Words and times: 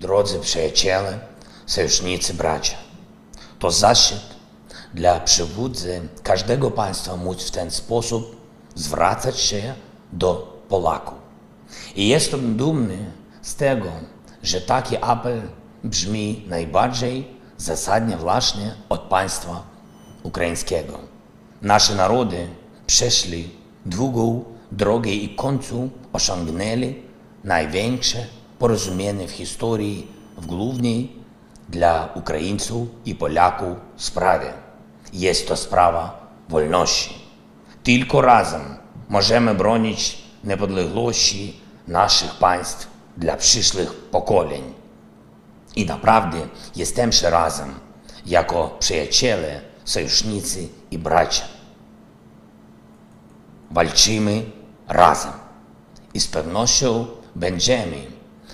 drodzy 0.00 0.38
przyjaciele, 0.38 1.18
sojusznicy, 1.66 2.34
bracia. 2.34 2.76
To 3.58 3.70
zaszczyt 3.70 4.20
dla 4.94 5.20
przywódcy 5.20 6.08
każdego 6.22 6.70
państwa 6.70 7.16
móc 7.16 7.44
w 7.44 7.50
ten 7.50 7.70
sposób 7.70 8.36
zwracać 8.74 9.40
się 9.40 9.74
do 10.12 10.60
Polaków. 10.68 11.18
I 11.96 12.08
jestem 12.08 12.56
dumny 12.56 12.98
z 13.42 13.54
tego, 13.54 13.90
że 14.42 14.60
taki 14.60 14.96
apel 15.00 15.42
brzmi 15.84 16.44
najbardziej 16.48 17.28
zasadnie 17.58 18.16
właśnie 18.16 18.74
od 18.88 19.00
państwa 19.00 19.62
ukraińskiego. 20.22 20.98
Nasze 21.62 21.94
narody 21.94 22.48
przeszli 22.86 23.50
długą 23.86 24.44
drogę 24.72 25.10
i 25.10 25.34
w 25.34 25.36
końcu 25.36 25.90
osiągnęli 26.12 26.94
największe 27.44 28.39
porozumienie 28.60 29.28
w 29.28 29.30
historii 29.30 30.06
w 30.36 30.46
głównej 30.46 31.12
dla 31.68 32.08
Ukraińców 32.14 32.88
i 33.04 33.14
Polaków 33.14 33.76
sprawie. 33.96 34.52
Jest 35.12 35.48
to 35.48 35.56
sprawa 35.56 36.26
wolności. 36.48 37.14
Tylko 37.82 38.20
razem 38.20 38.62
możemy 39.08 39.54
bronić 39.54 40.18
niepodległości 40.44 41.60
naszych 41.88 42.34
państw 42.34 42.88
dla 43.16 43.36
przyszłych 43.36 43.94
pokoleń. 43.94 44.62
I 45.76 45.86
naprawdę 45.86 46.38
jesteśmy 46.76 47.30
razem, 47.30 47.74
jako 48.26 48.76
przyjaciele, 48.78 49.60
sojusznicy 49.84 50.68
i 50.90 50.98
bracia. 50.98 51.44
Walczymy 53.70 54.42
razem 54.88 55.32
i 56.14 56.20
z 56.20 56.28
pewnością 56.28 57.06
będziemy 57.34 58.09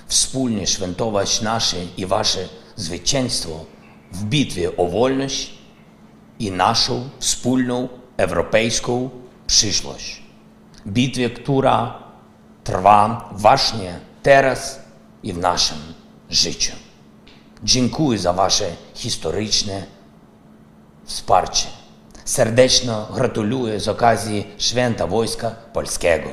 wspólnie 0.06 0.66
świętować 0.66 1.40
nasze 1.40 1.76
i 1.96 2.06
wasze 2.06 2.48
zwycięstwo 2.76 3.64
w 4.12 4.24
bitwie 4.24 4.76
o 4.76 4.86
wolność 4.86 5.54
i 6.38 6.50
naszą 6.50 7.08
wspólną 7.18 7.88
europejską 8.16 9.10
przyszłość. 9.46 10.22
Bitwie, 10.86 11.30
która 11.30 12.02
trwa 12.64 13.30
właśnie 13.32 14.00
teraz 14.22 14.80
i 15.22 15.32
w 15.32 15.38
naszym 15.38 15.78
życiu. 16.30 16.72
Dziękuję 17.64 18.18
za 18.18 18.32
wasze 18.32 18.64
historyczne 18.94 19.86
wsparcie. 21.04 21.66
Serdecznie 22.24 22.92
gratuluję 23.14 23.80
z 23.80 23.88
okazji 23.88 24.46
Święta 24.58 25.06
Wojska 25.06 25.50
Polskiego 25.50 26.30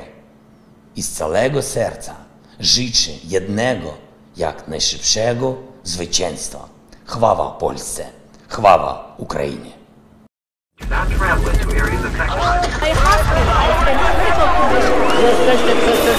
i 0.96 1.02
z 1.02 1.10
całego 1.12 1.62
serca 1.62 2.23
życzę 2.60 3.10
jednego, 3.24 3.94
jak 4.36 4.68
najszybszego 4.68 5.56
zwycięstwa. 5.84 6.68
Chwała 7.04 7.50
Polsce, 7.50 8.06
chwała 8.48 9.14
Ukrainie. 9.18 9.72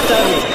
Traveling 0.08 0.55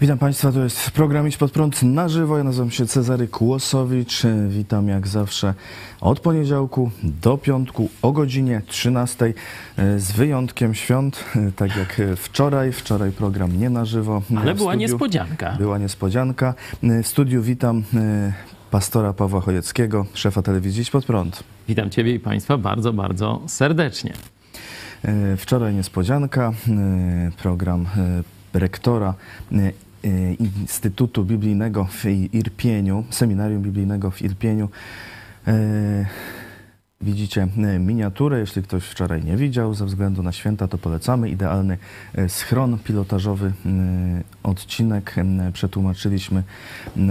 Witam 0.00 0.18
Państwa, 0.18 0.52
to 0.52 0.64
jest 0.64 0.90
program 0.90 1.28
Idź 1.28 1.36
Pod 1.36 1.50
Prąd 1.50 1.82
na 1.82 2.08
żywo. 2.08 2.38
Ja 2.38 2.44
nazywam 2.44 2.70
się 2.70 2.86
Cezary 2.86 3.28
Kłosowicz. 3.28 4.22
Witam 4.48 4.88
jak 4.88 5.08
zawsze 5.08 5.54
od 6.00 6.20
poniedziałku 6.20 6.90
do 7.02 7.38
piątku 7.38 7.90
o 8.02 8.12
godzinie 8.12 8.62
13 8.66 9.34
z 9.96 10.12
wyjątkiem 10.12 10.74
świąt, 10.74 11.24
tak 11.56 11.76
jak 11.76 12.00
wczoraj. 12.16 12.72
Wczoraj 12.72 13.12
program 13.12 13.58
nie 13.60 13.70
na 13.70 13.84
żywo. 13.84 14.22
Ale 14.36 14.54
W 14.54 14.56
była 14.56 14.74
niespodzianka. 14.74 15.56
Była 15.58 15.78
niespodzianka. 15.78 16.54
W 16.82 17.06
studiu 17.06 17.42
witam 17.42 17.82
e, 17.94 18.32
pastora 18.70 19.12
Pawła 19.12 19.40
Chojeckiego, 19.40 20.06
szefa 20.14 20.42
telewizji 20.42 20.82
Idź 20.82 20.90
Pod 20.90 21.04
Prąd. 21.04 21.44
Witam 21.68 21.90
Ciebie 21.90 22.14
i 22.14 22.20
Państwa 22.20 22.58
bardzo, 22.58 22.92
bardzo 22.92 23.42
serdecznie. 23.46 24.12
E, 25.02 25.36
Wczoraj 25.36 25.74
niespodzianka, 25.74 26.52
e, 26.68 27.30
program 27.42 27.86
e, 27.96 28.58
rektora 28.58 29.14
e, 29.52 29.56
e, 29.56 29.72
Instytutu 30.38 31.24
Biblijnego 31.24 31.84
w 31.84 32.04
Irpieniu, 32.32 33.04
Seminarium 33.10 33.62
Biblijnego 33.62 34.10
w 34.10 34.22
Irpieniu. 34.22 34.68
E, 35.46 36.06
Widzicie 37.02 37.42
e, 37.42 37.78
miniaturę, 37.78 38.40
jeśli 38.40 38.62
ktoś 38.62 38.84
wczoraj 38.84 39.24
nie 39.24 39.36
widział, 39.36 39.74
ze 39.74 39.86
względu 39.86 40.22
na 40.22 40.32
święta, 40.32 40.68
to 40.68 40.78
polecamy. 40.78 41.28
Idealny 41.30 41.78
schron 42.28 42.78
pilotażowy, 42.78 43.52
odcinek 44.42 45.14
przetłumaczyliśmy 45.52 46.42
e, 46.96 47.02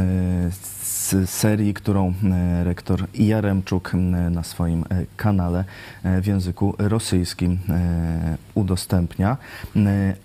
serii, 1.26 1.74
którą 1.74 2.14
e, 2.24 2.64
rektor 2.64 3.04
Jaremczuk 3.14 3.92
e, 3.94 3.98
na 4.30 4.44
swoim 4.44 4.84
e, 4.90 5.06
kanale 5.18 5.64
w 6.04 6.26
języku 6.26 6.76
rosyjskim 6.78 7.60
udostępnia. 8.56 9.38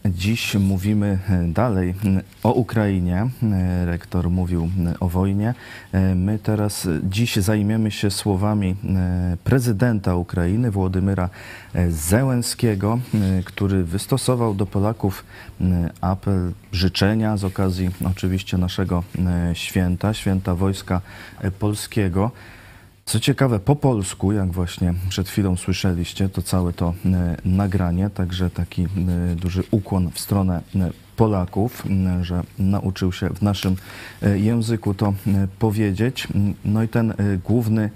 Dziś 0.06 0.54
mówimy 0.54 1.18
dalej 1.48 1.94
o 2.42 2.52
Ukrainie. 2.52 3.26
Rektor 3.84 4.30
mówił 4.30 4.68
o 5.00 5.08
wojnie. 5.08 5.54
My 6.14 6.38
teraz 6.38 6.88
dziś 7.02 7.36
zajmiemy 7.36 7.90
się 7.90 8.10
słowami 8.10 8.76
prezydenta 9.44 10.14
Ukrainy 10.14 10.70
Włodymyra 10.70 11.28
Zełenskiego, 11.88 12.98
e, 13.14 13.42
który 13.42 13.84
wystosował 13.84 14.54
do 14.54 14.66
Polaków 14.66 15.24
e, 15.60 15.90
apel 16.00 16.52
życzenia 16.72 17.36
z 17.36 17.44
okazji 17.44 17.90
oczywiście 18.04 18.58
naszego 18.58 19.04
e, 19.18 19.54
święta, 19.54 20.14
święta 20.14 20.54
Wojska 20.54 21.00
Polskiego. 21.58 22.30
Co 23.04 23.20
ciekawe, 23.20 23.60
po 23.60 23.76
polsku, 23.76 24.32
jak 24.32 24.52
właśnie 24.52 24.94
przed 25.08 25.28
chwilą 25.28 25.56
słyszeliście, 25.56 26.28
to 26.28 26.42
całe 26.42 26.72
to 26.72 26.94
nagranie, 27.44 28.10
także 28.10 28.50
taki 28.50 28.86
duży 29.36 29.62
ukłon 29.70 30.10
w 30.10 30.20
stronę 30.20 30.62
Polaków, 31.16 31.82
że 32.22 32.42
nauczył 32.58 33.12
się 33.12 33.28
w 33.28 33.42
naszym 33.42 33.76
języku 34.34 34.94
to 34.94 35.14
powiedzieć. 35.58 36.28
No 36.64 36.82
i 36.82 36.88
ten 36.88 37.14
główny 37.44 37.90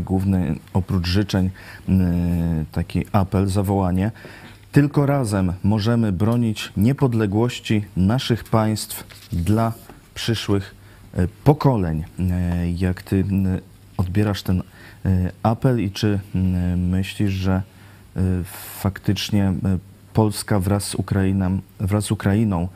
główny 0.00 0.54
oprócz 0.72 1.06
życzeń 1.06 1.50
e, 1.88 1.92
taki 2.72 3.04
apel, 3.12 3.46
zawołanie. 3.46 4.10
Tylko 4.72 5.06
razem 5.06 5.52
możemy 5.62 6.12
bronić 6.12 6.72
niepodległości 6.76 7.84
naszych 7.96 8.44
państw 8.44 9.04
dla 9.32 9.72
przyszłych 10.14 10.74
e, 11.14 11.28
pokoleń. 11.44 12.04
E, 12.18 12.70
Jak 12.70 13.02
ty 13.02 13.24
odbierasz 13.96 14.42
ten 14.42 14.62
e, 15.04 15.32
apel 15.42 15.80
i 15.80 15.90
czy 15.90 16.20
myślisz, 16.76 17.32
że 17.32 17.52
e, 18.16 18.20
faktycznie 18.80 19.44
e, 19.44 19.54
Polska 20.14 20.60
wraz 20.60 20.84
z, 20.84 20.94
Ukrainą, 20.94 21.58
wraz 21.80 22.04
z 22.04 22.10
Ukrainą 22.10 22.68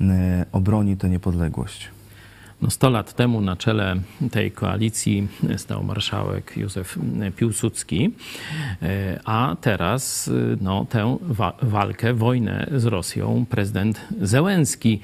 e, 0.00 0.46
obroni 0.52 0.96
tę 0.96 1.08
niepodległość? 1.08 1.88
No 2.62 2.70
100 2.70 2.90
lat 2.90 3.12
temu 3.12 3.40
na 3.40 3.56
czele 3.56 3.96
tej 4.30 4.50
koalicji 4.50 5.28
stał 5.56 5.84
marszałek 5.84 6.56
Józef 6.56 6.98
Piłsudski, 7.36 8.10
e, 8.82 9.20
a 9.24 9.56
teraz 9.60 10.28
e, 10.28 10.32
no, 10.60 10.84
tę 10.84 11.16
wa- 11.20 11.52
walkę, 11.62 12.14
wojnę 12.14 12.66
z 12.76 12.84
Rosją 12.84 13.46
prezydent 13.50 14.00
Zełenski. 14.20 15.00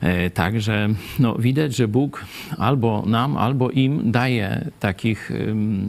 E, 0.00 0.30
Także 0.30 0.88
no, 1.18 1.34
widać, 1.34 1.76
że 1.76 1.88
Bóg 1.88 2.24
albo 2.58 3.02
nam, 3.06 3.36
albo 3.36 3.70
im 3.70 4.12
daje 4.12 4.70
takich 4.80 5.30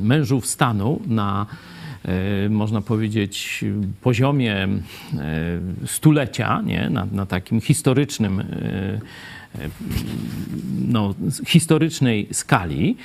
mężów 0.01 0.45
stanu 0.45 1.01
na 1.07 1.45
można 2.49 2.81
powiedzieć, 2.81 3.65
poziomie 4.01 4.67
stulecia, 5.85 6.61
nie? 6.65 6.89
Na, 6.89 7.07
na 7.11 7.25
takim 7.25 7.61
historycznym 7.61 8.43
no, 10.87 11.13
historycznej 11.45 12.27
skali. 12.31 12.97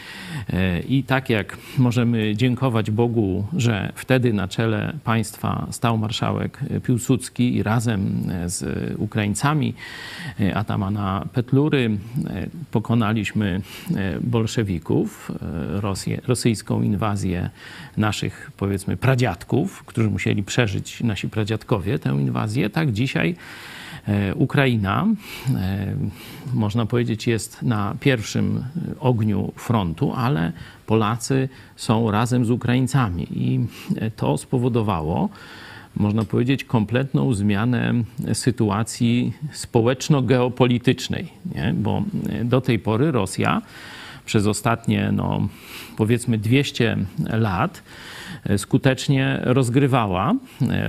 I 0.89 1.03
tak 1.03 1.31
jak 1.31 1.59
możemy 1.79 2.37
dziękować 2.37 2.91
Bogu, 2.91 3.47
że 3.57 3.93
wtedy 3.97 4.33
na 4.33 4.49
czele 4.49 4.93
państwa 5.05 5.67
stał 5.71 5.99
marszałek 5.99 6.59
Piłsudski 6.83 7.57
i 7.57 7.63
razem 7.63 8.31
z 8.47 8.65
Ukraińcami 8.99 9.75
Atamana 10.55 11.27
Petlury 11.33 11.91
pokonaliśmy 12.71 13.61
bolszewików, 14.21 15.31
Rosję, 15.69 16.21
rosyjską 16.27 16.83
inwazję 16.83 17.51
naszych, 17.97 18.51
powiedzmy, 18.57 18.97
pradziadków, 18.97 19.85
którzy 19.85 20.11
musieli 20.11 20.43
przeżyć, 20.43 21.01
nasi 21.01 21.29
pradziadkowie, 21.29 21.99
tę 21.99 22.11
inwazję, 22.11 22.71
tak 22.71 22.93
dzisiaj 22.93 23.35
E, 23.35 23.74
Ukraina, 24.35 25.07
e, 25.55 25.95
można 26.55 26.87
powiedzieć, 26.87 27.27
jest 27.27 27.63
na 27.63 27.95
pierwszym 28.01 28.65
ogniu 29.01 29.53
frontu, 29.57 30.13
ale 30.17 30.53
Polacy 30.87 31.49
są 31.77 32.11
razem 32.11 32.45
z 32.45 32.51
Ukraińcami 32.51 33.27
i 33.31 33.61
to 34.17 34.39
spowodowało, 34.39 35.29
można 35.97 36.25
powiedzieć, 36.25 36.65
kompletną 36.65 37.35
zmianę 37.35 37.95
sytuacji 38.33 39.33
społeczno-geopolitycznej, 39.53 41.29
nie? 41.55 41.75
bo 41.77 42.03
do 42.45 42.61
tej 42.61 42.79
pory 42.79 43.13
Rosja 43.13 43.63
przez 44.27 44.47
ostatnie, 44.47 45.13
no, 45.13 45.49
powiedzmy, 45.97 46.39
200 46.39 46.97
lat 47.31 47.83
skutecznie 48.57 49.41
rozgrywała. 49.43 50.35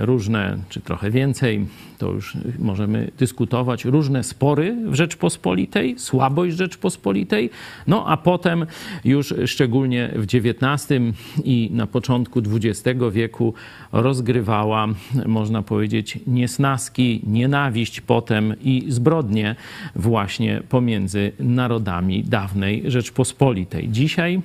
Różne, 0.02 0.58
czy 0.70 0.82
trochę 0.82 1.12
więcej, 1.12 1.66
to 1.98 2.12
już 2.12 2.38
możemy 2.60 3.12
dyskutować, 3.18 3.86
różne 3.86 4.24
spory 4.24 4.78
w 4.86 4.96
Rzeczpospolitej, 4.96 6.00
słabość 6.00 6.58
Rzeczpospolitej, 6.58 7.50
no 7.88 8.08
a 8.08 8.18
potem 8.18 8.66
już 9.06 9.34
szczególnie 9.46 10.12
w 10.16 10.24
XIX 10.24 11.02
i 11.44 11.70
na 11.74 11.88
początku 11.88 12.40
XX 12.40 13.00
wieku 13.12 13.54
rozgrywała, 13.92 14.88
można 15.26 15.62
powiedzieć, 15.62 16.20
niesnaski, 16.28 17.22
nienawiść 17.28 18.02
potem 18.02 18.54
i 18.64 18.86
zbrodnie 18.88 19.56
właśnie 19.96 20.62
pomiędzy 20.70 21.32
narodami 21.40 22.24
dawnej 22.24 22.84
Rzeczpospolitej. 22.86 23.90
Dzisiaj 23.90 24.42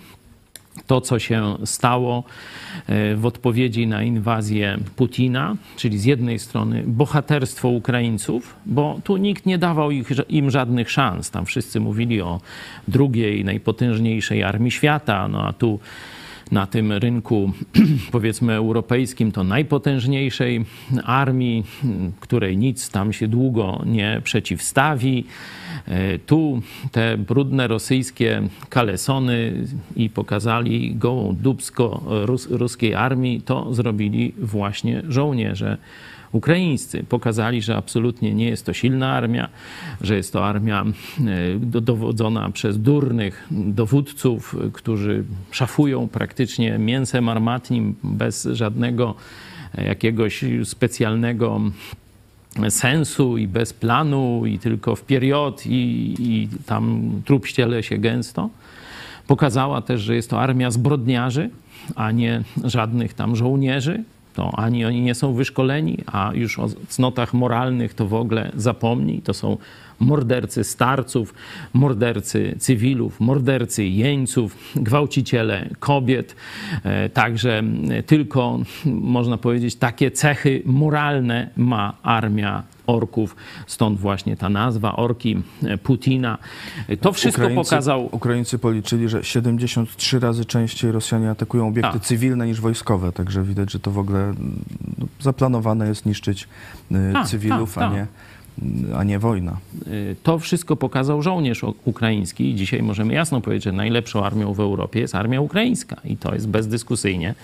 to, 0.86 1.00
co 1.00 1.18
się 1.18 1.56
stało 1.64 2.24
e, 2.86 3.14
w 3.14 3.26
odpowiedzi 3.26 3.86
na 3.86 4.02
inwazję 4.02 4.78
Putina, 4.96 5.56
czyli 5.76 5.98
z 5.98 6.04
jednej 6.04 6.38
strony 6.38 6.84
bohaterstwo 6.86 7.68
Ukraińców, 7.68 8.56
bo 8.66 9.00
tu 9.04 9.16
nikt 9.16 9.46
nie 9.46 9.58
dawał 9.58 9.90
ich, 9.90 10.10
im 10.28 10.50
żadnych 10.50 10.90
szans. 10.90 11.30
Tam 11.30 11.46
wszyscy 11.46 11.80
mówili 11.80 12.20
o 12.20 12.40
drugiej, 12.88 13.44
najpotężniejszej 13.44 14.42
armii 14.42 14.70
świata, 14.70 15.28
no 15.28 15.46
a 15.46 15.52
tu 15.52 15.78
na 16.52 16.66
tym 16.66 16.92
rynku, 16.92 17.52
powiedzmy, 18.12 18.52
europejskim, 18.52 19.32
to 19.32 19.44
najpotężniejszej 19.44 20.64
armii, 21.04 21.64
której 22.20 22.56
nic 22.56 22.90
tam 22.90 23.12
się 23.12 23.28
długo 23.28 23.82
nie 23.86 24.20
przeciwstawi. 24.24 25.24
E, 25.88 26.18
tu 26.18 26.62
te 26.92 27.18
brudne 27.18 27.66
rosyjskie 27.66 28.42
kalesony 28.68 29.52
i 29.96 30.10
pokazali 30.10 30.94
gołą 30.96 31.36
dubsko 31.40 32.02
rus 32.06 32.50
ruskiej 32.50 32.94
armii, 32.94 33.42
to 33.42 33.74
zrobili 33.74 34.34
właśnie 34.38 35.02
żołnierze 35.08 35.78
ukraińscy. 36.32 37.04
Pokazali, 37.08 37.62
że 37.62 37.76
absolutnie 37.76 38.34
nie 38.34 38.48
jest 38.48 38.66
to 38.66 38.72
silna 38.72 39.12
armia, 39.12 39.48
że 40.00 40.16
jest 40.16 40.32
to 40.32 40.46
armia 40.46 40.84
e, 40.84 41.80
dowodzona 41.80 42.50
przez 42.50 42.78
durnych 42.78 43.46
dowódców, 43.50 44.56
którzy 44.72 45.24
szafują 45.50 46.08
praktycznie 46.08 46.78
mięsem 46.78 47.28
armatnim 47.28 47.94
bez 48.02 48.48
żadnego 48.52 49.14
e, 49.78 49.84
jakiegoś 49.84 50.44
specjalnego 50.64 51.60
sensu 52.68 53.38
i 53.38 53.48
bez 53.48 53.72
planu 53.72 54.46
i 54.46 54.58
tylko 54.58 54.96
w 54.96 55.02
period 55.02 55.66
i, 55.66 56.14
i 56.18 56.48
tam 56.66 57.12
trup 57.24 57.46
ściele 57.46 57.82
się 57.82 57.98
gęsto. 57.98 58.50
Pokazała 59.26 59.82
też, 59.82 60.00
że 60.00 60.14
jest 60.14 60.30
to 60.30 60.40
armia 60.40 60.70
zbrodniarzy, 60.70 61.50
a 61.94 62.10
nie 62.10 62.42
żadnych 62.64 63.14
tam 63.14 63.36
żołnierzy. 63.36 64.04
To 64.40 64.58
ani 64.58 64.84
oni 64.84 65.00
nie 65.00 65.14
są 65.14 65.32
wyszkoleni, 65.32 65.98
a 66.06 66.30
już 66.34 66.58
o 66.58 66.68
cnotach 66.88 67.34
moralnych 67.34 67.94
to 67.94 68.06
w 68.06 68.14
ogóle 68.14 68.52
zapomnij. 68.54 69.22
To 69.22 69.34
są 69.34 69.56
mordercy 70.00 70.64
starców, 70.64 71.34
mordercy 71.72 72.54
cywilów, 72.58 73.20
mordercy 73.20 73.84
jeńców, 73.84 74.56
gwałciciele 74.76 75.70
kobiet. 75.78 76.36
E, 76.84 77.08
także 77.08 77.62
tylko, 78.06 78.58
można 78.84 79.38
powiedzieć, 79.38 79.76
takie 79.76 80.10
cechy 80.10 80.62
moralne 80.64 81.50
ma 81.56 81.96
armia 82.02 82.62
orków, 82.86 83.36
stąd 83.66 83.98
właśnie 83.98 84.36
ta 84.36 84.48
nazwa, 84.48 84.96
orki 84.96 85.42
Putina. 85.82 86.38
To 87.00 87.12
wszystko 87.12 87.42
Ukraińcy, 87.42 87.70
pokazał... 87.70 88.08
Ukraińcy 88.12 88.58
policzyli, 88.58 89.08
że 89.08 89.24
73 89.24 90.20
razy 90.20 90.44
częściej 90.44 90.92
Rosjanie 90.92 91.30
atakują 91.30 91.68
obiekty 91.68 91.96
A. 91.96 91.98
cywilne 91.98 92.46
niż 92.46 92.60
wojskowe, 92.60 93.12
także 93.12 93.42
widać, 93.42 93.72
że 93.72 93.80
to 93.80 93.90
w 93.90 93.98
ogóle 93.98 94.34
no, 94.98 95.06
zaplanowane 95.20 95.88
jest 95.88 96.06
niszczyć 96.06 96.48
A, 97.14 97.24
cywilów, 97.24 97.78
a, 97.78 97.80
a 97.80 97.92
nie 97.92 98.06
a 98.96 99.04
nie 99.04 99.18
wojna. 99.18 99.56
Y, 99.86 100.16
to 100.22 100.38
wszystko 100.38 100.76
pokazał 100.76 101.22
żołnierz 101.22 101.64
ukraiński 101.84 102.50
i 102.50 102.54
dzisiaj 102.54 102.82
możemy 102.82 103.14
jasno 103.14 103.40
powiedzieć, 103.40 103.64
że 103.64 103.72
najlepszą 103.72 104.24
armią 104.24 104.54
w 104.54 104.60
Europie 104.60 105.00
jest 105.00 105.14
armia 105.14 105.40
ukraińska 105.40 105.96
i 106.04 106.16
to 106.16 106.34
jest 106.34 106.48
bezdyskusyjnie. 106.48 107.34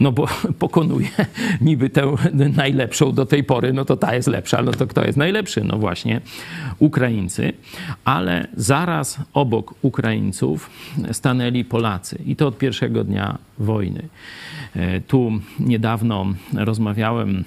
No 0.00 0.12
bo 0.12 0.26
pokonuje 0.58 1.08
niby 1.60 1.90
tę 1.90 2.14
najlepszą 2.56 3.12
do 3.12 3.26
tej 3.26 3.44
pory, 3.44 3.72
no 3.72 3.84
to 3.84 3.96
ta 3.96 4.14
jest 4.14 4.28
lepsza, 4.28 4.62
no 4.62 4.72
to 4.72 4.86
kto 4.86 5.04
jest 5.04 5.18
najlepszy? 5.18 5.64
No 5.64 5.78
właśnie 5.78 6.20
Ukraińcy. 6.78 7.52
Ale 8.04 8.46
zaraz 8.56 9.18
obok 9.32 9.74
Ukraińców 9.82 10.70
stanęli 11.12 11.64
Polacy 11.64 12.18
i 12.26 12.36
to 12.36 12.46
od 12.46 12.58
pierwszego 12.58 13.04
dnia 13.04 13.38
wojny. 13.58 14.08
Y, 14.76 15.02
tu 15.06 15.32
niedawno 15.60 16.26
rozmawiałem 16.54 17.44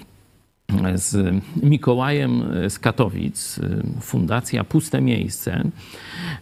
z 0.96 1.44
Mikołajem 1.64 2.44
z 2.70 2.80
Katowic, 2.80 3.60
Fundacja 4.02 4.64
Puste 4.64 5.02
Miejsce, 5.02 5.64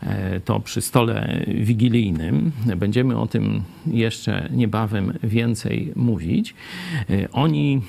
e, 0.03 0.39
to 0.39 0.59
przy 0.59 0.81
stole 0.81 1.45
wigilijnym. 1.47 2.51
Będziemy 2.77 3.17
o 3.17 3.27
tym 3.27 3.63
jeszcze 3.87 4.49
niebawem 4.51 5.13
więcej 5.23 5.93
mówić. 5.95 6.53
E, 7.09 7.31
oni 7.31 7.81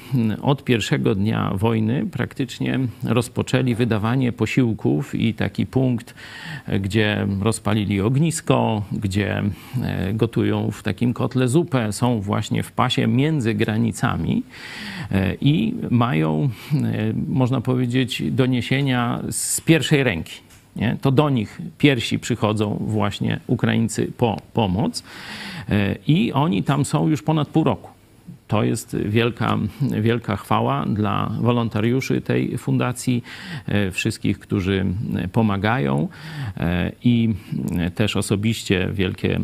od 0.42 0.64
pierwszego 0.64 1.14
dnia 1.14 1.50
wojny 1.54 2.06
praktycznie 2.12 2.78
rozpoczęli 3.04 3.74
wydawanie 3.74 4.32
posiłków 4.32 5.14
i 5.14 5.34
taki 5.34 5.66
punkt, 5.66 6.14
gdzie 6.80 7.26
rozpalili 7.40 8.00
ognisko, 8.00 8.82
gdzie 8.92 9.43
gotują 10.14 10.70
w 10.70 10.82
takim 10.82 11.14
kotle 11.14 11.48
zupę, 11.48 11.93
są 11.93 12.20
właśnie 12.20 12.62
w 12.62 12.72
pasie 12.72 13.06
między 13.06 13.55
granicami 13.55 14.43
i 15.40 15.74
mają 15.90 16.25
e, 16.34 17.12
można 17.28 17.60
powiedzieć, 17.60 18.22
doniesienia 18.30 19.22
z 19.30 19.60
pierwszej 19.60 20.04
ręki. 20.04 20.40
Nie? 20.76 20.96
To 21.00 21.10
do 21.10 21.30
nich 21.30 21.60
pierwsi 21.78 22.18
przychodzą 22.18 22.76
właśnie 22.80 23.40
Ukraińcy 23.46 24.12
po 24.16 24.36
pomoc 24.52 25.02
e, 25.68 25.96
i 26.06 26.32
oni 26.32 26.62
tam 26.62 26.84
są 26.84 27.08
już 27.08 27.22
ponad 27.22 27.48
pół 27.48 27.64
roku. 27.64 27.90
To 28.48 28.62
jest 28.62 28.96
wielka, 28.96 29.58
wielka 30.00 30.36
chwała 30.36 30.86
dla 30.86 31.30
wolontariuszy 31.40 32.20
tej 32.20 32.58
fundacji, 32.58 33.24
e, 33.66 33.90
wszystkich, 33.90 34.38
którzy 34.38 34.84
pomagają 35.32 36.08
i 37.04 37.34
też 37.94 38.16
osobiście 38.16 38.88
wielkie 38.92 39.40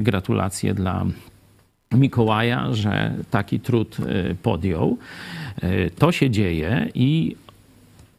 gratulacje 0.00 0.74
dla 0.74 1.06
Mikołaja, 1.94 2.74
że 2.74 3.14
taki 3.30 3.60
trud 3.60 3.96
podjął. 4.42 4.98
E, 5.62 5.90
to 5.90 6.12
się 6.12 6.30
dzieje 6.30 6.88
i 6.94 7.36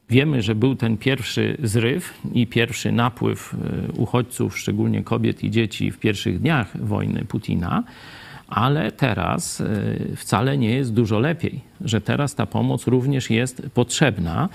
Wiemy, 0.10 0.42
że 0.42 0.56
był 0.56 0.76
ten 0.76 0.98
pierwszy 0.98 1.58
zryw 1.64 2.14
i 2.34 2.48
pierwszy 2.48 2.92
napływ 2.92 3.54
e, 3.54 3.92
uchodźców, 3.92 4.58
szczególnie 4.58 5.04
kobiet 5.04 5.44
i 5.44 5.52
dzieci 5.52 5.92
w 5.92 6.00
pierwszych 6.00 6.40
dniach 6.40 6.86
wojny 6.86 7.26
Putina, 7.26 7.84
ale 8.48 8.92
teraz 8.92 9.62
e, 9.62 9.66
wcale 10.16 10.58
nie 10.58 10.70
jest 10.70 10.94
dużo 10.94 11.20
lepiej 11.20 11.62
że 11.82 12.02
teraz 12.02 12.36
ta 12.36 12.46
pomoc 12.46 12.88
również 12.88 13.30
jest 13.30 13.62
potrzebna. 13.74 14.50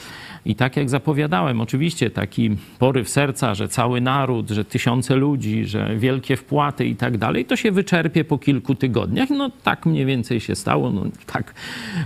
I 0.45 0.55
tak 0.55 0.77
jak 0.77 0.91
zapowiadałem, 0.91 1.61
oczywiście 1.61 2.11
taki 2.11 2.57
poryw 2.79 3.09
serca, 3.09 3.55
że 3.55 3.69
cały 3.69 4.01
naród, 4.01 4.51
że 4.51 4.65
tysiące 4.65 5.17
ludzi, 5.17 5.67
że 5.67 5.97
wielkie 5.97 6.37
wpłaty 6.37 6.87
i 6.87 6.97
tak 6.97 7.19
dalej, 7.19 7.45
to 7.45 7.57
się 7.57 7.73
wyczerpie 7.73 8.25
po 8.25 8.39
kilku 8.39 8.75
tygodniach. 8.75 9.31
No 9.31 9.51
tak 9.63 9.87
mniej 9.87 10.07
więcej 10.07 10.41
się 10.41 10.55
stało. 10.55 10.91
No, 10.91 11.03
tak 11.33 11.55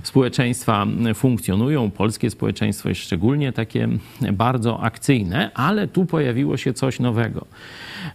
społeczeństwa 0.03 0.87
funkcjonują. 1.14 1.91
Polskie 1.91 2.31
społeczeństwo 2.31 2.88
jest 2.88 3.00
szczególnie 3.00 3.53
takie 3.53 3.88
bardzo 4.33 4.83
akcyjne, 4.83 5.50
ale 5.55 5.88
tu 5.88 6.07
pojawiło 6.07 6.57
się 6.57 6.73
coś 6.73 7.00
nowego. 7.00 7.47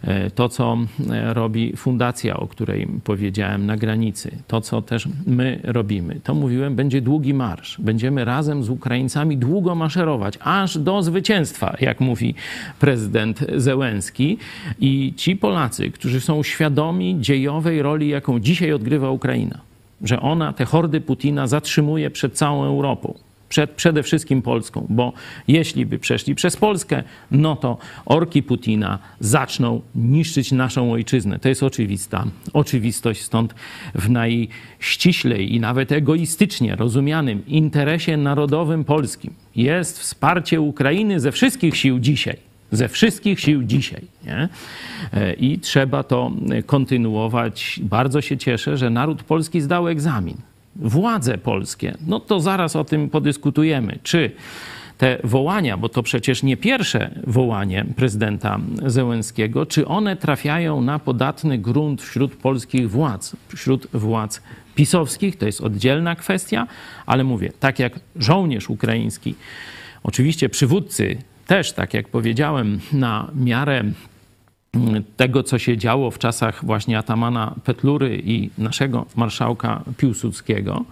E, 0.02 0.30
to, 0.30 0.48
co 0.48 0.78
e, 1.10 1.34
robi 1.34 1.76
fundacja, 1.76 2.36
o 2.36 2.46
której 2.46 2.88
powiedziałem 3.04 3.66
na 3.66 3.76
granicy, 3.76 4.30
to, 4.46 4.60
co 4.60 4.82
też 4.82 5.08
my 5.26 5.60
robimy, 5.64 6.20
to 6.24 6.34
mówiłem, 6.34 6.76
będzie 6.76 7.00
długi 7.00 7.34
marsz. 7.34 7.80
Będziemy 7.80 8.24
razem 8.24 8.62
z 8.62 8.70
Ukraińcami 8.70 9.36
długo 9.36 9.74
maszerować, 9.74 10.38
aż 10.40 10.78
do 10.78 11.02
zwycięstwa, 11.02 11.76
jak 11.80 12.00
mówi 12.00 12.34
prezydent 12.78 13.44
Zełenski. 13.56 14.38
I 14.80 15.12
ci 15.16 15.36
Polacy, 15.36 15.90
którzy 15.90 16.20
są 16.20 16.42
świadomi 16.42 17.16
dziejowej 17.20 17.82
roli, 17.82 18.08
jaką 18.08 18.40
dzisiaj 18.40 18.72
odgrywa 18.72 19.10
Ukraina, 19.10 19.60
że 20.02 20.20
ona 20.20 20.52
te 20.52 20.64
hordy 20.64 21.00
Putina 21.00 21.46
zatrzymuje 21.46 22.10
przed 22.10 22.34
całą 22.34 22.64
Europą 22.64 23.14
przed, 23.50 23.70
przede 23.70 24.02
wszystkim 24.02 24.42
Polską, 24.42 24.86
bo 24.88 25.12
jeśli 25.48 25.86
by 25.86 25.98
przeszli 25.98 26.34
przez 26.34 26.56
Polskę, 26.56 27.02
no 27.30 27.56
to 27.56 27.78
orki 28.04 28.42
Putina 28.42 28.98
zaczną 29.20 29.80
niszczyć 29.94 30.52
naszą 30.52 30.92
ojczyznę. 30.92 31.38
To 31.38 31.48
jest 31.48 31.62
oczywista 31.62 32.24
oczywistość, 32.52 33.22
stąd 33.22 33.54
w 33.94 34.10
najściślej 34.10 35.54
i 35.54 35.60
nawet 35.60 35.92
egoistycznie 35.92 36.76
rozumianym 36.76 37.46
interesie 37.46 38.16
narodowym 38.16 38.84
polskim 38.84 39.34
jest 39.56 39.98
wsparcie 39.98 40.60
Ukrainy 40.60 41.20
ze 41.20 41.32
wszystkich 41.32 41.76
sił 41.76 41.98
dzisiaj 41.98 42.36
ze 42.72 42.88
wszystkich 42.88 43.40
sił 43.40 43.62
dzisiaj. 43.62 44.02
Nie? 44.26 44.48
I 45.38 45.58
trzeba 45.58 46.02
to 46.02 46.30
kontynuować. 46.66 47.80
Bardzo 47.82 48.20
się 48.20 48.36
cieszę, 48.38 48.76
że 48.76 48.90
naród 48.90 49.22
polski 49.22 49.60
zdał 49.60 49.88
egzamin 49.88 50.36
władze 50.76 51.38
polskie, 51.38 51.96
no 52.06 52.20
to 52.20 52.40
zaraz 52.40 52.76
o 52.76 52.84
tym 52.84 53.10
podyskutujemy. 53.10 53.98
Czy 54.02 54.30
te 54.98 55.18
wołania, 55.24 55.76
bo 55.76 55.88
to 55.88 56.02
przecież 56.02 56.42
nie 56.42 56.56
pierwsze 56.56 57.10
wołanie 57.26 57.84
prezydenta 57.96 58.58
Zełenskiego, 58.86 59.66
czy 59.66 59.86
one 59.86 60.16
trafiają 60.16 60.80
na 60.80 60.98
podatny 60.98 61.58
grunt 61.58 62.02
wśród 62.02 62.36
polskich 62.36 62.90
władz, 62.90 63.36
wśród 63.48 63.86
władz 63.92 64.42
pisowskich, 64.74 65.36
to 65.36 65.46
jest 65.46 65.60
oddzielna 65.60 66.16
kwestia, 66.16 66.66
ale 67.06 67.24
mówię, 67.24 67.52
tak 67.60 67.78
jak 67.78 68.00
żołnierz 68.16 68.70
ukraiński, 68.70 69.34
oczywiście 70.02 70.48
przywódcy 70.48 71.16
też, 71.46 71.72
tak 71.72 71.94
jak 71.94 72.08
powiedziałem, 72.08 72.80
na 72.92 73.30
miarę 73.34 73.84
tego, 75.16 75.42
co 75.42 75.58
się 75.58 75.76
działo 75.76 76.10
w 76.10 76.18
czasach 76.18 76.64
właśnie 76.64 76.98
Atamana 76.98 77.54
Petlury 77.64 78.22
i 78.24 78.50
naszego 78.58 79.06
marszałka 79.16 79.84
Piłsudskiego. 79.96 80.84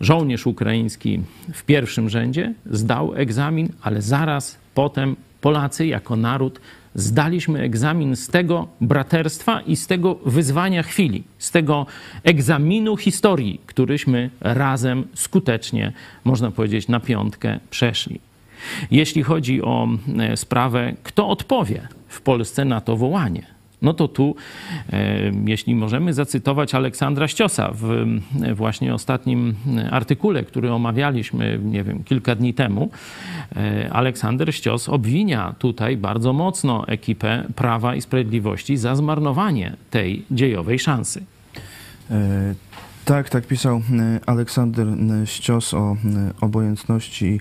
Żołnierz 0.00 0.46
ukraiński 0.46 1.20
w 1.54 1.64
pierwszym 1.64 2.08
rzędzie 2.08 2.54
zdał 2.70 3.14
egzamin, 3.14 3.68
ale 3.82 4.02
zaraz 4.02 4.58
potem 4.74 5.16
Polacy 5.40 5.86
jako 5.86 6.16
naród 6.16 6.60
zdaliśmy 6.94 7.60
egzamin 7.60 8.16
z 8.16 8.28
tego 8.28 8.68
braterstwa 8.80 9.60
i 9.60 9.76
z 9.76 9.86
tego 9.86 10.14
wyzwania 10.14 10.82
chwili, 10.82 11.24
z 11.38 11.50
tego 11.50 11.86
egzaminu 12.24 12.96
historii, 12.96 13.60
któryśmy 13.66 14.30
razem 14.40 15.04
skutecznie, 15.14 15.92
można 16.24 16.50
powiedzieć, 16.50 16.88
na 16.88 17.00
piątkę 17.00 17.60
przeszli. 17.70 18.20
Jeśli 18.90 19.22
chodzi 19.22 19.62
o 19.62 19.88
e, 20.18 20.36
sprawę, 20.36 20.94
kto 21.02 21.28
odpowie 21.28 21.88
w 22.08 22.20
Polsce 22.20 22.64
na 22.64 22.80
to 22.80 22.96
wołanie, 22.96 23.58
no 23.82 23.94
to 23.94 24.08
tu, 24.08 24.36
e, 24.92 25.32
jeśli 25.46 25.74
możemy 25.74 26.14
zacytować 26.14 26.74
Aleksandra 26.74 27.28
Ściosa 27.28 27.70
w 27.74 27.90
e, 28.42 28.54
właśnie 28.54 28.94
ostatnim 28.94 29.54
artykule, 29.90 30.44
który 30.44 30.72
omawialiśmy, 30.72 31.60
nie 31.62 31.84
wiem, 31.84 32.04
kilka 32.04 32.34
dni 32.34 32.54
temu, 32.54 32.90
Aleksander 33.90 34.54
Ścios 34.54 34.88
obwinia 34.88 35.54
tutaj 35.58 35.96
bardzo 35.96 36.32
mocno 36.32 36.88
ekipę 36.88 37.44
Prawa 37.56 37.94
i 37.94 38.00
Sprawiedliwości 38.00 38.76
za 38.76 38.96
zmarnowanie 38.96 39.76
tej 39.90 40.24
dziejowej 40.30 40.78
szansy. 40.78 41.24
Tak, 43.04 43.28
tak 43.28 43.46
pisał 43.46 43.82
Aleksander 44.26 44.86
Ścios 45.24 45.74
o 45.74 45.96
obojętności 46.40 47.40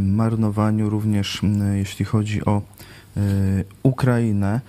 marnowaniu, 0.00 0.90
również 0.90 1.42
y, 1.42 1.78
jeśli 1.78 2.04
chodzi 2.04 2.44
o 2.44 2.62
y, 3.16 3.64
Ukrainę, 3.82 4.60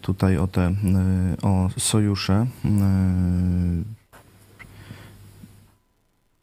tutaj 0.00 0.36
o 0.36 0.46
te 0.46 0.74
o 1.42 1.70
sojusze 1.78 2.46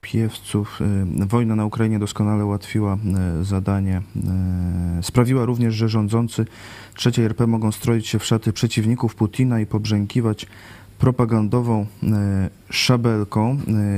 piewców. 0.02 0.80
Wojna 1.28 1.56
na 1.56 1.66
Ukrainie 1.66 2.00
doskonale 2.00 2.46
ułatwiła 2.46 2.98
zadanie. 3.42 4.02
Sprawiła 5.02 5.46
również, 5.46 5.76
że 5.76 5.90
rządzący 5.90 6.46
trzeciej 6.96 7.26
RP 7.26 7.48
mogą 7.48 7.72
stroić 7.72 8.08
się 8.08 8.20
w 8.20 8.26
szaty 8.26 8.54
przeciwników 8.54 9.16
Putina 9.16 9.60
i 9.60 9.66
pobrzękiwać 9.66 10.46
propagandową 11.00 11.86
szabelką, 12.70 13.58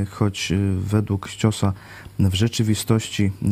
choć 0.10 0.54
według 0.78 1.28
Ściosa 1.28 1.74
w 2.20 2.34
rzeczywistości 2.34 3.24
e, 3.24 3.52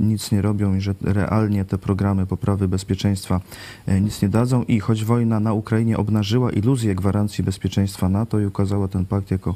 nic 0.00 0.32
nie 0.32 0.42
robią 0.42 0.74
i 0.74 0.80
że 0.80 0.94
realnie 1.02 1.64
te 1.64 1.78
programy 1.78 2.26
poprawy 2.26 2.68
bezpieczeństwa 2.68 3.40
e, 3.86 4.00
nic 4.00 4.22
nie 4.22 4.28
dadzą. 4.28 4.62
I 4.62 4.80
choć 4.80 5.04
wojna 5.04 5.40
na 5.40 5.52
Ukrainie 5.52 5.96
obnażyła 5.96 6.50
iluzję 6.50 6.94
gwarancji 6.94 7.44
bezpieczeństwa 7.44 8.08
NATO 8.08 8.40
i 8.40 8.46
ukazała 8.46 8.88
ten 8.88 9.04
pakt 9.04 9.30
jako 9.30 9.54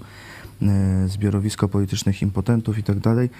zbiorowisko 1.06 1.68
politycznych 1.68 2.22
impotentów 2.22 2.78
i 2.78 2.82
tak 2.82 2.98
dalej. 2.98 3.30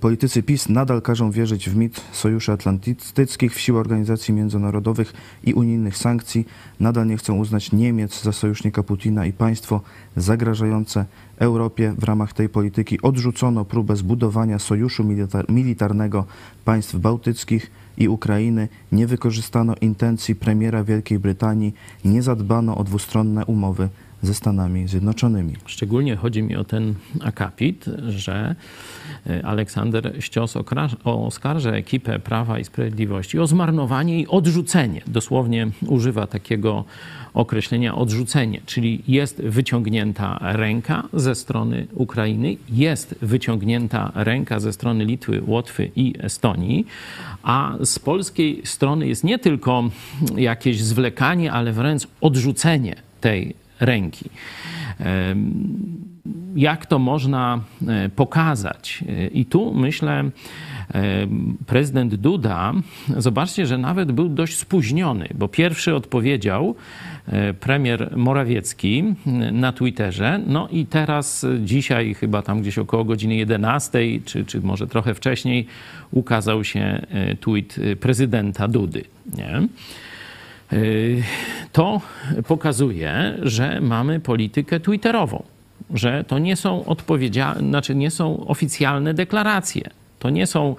Politycy 0.00 0.42
PiS 0.42 0.68
nadal 0.68 1.02
każą 1.02 1.30
wierzyć 1.30 1.70
w 1.70 1.76
mit 1.76 2.00
sojuszy 2.12 2.52
atlantyckich, 2.52 3.54
w 3.54 3.60
siłę 3.60 3.80
organizacji 3.80 4.34
międzynarodowych 4.34 5.12
i 5.44 5.54
unijnych 5.54 5.96
sankcji. 5.96 6.46
Nadal 6.80 7.06
nie 7.06 7.16
chcą 7.16 7.36
uznać 7.36 7.72
Niemiec 7.72 8.22
za 8.22 8.32
sojusznika 8.32 8.82
Putina 8.82 9.26
i 9.26 9.32
państwo 9.32 9.80
zagrażające 10.16 11.04
Europie 11.36 11.94
w 11.98 12.04
ramach 12.04 12.32
tej 12.32 12.48
polityki 12.48 13.02
odrzucono 13.02 13.64
próbę 13.64 13.96
zbudowania 13.96 14.58
sojuszu 14.58 15.04
militar 15.04 15.50
militarnego 15.50 16.24
państw 16.64 16.96
bałtyckich 16.96 17.70
i 17.98 18.08
Ukrainy, 18.08 18.68
nie 18.92 19.06
wykorzystano 19.06 19.74
intencji 19.80 20.34
premiera 20.34 20.84
Wielkiej 20.84 21.18
Brytanii, 21.18 21.74
nie 22.04 22.22
zadbano 22.22 22.76
o 22.76 22.84
dwustronne 22.84 23.46
umowy 23.46 23.88
ze 24.22 24.34
Stanami 24.34 24.88
Zjednoczonymi. 24.88 25.56
Szczególnie 25.66 26.16
chodzi 26.16 26.42
mi 26.42 26.56
o 26.56 26.64
ten 26.64 26.94
akapit, 27.20 27.84
że 28.08 28.54
e, 29.26 29.46
Aleksander 29.46 30.16
Ścios 30.20 30.56
oskarża 31.04 31.70
ekipę 31.70 32.18
Prawa 32.18 32.58
i 32.58 32.64
Sprawiedliwości 32.64 33.38
o 33.38 33.46
zmarnowanie 33.46 34.20
i 34.20 34.26
odrzucenie. 34.26 35.02
Dosłownie 35.06 35.68
używa 35.86 36.26
takiego 36.26 36.84
określenia 37.34 37.94
odrzucenie, 37.94 38.60
czyli 38.66 39.02
jest 39.08 39.42
wyciągnięta 39.42 40.38
ręka 40.40 41.08
ze 41.12 41.34
strony 41.34 41.86
Ukrainy, 41.94 42.56
jest 42.68 43.14
wyciągnięta 43.22 44.12
ręka 44.14 44.60
ze 44.60 44.72
strony 44.72 45.04
Litwy, 45.04 45.42
Łotwy 45.46 45.90
i 45.96 46.14
Estonii, 46.18 46.86
a 47.42 47.76
z 47.84 47.98
polskiej 47.98 48.62
strony 48.64 49.06
jest 49.08 49.24
nie 49.24 49.38
tylko 49.38 49.84
jakieś 50.36 50.82
zwlekanie, 50.82 51.52
ale 51.52 51.72
wręcz 51.72 52.06
odrzucenie 52.20 52.96
tej 53.20 53.54
ręki. 53.80 54.30
Jak 56.56 56.86
to 56.86 56.98
można 56.98 57.60
e, 57.88 58.08
pokazać? 58.08 59.04
E, 59.08 59.26
I 59.26 59.44
tu 59.44 59.74
myślę, 59.74 60.30
prezydent 61.66 62.14
Duda, 62.14 62.72
zobaczcie, 63.16 63.66
że 63.66 63.78
nawet 63.78 64.12
był 64.12 64.28
dość 64.28 64.56
spóźniony, 64.56 65.28
bo 65.34 65.48
pierwszy 65.48 65.94
odpowiedział 65.94 66.74
e, 67.26 67.54
premier 67.54 68.16
Morawiecki 68.16 69.04
na 69.52 69.72
Twitterze. 69.72 70.40
No 70.46 70.68
i 70.68 70.86
teraz 70.86 71.46
dzisiaj, 71.64 72.14
chyba 72.14 72.42
tam 72.42 72.60
gdzieś 72.60 72.78
około 72.78 73.04
godziny 73.04 73.34
11, 73.34 73.98
czy, 74.24 74.44
czy 74.44 74.60
może 74.60 74.86
trochę 74.86 75.14
wcześniej, 75.14 75.66
ukazał 76.10 76.64
się 76.64 77.06
tweet 77.40 77.76
prezydenta 78.00 78.68
Dudy. 78.68 79.04
Nie? 79.36 79.68
To 81.72 82.00
pokazuje, 82.46 83.38
że 83.42 83.80
mamy 83.80 84.20
politykę 84.20 84.80
twitterową, 84.80 85.42
że 85.94 86.24
to 86.24 86.38
nie 86.38 86.56
są 86.56 86.84
odpowiedzialne, 86.84 87.68
znaczy 87.68 87.94
nie 87.94 88.10
są 88.10 88.46
oficjalne 88.46 89.14
deklaracje. 89.14 89.90
To 90.20 90.30
nie 90.30 90.46
są 90.46 90.76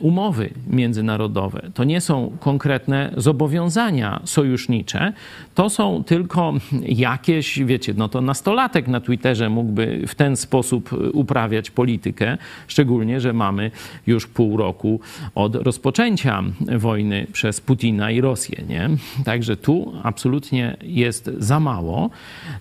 umowy 0.00 0.50
międzynarodowe, 0.66 1.70
to 1.74 1.84
nie 1.84 2.00
są 2.00 2.36
konkretne 2.40 3.12
zobowiązania 3.16 4.20
sojusznicze, 4.24 5.12
to 5.54 5.70
są 5.70 6.04
tylko 6.04 6.52
jakieś, 6.82 7.58
wiecie, 7.58 7.94
no 7.96 8.08
to 8.08 8.20
nastolatek 8.20 8.88
na 8.88 9.00
Twitterze 9.00 9.48
mógłby 9.50 10.04
w 10.06 10.14
ten 10.14 10.36
sposób 10.36 10.90
uprawiać 11.12 11.70
politykę, 11.70 12.38
szczególnie, 12.66 13.20
że 13.20 13.32
mamy 13.32 13.70
już 14.06 14.26
pół 14.26 14.56
roku 14.56 15.00
od 15.34 15.54
rozpoczęcia 15.54 16.42
wojny 16.78 17.26
przez 17.32 17.60
Putina 17.60 18.10
i 18.10 18.20
Rosję, 18.20 18.64
nie? 18.68 18.90
Także 19.24 19.56
tu 19.56 19.92
absolutnie 20.02 20.76
jest 20.82 21.30
za 21.38 21.60
mało. 21.60 22.10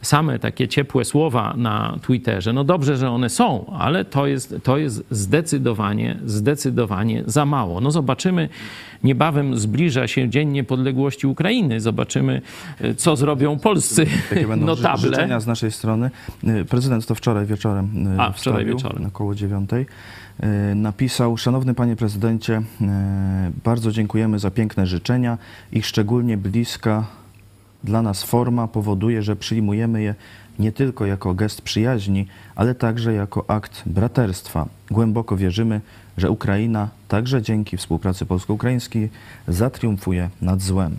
Same 0.01 0.39
takie 0.39 0.67
ciepłe 0.67 1.05
słowa 1.05 1.53
na 1.57 1.99
Twitterze, 2.01 2.53
no 2.53 2.63
dobrze, 2.63 2.97
że 2.97 3.09
one 3.11 3.29
są, 3.29 3.73
ale 3.79 4.05
to 4.05 4.27
jest, 4.27 4.55
to 4.63 4.77
jest 4.77 5.05
zdecydowanie, 5.11 5.96
zdecydowanie 6.25 7.23
za 7.25 7.45
mało. 7.45 7.81
No 7.81 7.91
zobaczymy, 7.91 8.49
niebawem 9.03 9.57
zbliża 9.57 10.07
się 10.07 10.29
Dzień 10.29 10.49
Niepodległości 10.49 11.27
Ukrainy. 11.27 11.81
Zobaczymy, 11.81 12.41
e, 12.81 12.93
co 12.95 13.15
zrobią 13.15 13.59
polscy 13.59 14.05
Jakie 14.31 14.47
będą 14.47 14.65
notable. 14.75 14.97
życzenia 15.09 15.39
z 15.39 15.47
naszej 15.47 15.71
strony. 15.71 16.11
Y, 16.43 16.65
Prezydent 16.65 17.05
to 17.05 17.15
wczoraj 17.15 17.45
wieczorem 17.45 18.07
y, 18.17 18.21
A, 18.21 18.31
wczoraj 18.31 18.65
wieczorem. 18.65 19.05
około 19.05 19.35
dziewiątej. 19.35 19.85
Napisał, 20.75 21.37
szanowny 21.37 21.73
panie 21.73 21.95
prezydencie, 21.95 22.61
bardzo 23.63 23.91
dziękujemy 23.91 24.39
za 24.39 24.51
piękne 24.51 24.87
życzenia. 24.87 25.37
Ich 25.71 25.85
szczególnie 25.85 26.37
bliska 26.37 27.05
dla 27.87 28.01
nas 28.01 28.23
forma 28.23 28.67
powoduje, 28.67 29.23
że 29.23 29.35
przyjmujemy 29.35 30.01
je 30.01 30.15
nie 30.59 30.71
tylko 30.71 31.05
jako 31.05 31.33
gest 31.33 31.61
przyjaźni, 31.61 32.27
ale 32.55 32.75
także 32.75 33.13
jako 33.13 33.49
akt 33.49 33.83
braterstwa. 33.85 34.67
Głęboko 34.91 35.37
wierzymy, 35.37 35.81
że 36.17 36.31
Ukraina 36.31 36.89
także 37.07 37.41
dzięki 37.41 37.77
współpracy 37.77 38.25
polsko-ukraińskiej 38.25 39.09
zatriumfuje 39.47 40.29
nad 40.41 40.61
złem. 40.61 40.97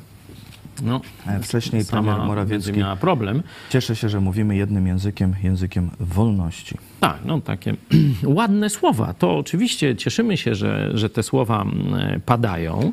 No, 0.82 1.00
E, 1.26 1.40
Wcześniej 1.40 1.84
premier 1.84 2.16
Morawiecki 2.18 2.72
miała 2.72 2.96
problem. 2.96 3.42
Cieszę 3.70 3.96
się, 3.96 4.08
że 4.08 4.20
mówimy 4.20 4.56
jednym 4.56 4.86
językiem, 4.86 5.34
językiem 5.42 5.90
wolności. 6.00 6.76
Tak, 7.00 7.18
no 7.24 7.40
takie 7.40 7.74
ładne 8.38 8.70
słowa. 8.70 9.14
To 9.14 9.38
oczywiście 9.38 9.96
cieszymy 9.96 10.36
się, 10.36 10.54
że, 10.54 10.90
że 10.94 11.10
te 11.10 11.22
słowa 11.22 11.62
mm, 11.62 12.20
padają, 12.20 12.80
e, 12.80 12.92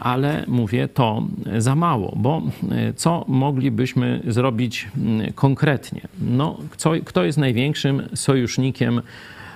ale 0.00 0.44
mówię 0.46 0.88
to 0.88 1.22
za 1.58 1.74
mało, 1.74 2.14
bo 2.16 2.42
e, 2.70 2.92
co 2.92 3.24
moglibyśmy 3.28 4.20
zrobić 4.26 4.88
mm, 4.96 5.32
konkretnie? 5.32 6.00
No, 6.20 6.58
co, 6.76 6.92
kto 7.04 7.24
jest 7.24 7.38
największym 7.38 8.02
sojusznikiem 8.14 9.02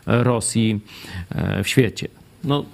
Rosji 0.06 0.80
e, 1.30 1.62
w 1.62 1.68
świecie? 1.68 2.08
No, 2.44 2.64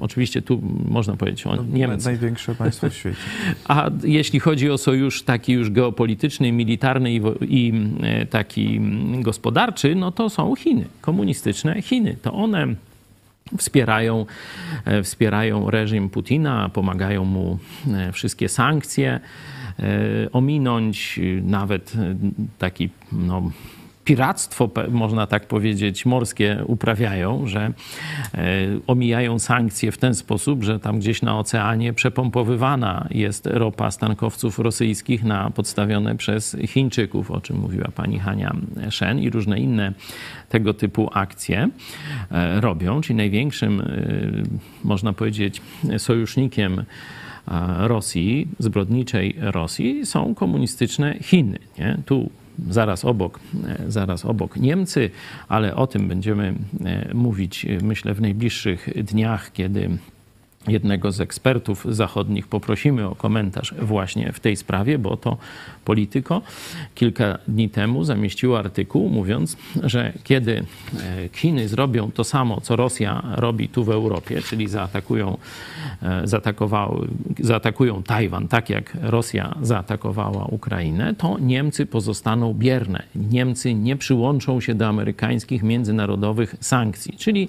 oczywiście 0.00 0.42
tu 0.42 0.62
można 0.88 1.16
powiedzieć 1.16 1.46
o 1.46 1.56
Niemczech. 1.62 2.04
Największe 2.04 2.54
państwo 2.54 2.90
w 2.90 2.94
świecie. 2.94 3.16
A 3.68 3.90
jeśli 4.04 4.40
chodzi 4.40 4.70
o 4.70 4.78
sojusz 4.78 5.22
taki 5.22 5.52
już 5.52 5.70
geopolityczny, 5.70 6.52
militarny 6.52 7.12
i, 7.12 7.20
i 7.48 7.72
e, 8.02 8.26
taki 8.26 8.76
mm, 8.76 9.22
gospodarczy, 9.22 9.94
no 9.94 10.12
to 10.12 10.30
są 10.30 10.54
Chiny, 10.54 10.84
komunistyczne 11.00 11.82
Chiny. 11.82 12.16
To 12.22 12.32
one 12.32 12.74
wspierają, 13.56 14.26
e, 14.84 15.02
wspierają 15.02 15.70
reżim 15.70 16.10
Putina, 16.10 16.68
pomagają 16.68 17.24
mu 17.24 17.58
e, 17.94 18.12
wszystkie 18.12 18.48
sankcje 18.48 19.20
e, 19.78 19.82
ominąć, 20.32 21.20
nawet 21.42 21.92
taki 22.58 22.90
no, 23.12 23.50
piractwo, 24.08 24.70
można 24.90 25.26
tak 25.26 25.46
powiedzieć, 25.46 26.06
morskie 26.06 26.62
uprawiają, 26.66 27.46
że 27.46 27.60
e, 27.60 27.72
omijają 28.86 29.38
sankcje 29.38 29.92
w 29.92 29.98
ten 29.98 30.14
sposób, 30.14 30.64
że 30.64 30.80
tam 30.80 30.98
gdzieś 30.98 31.22
na 31.22 31.38
oceanie 31.38 31.92
przepompowywana 31.92 33.08
jest 33.10 33.46
ropa 33.46 33.90
z 33.90 33.98
tankowców 33.98 34.58
rosyjskich 34.58 35.24
na 35.24 35.50
podstawione 35.50 36.16
przez 36.16 36.56
Chińczyków, 36.66 37.30
o 37.30 37.40
czym 37.40 37.56
mówiła 37.56 37.88
pani 37.94 38.18
Hania 38.18 38.56
Shen 38.90 39.18
i 39.18 39.30
różne 39.30 39.58
inne 39.58 39.92
tego 40.48 40.74
typu 40.74 41.10
akcje 41.12 41.68
e, 42.30 42.60
robią, 42.60 43.00
czyli 43.00 43.16
największym, 43.16 43.80
e, 43.80 43.84
można 44.84 45.12
powiedzieć, 45.12 45.62
sojusznikiem 45.98 46.84
Rosji, 47.78 48.48
zbrodniczej 48.58 49.36
Rosji, 49.40 50.06
są 50.06 50.34
komunistyczne 50.34 51.14
Chiny. 51.20 51.58
Nie? 51.78 51.98
Tu 52.06 52.30
zaraz 52.70 53.04
obok, 53.04 53.40
e, 53.66 53.90
zaraz 53.90 54.24
obok 54.24 54.56
Niemcy, 54.56 55.10
ale 55.48 55.76
o 55.76 55.86
tym 55.86 56.08
będziemy 56.08 56.54
e, 56.84 57.14
mówić, 57.14 57.64
e, 57.64 57.78
myślę, 57.82 58.14
w 58.14 58.20
najbliższych 58.20 58.88
dniach, 59.04 59.52
kiedy 59.52 59.90
jednego 60.68 61.12
z 61.12 61.20
ekspertów 61.20 61.86
zachodnich 61.88 62.46
poprosimy 62.46 63.06
o 63.06 63.14
komentarz 63.14 63.74
właśnie 63.82 64.32
w 64.32 64.40
tej 64.40 64.56
sprawie, 64.56 64.98
bo 64.98 65.16
to 65.16 65.36
Polityko 65.88 66.42
kilka 66.94 67.38
dni 67.48 67.70
temu 67.70 68.04
zamieściło 68.04 68.58
artykuł 68.58 69.08
mówiąc, 69.08 69.56
że 69.82 70.12
kiedy 70.24 70.52
e, 70.56 71.28
Chiny 71.32 71.68
zrobią 71.68 72.10
to 72.10 72.24
samo, 72.24 72.60
co 72.60 72.76
Rosja 72.76 73.22
robi 73.34 73.68
tu 73.68 73.84
w 73.84 73.90
Europie, 73.90 74.42
czyli 74.42 74.68
zaatakują, 74.68 75.38
e, 76.02 76.20
zaatakowały, 76.24 77.08
zaatakują 77.40 78.02
Tajwan, 78.02 78.48
tak 78.48 78.70
jak 78.70 78.96
Rosja 79.02 79.54
zaatakowała 79.62 80.44
Ukrainę, 80.44 81.14
to 81.14 81.38
Niemcy 81.38 81.86
pozostaną 81.86 82.54
bierne. 82.54 83.02
Niemcy 83.14 83.74
nie 83.74 83.96
przyłączą 83.96 84.60
się 84.60 84.74
do 84.74 84.86
amerykańskich 84.86 85.62
międzynarodowych 85.62 86.54
sankcji, 86.60 87.16
czyli 87.16 87.48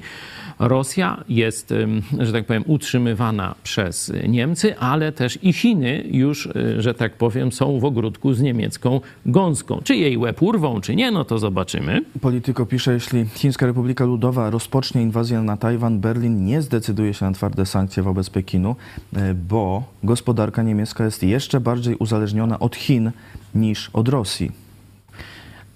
Rosja 0.59 1.23
jest, 1.29 1.73
że 2.19 2.33
tak 2.33 2.45
powiem, 2.45 2.63
utrzymywana 2.67 3.55
przez 3.63 4.13
Niemcy, 4.27 4.77
ale 4.77 5.11
też 5.11 5.39
i 5.41 5.53
Chiny 5.53 6.03
już, 6.11 6.47
e, 6.47 6.81
że 6.81 6.93
tak 6.93 7.13
powiem, 7.13 7.51
są 7.51 7.79
w 7.79 7.85
ogródku 7.85 8.28
z 8.33 8.41
niemiecką 8.41 9.01
gąską. 9.25 9.81
Czy 9.83 9.95
jej 9.95 10.17
łeb 10.17 10.41
urwą, 10.41 10.81
czy 10.81 10.95
nie, 10.95 11.11
no 11.11 11.25
to 11.25 11.39
zobaczymy. 11.39 12.01
Polityko 12.21 12.65
pisze, 12.65 12.93
jeśli 12.93 13.25
Chińska 13.25 13.65
Republika 13.65 14.05
Ludowa 14.05 14.49
rozpocznie 14.49 15.01
inwazję 15.01 15.41
na 15.41 15.57
Tajwan, 15.57 15.99
Berlin 15.99 16.45
nie 16.45 16.61
zdecyduje 16.61 17.13
się 17.13 17.25
na 17.25 17.31
twarde 17.31 17.65
sankcje 17.65 18.03
wobec 18.03 18.29
Pekinu, 18.29 18.75
e, 19.15 19.33
bo 19.33 19.83
gospodarka 20.03 20.63
niemiecka 20.63 21.05
jest 21.05 21.23
jeszcze 21.23 21.59
bardziej 21.59 21.95
uzależniona 21.95 22.59
od 22.59 22.75
Chin 22.75 23.11
niż 23.55 23.89
od 23.93 24.07
Rosji. 24.07 24.68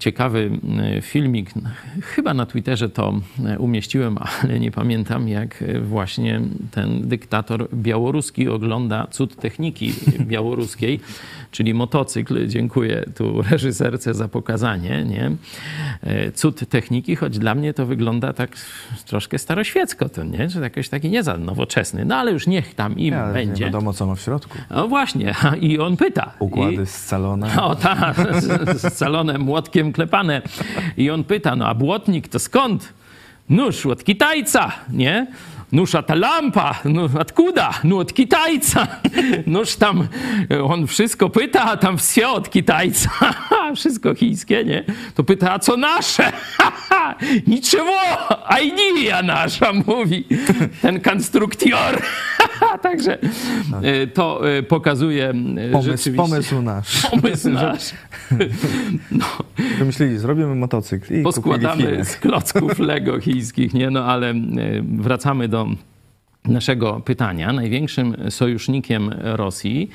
Ciekawy 0.04 0.50
e, 0.96 1.00
filmik. 1.02 1.50
Chyba 2.02 2.34
na 2.34 2.46
Twitterze 2.46 2.88
to 2.88 3.20
e, 3.44 3.58
umieściłem, 3.58 4.18
ale 4.42 4.60
nie 4.60 4.70
pamiętam, 4.70 5.28
jak 5.28 5.62
e, 5.62 5.80
właśnie 5.80 6.40
ten 6.70 7.08
dyktator 7.08 7.68
białoruski 7.74 8.48
ogląda 8.48 9.06
cud 9.06 9.36
techniki 9.36 9.92
białoruskiej, 10.32 11.00
czyli 11.50 11.74
motocykl. 11.74 12.46
Dziękuję 12.46 13.04
tu 13.16 13.42
reżyserce 13.42 14.14
za 14.14 14.28
pokazanie. 14.28 15.04
Nie? 15.04 15.30
Cud 16.34 16.68
techniki, 16.68 17.16
choć 17.16 17.38
dla 17.38 17.54
mnie 17.54 17.74
to 17.74 17.86
wygląda 17.86 18.32
tak 18.32 18.50
troszkę 19.06 19.38
staroświecko, 19.38 20.08
to 20.08 20.24
nie? 20.24 20.50
Że 20.50 20.60
jakoś 20.60 20.88
taki 20.88 21.10
nie 21.10 21.22
za 21.22 21.36
nowoczesny. 21.36 22.04
No 22.04 22.16
ale 22.16 22.32
już 22.32 22.46
niech 22.46 22.74
tam 22.74 22.98
im 22.98 23.14
Nie, 23.14 23.20
ale 23.22 23.40
nie 23.40 23.46
będzie. 23.46 23.64
wiadomo, 23.64 23.92
co 23.92 24.06
ma 24.06 24.14
w 24.14 24.20
środku. 24.20 24.58
No 24.70 24.88
właśnie, 24.88 25.34
i 25.60 25.78
on 25.78 25.96
pyta. 25.96 26.32
Układy 26.38 26.82
I, 26.82 26.86
scalone. 26.86 27.62
o 27.62 27.74
tak, 27.74 28.16
calonem 29.00 29.40
młotkiem 29.40 29.93
klepane. 29.94 30.42
I 30.96 31.10
on 31.10 31.24
pyta, 31.24 31.56
no 31.56 31.66
a 31.66 31.74
błotnik 31.74 32.28
to 32.28 32.38
skąd? 32.38 32.92
Nóż 33.48 33.86
od 33.86 34.04
Kitajca, 34.04 34.72
nie? 34.90 35.26
Nóż 35.74 35.94
a 35.94 36.02
ta 36.02 36.14
lampa, 36.14 36.74
no 36.84 37.08
odkuda? 37.20 37.70
No 37.84 37.98
od 37.98 38.14
Kitajca. 38.14 38.86
Nóż 39.46 39.76
tam, 39.76 40.08
on 40.64 40.86
wszystko 40.86 41.30
pyta, 41.30 41.62
a 41.62 41.76
tam 41.76 41.98
wsie 41.98 42.28
od 42.28 42.50
Kitajca. 42.50 43.10
Wszystko 43.76 44.14
chińskie, 44.14 44.64
nie? 44.64 44.84
To 45.14 45.24
pyta, 45.24 45.52
a 45.52 45.58
co 45.58 45.76
nasze? 45.76 46.32
Niczego, 47.46 47.92
a 48.46 48.58
i 48.58 48.72
nie 48.72 49.22
nasza, 49.22 49.72
mówi 49.86 50.24
ten 50.82 51.00
konstruktor. 51.00 52.02
Także 52.82 53.18
e, 53.82 54.06
to 54.06 54.50
e, 54.50 54.62
pokazuje 54.62 55.30
e, 55.56 55.70
Pomysł, 55.72 56.14
pomysł 56.16 56.62
nasz. 56.62 57.02
Pomysł 57.10 57.50
nasz. 57.50 57.90
No, 59.10 59.24
Wymyślili, 59.78 60.18
zrobimy 60.18 60.54
motocykl 60.54 61.20
i 61.20 61.22
poskładamy 61.22 62.04
z 62.04 62.16
klocków 62.16 62.78
Lego 62.78 63.20
chińskich, 63.20 63.74
nie? 63.74 63.90
No 63.90 64.04
ale 64.04 64.30
e, 64.30 64.36
wracamy 64.82 65.48
do 65.48 65.63
naszego 66.44 67.00
pytania. 67.00 67.52
Największym 67.52 68.16
sojusznikiem 68.30 69.10
Rosji 69.22 69.90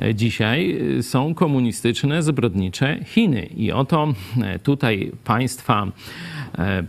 e, 0.00 0.14
dzisiaj 0.14 0.80
e, 0.98 1.02
są 1.02 1.34
komunistyczne, 1.34 2.22
zbrodnicze 2.22 3.04
Chiny. 3.04 3.42
I 3.42 3.72
oto 3.72 4.14
e, 4.42 4.58
tutaj 4.58 5.12
państwa 5.24 5.86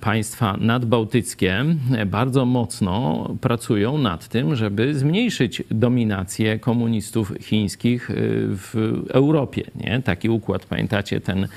państwa 0.01 0.57
nadbałtyckie 0.59 1.65
bardzo 2.05 2.45
mocno 2.45 3.25
pracują 3.41 3.97
nad 3.97 4.27
tym, 4.27 4.55
żeby 4.55 4.95
zmniejszyć 4.95 5.63
dominację 5.71 6.59
komunistów 6.59 7.33
chińskich 7.41 8.09
w 8.49 9.03
Europie. 9.09 9.63
Nie? 9.75 10.01
Taki 10.01 10.29
układ, 10.29 10.65
pamiętacie, 10.65 11.21
ten 11.21 11.47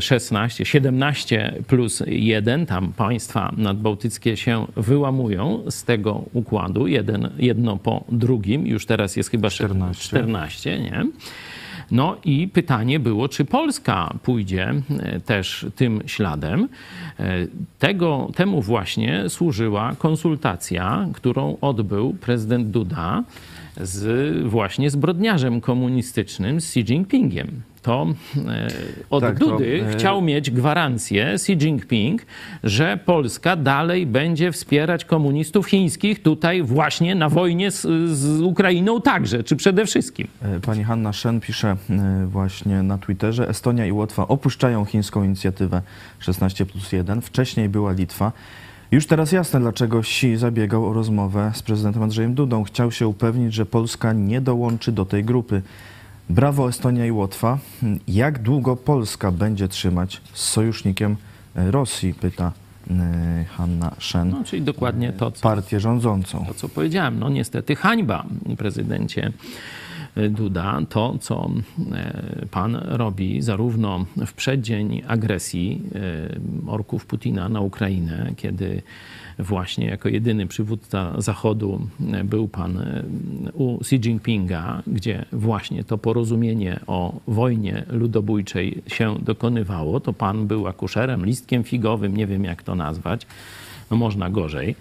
16, 0.00 0.64
17 0.64 1.54
plus 1.66 2.02
1, 2.06 2.66
tam 2.66 2.92
państwa 2.92 3.52
nadbałtyckie 3.56 4.36
się 4.36 4.66
wyłamują 4.76 5.62
z 5.70 5.84
tego 5.84 6.24
układu, 6.32 6.86
jeden, 6.86 7.30
jedno 7.38 7.76
po 7.76 8.04
drugim, 8.08 8.66
już 8.66 8.86
teraz 8.86 9.16
jest 9.16 9.30
chyba 9.30 9.50
14. 9.50 10.04
14 10.04 10.78
nie? 10.78 11.04
No 11.90 12.16
i 12.24 12.48
pytanie 12.48 13.00
było, 13.00 13.28
czy 13.28 13.44
Polska 13.44 14.14
pójdzie 14.22 14.74
e, 14.98 15.20
też 15.20 15.66
tym 15.76 16.02
śladem. 16.06 16.68
E, 17.20 17.46
Tego, 17.78 18.30
temu 18.34 18.62
właśnie 18.62 19.28
służyła 19.28 19.94
konsultacja, 19.98 21.08
którą 21.12 21.56
odbył 21.60 22.14
prezydent 22.20 22.68
Duda 22.68 23.24
z 23.76 24.36
właśnie 24.46 24.90
zbrodniarzem 24.90 25.60
komunistycznym 25.60 26.56
Xi 26.56 26.80
Jinpingiem. 26.80 27.62
To 27.88 28.06
e, 28.36 28.68
od 29.10 29.20
Tak, 29.22 29.38
to, 29.38 29.46
Dudy 29.46 29.84
e, 29.86 29.92
chciał 29.92 30.22
mieć 30.22 30.50
gwarancję 30.50 31.26
Xi 31.32 31.52
Jinping, 31.52 32.22
że 32.64 32.98
Polska 33.04 33.56
dalej 33.56 34.06
będzie 34.06 34.52
wspierać 34.52 35.04
komunistów 35.04 35.66
chińskich 35.66 36.22
tutaj 36.22 36.62
właśnie 36.62 37.14
na 37.14 37.28
wojnie 37.28 37.70
z, 37.70 37.82
z 38.10 38.40
Ukrainą 38.40 39.00
także, 39.00 39.44
czy 39.44 39.56
przede 39.56 39.86
wszystkim. 39.86 40.28
E, 40.42 40.60
Pani 40.60 40.84
Hanna 40.84 41.12
Shen 41.12 41.40
pisze 41.40 41.76
właśnie 42.26 42.82
na 42.82 42.98
Twitterze, 42.98 43.48
Estonia 43.48 43.86
i 43.86 43.92
Łotwa 43.92 44.28
opuszczają 44.28 44.84
chińską 44.84 45.24
inicjatywę 45.24 45.82
16 46.18 46.66
plus 46.66 46.92
1. 46.92 47.22
Wcześniej 47.22 47.68
była 47.68 47.92
Litwa. 47.92 48.32
Już 48.90 49.06
teraz 49.06 49.32
jasne, 49.32 49.60
dlaczego 49.60 49.98
Xi 49.98 50.36
zabiegał 50.36 50.86
o 50.86 50.92
rozmowę 50.92 51.52
z 51.54 51.62
prezydentem 51.62 52.02
Andrzejem 52.02 52.34
Dudą. 52.34 52.64
Chciał 52.64 52.92
się 52.92 53.08
upewnić, 53.08 53.54
że 53.54 53.66
Polska 53.66 54.12
nie 54.12 54.40
dołączy 54.40 54.92
do 54.92 55.04
tej 55.04 55.24
grupy. 55.24 55.62
Brawo 56.30 56.68
Estonia 56.68 57.06
i 57.06 57.10
Łotwa. 57.10 57.58
Jak 58.08 58.42
długo 58.42 58.76
Polska 58.76 59.30
będzie 59.32 59.68
trzymać 59.68 60.20
z 60.32 60.42
sojusznikiem 60.44 61.16
e, 61.56 61.70
Rosji, 61.70 62.14
pyta 62.14 62.52
e, 62.90 63.44
Hanna 63.56 63.94
Shen, 63.98 64.30
No, 64.30 64.44
czyli 64.44 64.62
dokładnie 64.62 65.12
to, 65.12 65.30
co, 65.30 65.42
partię 65.42 65.80
rządzącą. 65.80 66.44
to, 66.48 66.54
co 66.54 66.68
powiedziałem. 66.68 67.18
No 67.18 67.28
niestety 67.28 67.76
hańba, 67.76 68.24
prezydencie 68.58 69.32
Duda, 70.30 70.80
to, 70.88 71.18
co 71.20 71.50
e, 71.92 72.46
pan 72.50 72.74
robi 72.84 73.42
zarówno 73.42 74.04
w 74.26 74.32
przeddzień 74.32 75.02
agresji 75.06 75.82
e, 76.66 76.70
orków 76.70 77.06
Putina 77.06 77.48
na 77.48 77.60
Ukrainę, 77.60 78.32
kiedy 78.36 78.82
właśnie 79.38 79.86
jako 79.86 80.08
jedyny 80.08 80.46
przywódca 80.46 81.14
Zachodu 81.18 81.80
był 82.24 82.48
pan 82.48 82.78
e, 82.78 83.04
u 83.52 83.80
Xi 83.80 83.96
Jinpinga, 83.96 84.82
gdzie 84.86 85.24
właśnie 85.32 85.84
to 85.84 85.98
porozumienie 85.98 86.80
o 86.86 87.20
wojnie 87.26 87.84
ludobójczej 87.88 88.82
się 88.86 89.16
dokonywało, 89.22 90.00
to 90.00 90.12
pan 90.12 90.46
był 90.46 90.66
akuszerem, 90.66 91.26
listkiem 91.26 91.64
figowym, 91.64 92.16
nie 92.16 92.26
wiem 92.26 92.44
jak 92.44 92.62
to 92.62 92.74
nazwać, 92.74 93.26
no 93.90 93.96
można 93.96 94.30
gorzej. 94.30 94.76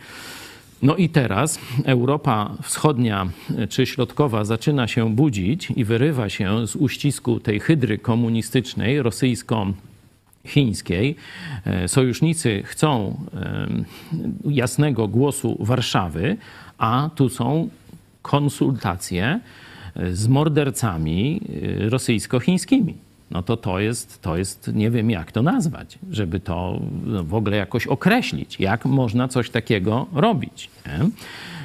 No 0.81 0.95
i 0.95 1.09
teraz 1.09 1.59
Europa 1.85 2.51
Wschodnia 2.61 3.27
e, 3.57 3.67
czy 3.67 3.85
Środkowa 3.85 4.45
zaczyna 4.45 4.87
się 4.87 5.15
budzić 5.15 5.71
i 5.75 5.83
wyrywa 5.83 6.29
się 6.29 6.67
z 6.67 6.75
uścisku 6.75 7.39
tej 7.39 7.59
hydry 7.59 7.97
komunistycznej, 7.97 9.01
rosyjsko-chińskiej. 9.01 9.96
E, 11.65 11.87
Sojusznicy 11.87 12.63
chcą 12.65 13.19
e, 13.33 13.67
jasnego 14.45 15.07
głosu 15.07 15.57
Warszawy, 15.59 16.37
a 16.77 17.09
tu 17.15 17.29
są 17.29 17.69
konsultacje 18.21 19.39
z 20.11 20.27
mordercami 20.27 21.41
rosyjsko-chińskimi. 21.89 22.93
No 23.31 23.43
to 23.43 23.57
to 23.57 23.79
jest, 23.79 24.21
to 24.21 24.37
jest, 24.37 24.71
nie 24.73 24.91
wiem 24.91 25.09
jak 25.09 25.31
to 25.31 25.41
nazwać, 25.41 25.99
żeby 26.11 26.39
to 26.39 26.79
no, 27.05 27.23
w 27.23 27.33
ogóle 27.33 27.57
jakoś 27.57 27.87
określić, 27.87 28.59
jak 28.59 28.85
można 28.85 29.27
coś 29.27 29.49
takiego 29.49 30.07
robić. 30.13 30.69
Nie? 30.85 31.09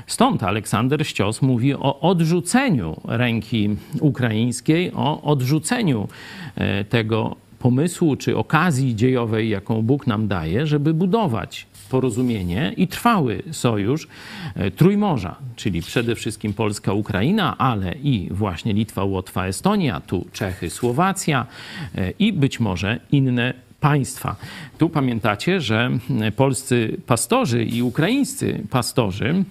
Stąd 0.06 0.42
Aleksander 0.42 1.06
Ścios 1.06 1.42
mówi 1.42 1.74
o 1.74 2.00
odrzuceniu 2.00 3.00
ręki 3.04 3.76
ukraińskiej, 4.00 4.92
o 4.94 5.22
odrzuceniu 5.22 6.08
e, 6.54 6.84
tego 6.84 7.36
pomysłu 7.62 8.16
czy 8.16 8.36
okazji 8.36 8.96
dziejowej, 8.96 9.48
jaką 9.48 9.82
Bóg 9.82 10.06
nam 10.06 10.28
daje, 10.28 10.66
żeby 10.66 10.94
budować 10.94 11.66
porozumienie 11.90 12.72
i 12.76 12.88
trwały 12.88 13.42
sojusz 13.50 14.08
e, 14.54 14.70
Trójmorza, 14.70 15.36
czyli 15.56 15.82
przede 15.82 16.14
wszystkim 16.14 16.54
Polska, 16.54 16.92
Ukraina, 16.92 17.58
ale 17.58 17.94
i 17.94 18.28
właśnie 18.30 18.72
Litwa, 18.72 19.04
Łotwa, 19.04 19.46
Estonia, 19.46 20.00
tu 20.00 20.26
Czechy, 20.32 20.70
Słowacja 20.70 21.46
e, 21.94 22.10
i 22.10 22.32
być 22.32 22.60
może 22.60 23.00
inne 23.12 23.54
państwa. 23.80 24.36
Tu 24.78 24.88
pamiętacie, 24.88 25.60
że 25.60 25.90
polscy 26.36 26.96
pastorzy 27.06 27.64
i 27.64 27.82
ukraińscy 27.82 28.62
pastorzy 28.70 29.44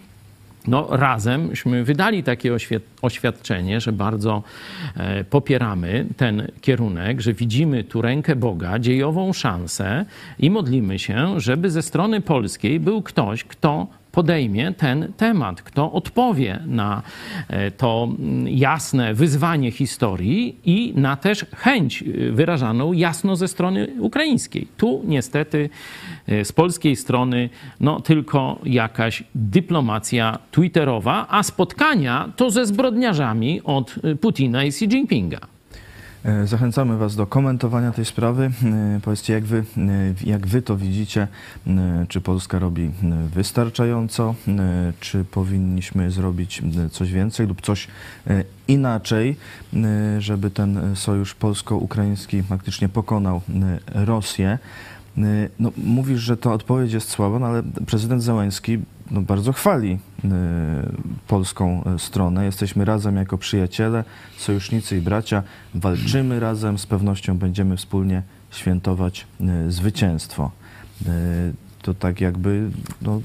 no, 0.68 0.88
razemśmy 0.90 1.84
wydali 1.84 2.24
takie 2.24 2.56
oświadczenie, 3.02 3.82
że 3.82 3.92
bardzo 3.92 4.44
e, 4.96 5.24
popieramy 5.24 6.06
ten 6.18 6.48
kierunek, 6.62 7.22
że 7.22 7.34
widzimy 7.34 7.84
tu 7.84 8.02
rękę 8.02 8.36
Boga, 8.36 8.80
dziejową 8.80 9.34
szansę 9.34 10.06
i 10.40 10.50
modlimy 10.50 11.00
się, 11.00 11.40
żeby 11.40 11.70
ze 11.70 11.82
strony 11.82 12.22
polskiej 12.22 12.80
był 12.80 13.02
ktoś, 13.02 13.44
kto 13.44 13.88
podejmie 14.12 14.72
ten 14.72 15.14
temat, 15.18 15.62
kto 15.62 15.92
odpowie 15.92 16.60
na 16.66 17.02
e, 17.48 17.72
to 17.72 18.10
mm, 18.20 18.48
jasne 18.48 19.14
wyzwanie 19.14 19.72
historii 19.72 20.56
i 20.66 20.94
na 20.96 21.16
też 21.16 21.46
chęć 21.56 22.04
y, 22.04 22.32
wyrażaną 22.32 22.94
jasno 22.94 23.36
ze 23.36 23.48
strony 23.48 23.88
ukraińskiej. 24.00 24.68
Tu 24.78 25.02
niestety 25.06 25.70
e, 25.70 26.11
z 26.44 26.52
polskiej 26.52 26.96
strony 26.96 27.50
no, 27.80 28.02
tylko 28.02 28.60
jakaś 28.64 29.24
dyplomacja 29.36 30.40
twitterowa, 30.52 31.28
a 31.30 31.44
spotkania 31.44 32.30
to 32.36 32.52
ze 32.52 32.66
zbrodniarzami 32.66 33.62
od 33.64 33.96
y, 34.06 34.16
Putina 34.16 34.64
i 34.64 34.68
Xi 34.68 34.86
Jinpinga. 34.86 35.40
E, 36.26 36.48
Zachęcamy 36.48 36.98
Was 36.98 37.16
do 37.16 37.28
komentowania 37.28 37.92
tej 37.92 38.06
sprawy. 38.06 38.52
E, 38.96 39.00
Powiedzcie, 39.04 39.34
jak 39.34 39.44
Wy, 39.44 39.64
e, 39.78 39.84
jak 40.24 40.48
wy 40.48 40.62
to 40.62 40.78
widzicie, 40.78 41.28
czy 42.08 42.22
Polska 42.22 42.60
robi 42.60 42.92
wystarczająco, 43.34 44.36
czy 45.00 45.26
powinniśmy 45.26 46.12
zrobić 46.12 46.62
coś 46.92 47.12
więcej 47.12 47.48
lub 47.48 47.62
coś 47.62 47.88
inaczej, 48.68 49.36
żeby 50.20 50.50
ten 50.50 50.96
sojusz 50.96 51.36
polsko-ukraiński 51.36 52.44
faktycznie 52.44 52.90
pokonał 52.90 53.42
Rosję. 53.88 54.58
E, 55.18 55.22
No, 55.60 55.72
mówisz, 55.78 56.22
że 56.22 56.38
ta 56.38 56.54
odpowiedź 56.54 56.94
jest 56.94 57.10
słaba, 57.10 57.40
no 57.40 57.46
ale 57.48 57.64
prezydent 57.64 58.24
Załęski 58.24 58.80
no, 59.12 59.22
bardzo 59.22 59.54
chwali 59.54 60.00
e, 60.24 60.30
polską 61.28 61.84
e, 61.84 62.00
stronę. 62.00 62.46
Jesteśmy 62.46 62.86
razem 62.86 63.16
jako 63.16 63.38
przyjaciele, 63.38 64.04
sojusznicy 64.38 64.98
i 64.98 65.02
bracia. 65.02 65.44
Walczymy 65.76 66.40
razem, 66.40 66.78
z 66.78 66.86
pewnością 66.86 67.38
będziemy 67.38 67.78
wspólnie 67.78 68.22
świętować 68.52 69.28
e, 69.42 69.72
zwycięstwo. 69.72 70.52
E, 71.06 71.10
To 71.82 71.94
tak 71.94 72.22
jakby 72.22 72.70
no, 73.02 73.22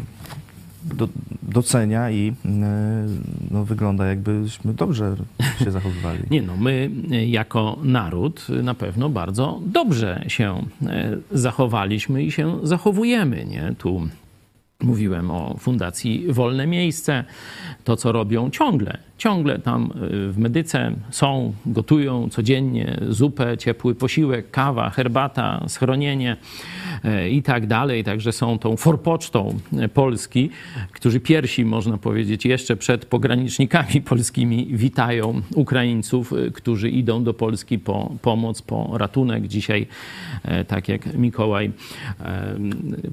do, 0.94 1.08
docenia 1.42 2.10
i 2.10 2.32
e, 2.44 3.06
no, 3.50 3.64
wygląda 3.64 4.06
jakbyśmy 4.06 4.74
dobrze 4.74 5.16
się 5.64 5.70
zachowywali. 5.70 6.18
Nie 6.30 6.42
no, 6.42 6.56
my 6.56 6.90
y, 7.12 7.26
jako 7.26 7.78
naród 7.82 8.46
na 8.62 8.74
pewno 8.74 9.08
bardzo 9.08 9.60
dobrze 9.66 10.24
się 10.28 10.62
e, 10.86 11.16
zachowaliśmy 11.32 12.22
i 12.22 12.32
się 12.32 12.58
zachowujemy, 12.62 13.44
nie? 13.44 13.74
Tu 13.78 14.08
mówiłem 14.86 15.30
o 15.30 15.56
Fundacji 15.58 16.26
Wolne 16.28 16.66
Miejsce, 16.66 17.24
to 17.84 17.96
co 17.96 18.12
robią 18.12 18.50
ciągle. 18.50 18.98
Ciągle 19.18 19.58
tam 19.58 19.90
y, 20.28 20.32
w 20.32 20.38
medyce 20.38 20.92
są, 21.10 21.52
gotują 21.66 22.28
codziennie 22.28 23.00
zupę, 23.08 23.58
ciepły 23.58 23.94
posiłek, 23.94 24.50
kawa, 24.50 24.90
herbata, 24.90 25.64
schronienie 25.68 26.36
e, 27.04 27.30
i 27.30 27.42
tak 27.42 27.66
dalej. 27.66 28.04
Także 28.04 28.32
są 28.32 28.58
tą 28.58 28.76
forpocztą 28.76 29.58
e, 29.78 29.88
Polski, 29.88 30.50
którzy 30.92 31.20
pierwsi, 31.20 31.64
można 31.64 31.98
powiedzieć, 31.98 32.46
jeszcze 32.46 32.76
przed 32.76 33.04
pogranicznikami 33.04 34.02
polskimi 34.10 34.66
witają 34.70 35.42
Ukraińców, 35.54 36.32
którzy 36.54 36.90
idą 36.90 37.24
do 37.24 37.34
Polski 37.34 37.78
po 37.78 38.12
pomoc, 38.22 38.62
po 38.62 38.98
ratunek. 38.98 39.46
Dzisiaj, 39.46 39.86
tak 40.68 40.88
jak 40.88 41.14
Mikołaj, 41.14 41.70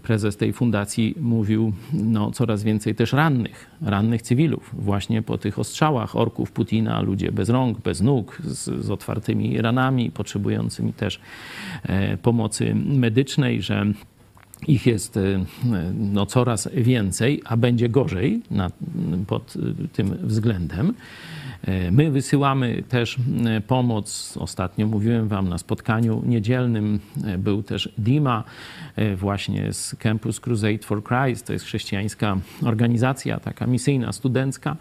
prezes 0.03 0.37
tej 0.37 0.53
fundacji 0.53 1.15
mówił, 1.21 1.62
no, 1.93 2.31
coraz 2.31 2.63
więcej 2.63 2.95
też 2.95 3.13
rannych, 3.13 3.67
rannych 3.81 4.21
cywilów, 4.21 4.69
właśnie 4.73 5.21
po 5.21 5.37
tych 5.37 5.59
ostrzałach 5.59 6.15
orków 6.15 6.51
Putina, 6.51 7.01
ludzie 7.01 7.31
bez 7.31 7.49
rąk, 7.49 7.81
bez 7.81 8.01
nóg, 8.01 8.41
z, 8.45 8.85
z 8.85 8.91
otwartymi 8.91 9.61
ranami, 9.61 10.11
potrzebującymi 10.11 10.93
też 10.93 11.19
e, 11.83 12.17
pomocy 12.17 12.75
medycznej, 12.75 13.61
że 13.61 13.85
ich 14.67 14.85
jest 14.85 15.17
y, 15.17 15.39
no, 15.99 16.25
coraz 16.25 16.69
więcej, 16.73 17.41
a 17.45 17.57
będzie 17.57 17.89
gorzej 17.89 18.41
pod 19.27 19.55
y, 19.55 19.87
tym 19.93 20.17
względem. 20.23 20.93
E, 21.67 21.91
My 21.91 22.11
wysyłamy 22.11 22.83
też 22.89 23.17
e, 23.45 23.61
pomoc. 23.61 24.37
Ostatnio 24.37 24.87
mówiłem 24.87 25.27
Wam 25.27 25.49
na 25.49 25.57
spotkaniu 25.57 26.21
niedzielnym, 26.25 26.99
e, 27.25 27.37
był 27.37 27.63
też 27.63 27.89
Dima 27.97 28.43
właśnie 29.15 29.73
z 29.73 29.95
Campus 29.95 30.39
Crusade 30.39 30.77
for 30.77 31.03
Christ. 31.03 31.47
To 31.47 31.53
jest 31.53 31.65
chrześcijańska 31.65 32.37
organizacja, 32.65 33.39
taka 33.39 33.67
misyjna, 33.67 34.11
studencka. 34.11 34.75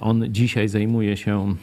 On 0.00 0.24
dzisiaj 0.28 0.68
zajmuje 0.68 1.16
się 1.16 1.54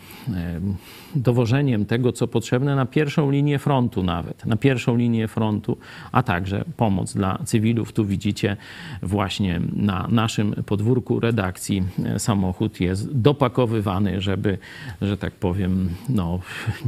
dowożeniem 1.16 1.86
tego, 1.86 2.12
co 2.12 2.28
potrzebne 2.28 2.76
na 2.76 2.86
pierwszą 2.86 3.32
linię 3.32 3.60
frontu 3.60 4.04
nawet, 4.04 4.46
na 4.46 4.58
pierwszą 4.58 4.96
linię 4.98 5.28
frontu, 5.28 5.78
a 6.12 6.24
także 6.24 6.66
pomoc 6.78 7.14
dla 7.14 7.40
cywilów. 7.46 7.94
Tu 7.94 8.06
widzicie 8.06 8.58
właśnie 9.04 9.62
na 9.76 10.08
naszym 10.12 10.56
podwórku 10.66 11.20
redakcji 11.20 11.84
samochód 12.18 12.80
jest 12.82 13.18
dopakowywany, 13.18 14.22
żeby, 14.22 14.58
że 15.02 15.18
tak 15.18 15.34
powiem, 15.34 15.90
no, 16.10 16.40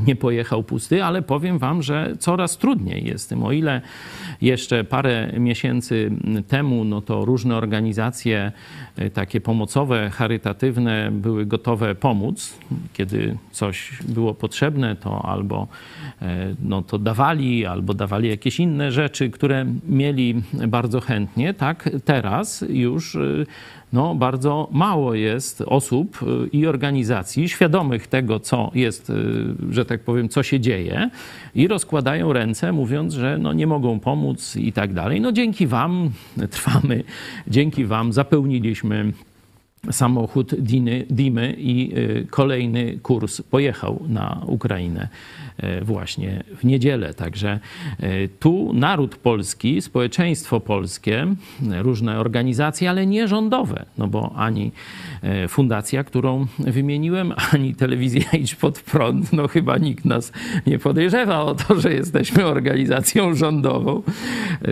nie 0.07 0.15
pojechał 0.15 0.63
pusty, 0.63 1.03
ale 1.03 1.21
powiem 1.21 1.57
wam, 1.57 1.83
że 1.83 2.15
coraz 2.19 2.57
trudniej 2.57 3.05
jest 3.05 3.25
z 3.25 3.27
tym. 3.27 3.43
O 3.43 3.51
ile 3.51 3.81
jeszcze 4.41 4.83
parę 4.83 5.31
miesięcy 5.37 6.11
temu, 6.47 6.83
no 6.83 7.01
to 7.01 7.25
różne 7.25 7.55
organizacje 7.55 8.51
e, 8.95 9.09
takie 9.09 9.41
pomocowe, 9.41 10.09
charytatywne 10.09 11.08
były 11.11 11.45
gotowe 11.45 11.95
pomóc, 11.95 12.59
kiedy 12.93 13.37
coś 13.51 13.99
było 14.07 14.33
potrzebne, 14.33 14.95
to 14.95 15.25
albo 15.25 15.67
e, 16.21 16.55
no, 16.63 16.81
to 16.81 16.99
dawali, 16.99 17.65
albo 17.65 17.93
dawali 17.93 18.29
jakieś 18.29 18.59
inne 18.59 18.91
rzeczy, 18.91 19.29
które 19.29 19.65
mieli 19.87 20.41
bardzo 20.67 21.01
chętnie. 21.01 21.53
Tak 21.53 21.89
teraz 22.05 22.65
już 22.69 23.15
e, 23.15 23.19
no, 23.93 24.15
bardzo 24.15 24.67
mało 24.71 25.13
jest 25.13 25.61
osób 25.61 26.19
y, 26.21 26.47
i 26.47 26.67
organizacji 26.67 27.49
świadomych 27.49 28.07
tego, 28.07 28.39
co 28.39 28.71
jest, 28.75 29.11
że 29.71 29.85
tak 29.85 30.03
powiem, 30.03 30.29
co 30.29 30.43
się 30.43 30.59
dzieje 30.59 31.09
i 31.55 31.67
rozkładają 31.67 32.33
ręce, 32.33 32.71
mówiąc, 32.71 33.13
że 33.13 33.37
no, 33.37 33.53
nie 33.53 33.67
mogą 33.67 33.99
pomóc 33.99 34.55
i 34.55 34.73
tak 34.73 34.93
dalej. 34.93 35.21
No 35.21 35.31
dzięki 35.31 35.67
Wam 35.67 36.09
trwamy, 36.51 37.03
dzięki 37.47 37.85
Wam 37.85 38.13
zapełniliśmy 38.13 39.13
samochód 39.91 40.55
Diny, 40.55 41.05
Dimy 41.09 41.55
i 41.57 41.97
y, 41.97 42.27
kolejny 42.29 42.99
kurs 43.03 43.41
pojechał 43.41 43.99
na 44.07 44.41
Ukrainę 44.45 45.07
e, 45.57 45.81
właśnie 45.83 46.43
w 46.57 46.63
niedzielę. 46.63 47.13
Także 47.13 47.59
e, 47.99 48.27
tu 48.27 48.73
naród 48.73 49.15
polski, 49.15 49.81
społeczeństwo 49.81 50.59
polskie, 50.59 51.27
różne 51.81 52.19
organizacje, 52.19 52.89
ale 52.89 53.05
nie 53.05 53.27
rządowe, 53.27 53.85
no 53.97 54.07
bo 54.07 54.33
ani 54.35 54.71
e, 55.21 55.47
fundacja, 55.47 56.03
którą 56.03 56.47
wymieniłem, 56.59 57.33
ani 57.53 57.75
telewizja 57.75 58.23
Idź 58.41 58.55
Pod 58.55 58.79
Prąd, 58.79 59.33
no 59.33 59.47
chyba 59.47 59.77
nikt 59.77 60.05
nas 60.05 60.31
nie 60.67 60.79
podejrzewa 60.79 61.41
o 61.41 61.55
to, 61.55 61.79
że 61.79 61.93
jesteśmy 61.93 62.45
organizacją 62.45 63.35
rządową. 63.35 64.03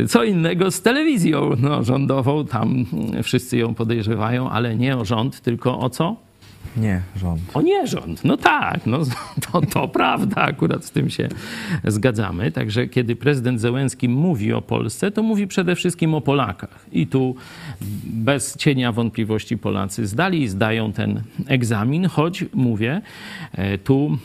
Co 0.07 0.23
innego 0.23 0.71
z 0.71 0.81
telewizją 0.81 1.51
no, 1.59 1.83
rządową, 1.83 2.45
tam 2.45 2.85
wszyscy 3.23 3.57
ją 3.57 3.73
podejrzewają, 3.73 4.49
ale 4.49 4.75
nie 4.75 4.96
o 4.97 5.05
rząd, 5.05 5.41
tylko 5.41 5.79
o 5.79 5.89
co? 5.89 6.15
Nie, 6.77 7.01
rząd. 7.15 7.41
O 7.53 7.62
nie 7.62 7.88
rząd. 7.88 8.23
No 8.23 8.38
tak, 8.38 8.86
no, 8.86 8.99
to, 9.51 9.62
to 9.62 9.88
prawda, 9.88 10.36
akurat 10.41 10.86
z 10.86 10.91
tym 10.91 11.10
się 11.10 11.27
zgadzamy. 11.83 12.51
Także 12.51 12.88
kiedy 12.88 13.15
prezydent 13.15 13.62
Zełenski 13.62 14.10
mówi 14.10 14.53
o 14.53 14.62
Polsce, 14.62 15.12
to 15.12 15.23
mówi 15.23 15.47
przede 15.47 15.75
wszystkim 15.75 16.13
o 16.13 16.21
Polakach. 16.21 16.86
I 16.91 17.07
tu 17.07 17.36
bez 18.03 18.57
cienia 18.57 18.91
wątpliwości 18.91 19.57
Polacy 19.57 20.07
zdali 20.07 20.41
i 20.41 20.47
zdają 20.47 20.93
ten 20.93 21.21
egzamin, 21.47 22.07
choć 22.07 22.45
mówię, 22.53 23.01
e, 23.51 23.77
tu 23.77 24.17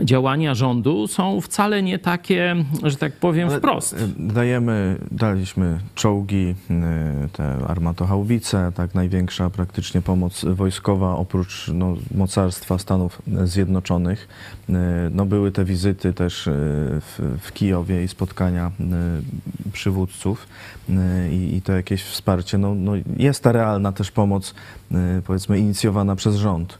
działania 0.00 0.54
rządu 0.54 1.06
są 1.06 1.40
wcale 1.40 1.82
nie 1.82 1.98
takie, 1.98 2.56
że 2.82 2.96
tak 2.96 3.12
powiem, 3.12 3.48
Ale, 3.48 3.58
wprost. 3.58 3.92
e, 3.92 3.96
Dajemy, 4.18 4.98
daliśmy 5.10 5.78
czołgi, 5.94 6.54
e, 6.70 7.28
te 7.32 7.56
armatochałwice, 7.68 8.72
tak 8.74 8.94
największa 8.94 9.50
praktycznie 9.50 10.02
pomoc 10.02 10.44
wojskowa 10.44 11.16
oprócz 11.16 11.70
no, 11.74 11.94
mocarstwa 12.14 12.78
Stanów 12.78 13.22
Zjednoczonych. 13.44 14.28
E, 14.68 14.72
No, 15.10 15.26
były 15.26 15.50
te 15.52 15.64
wizyty 15.64 16.12
też 16.12 16.42
w, 16.46 17.38
w 17.42 17.52
Kijowie 17.52 18.04
i 18.04 18.08
spotkania 18.08 18.70
przywódców 19.72 20.46
i, 21.32 21.56
i 21.56 21.62
to 21.62 21.72
jakieś 21.72 22.02
wsparcie. 22.02 22.58
No, 22.58 22.74
no, 22.74 22.92
jest 23.16 23.42
ta 23.42 23.52
realna 23.52 23.92
też 23.92 24.10
pomoc, 24.10 24.54
powiedzmy, 25.26 25.58
inicjowana 25.58 26.16
przez 26.16 26.36
rząd. 26.36 26.78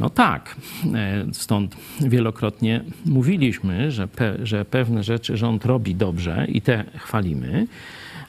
No 0.00 0.10
tak, 0.10 0.56
e, 0.94 1.24
stąd 1.32 1.76
wielokrotnie 2.00 2.84
mówiliśmy, 3.06 3.90
że, 3.90 4.08
pe, 4.08 4.34
że 4.42 4.64
pewne 4.64 5.02
rzeczy 5.02 5.36
rząd 5.36 5.64
robi 5.64 5.94
dobrze 5.94 6.46
i 6.48 6.62
te 6.62 6.84
chwalimy, 6.96 7.66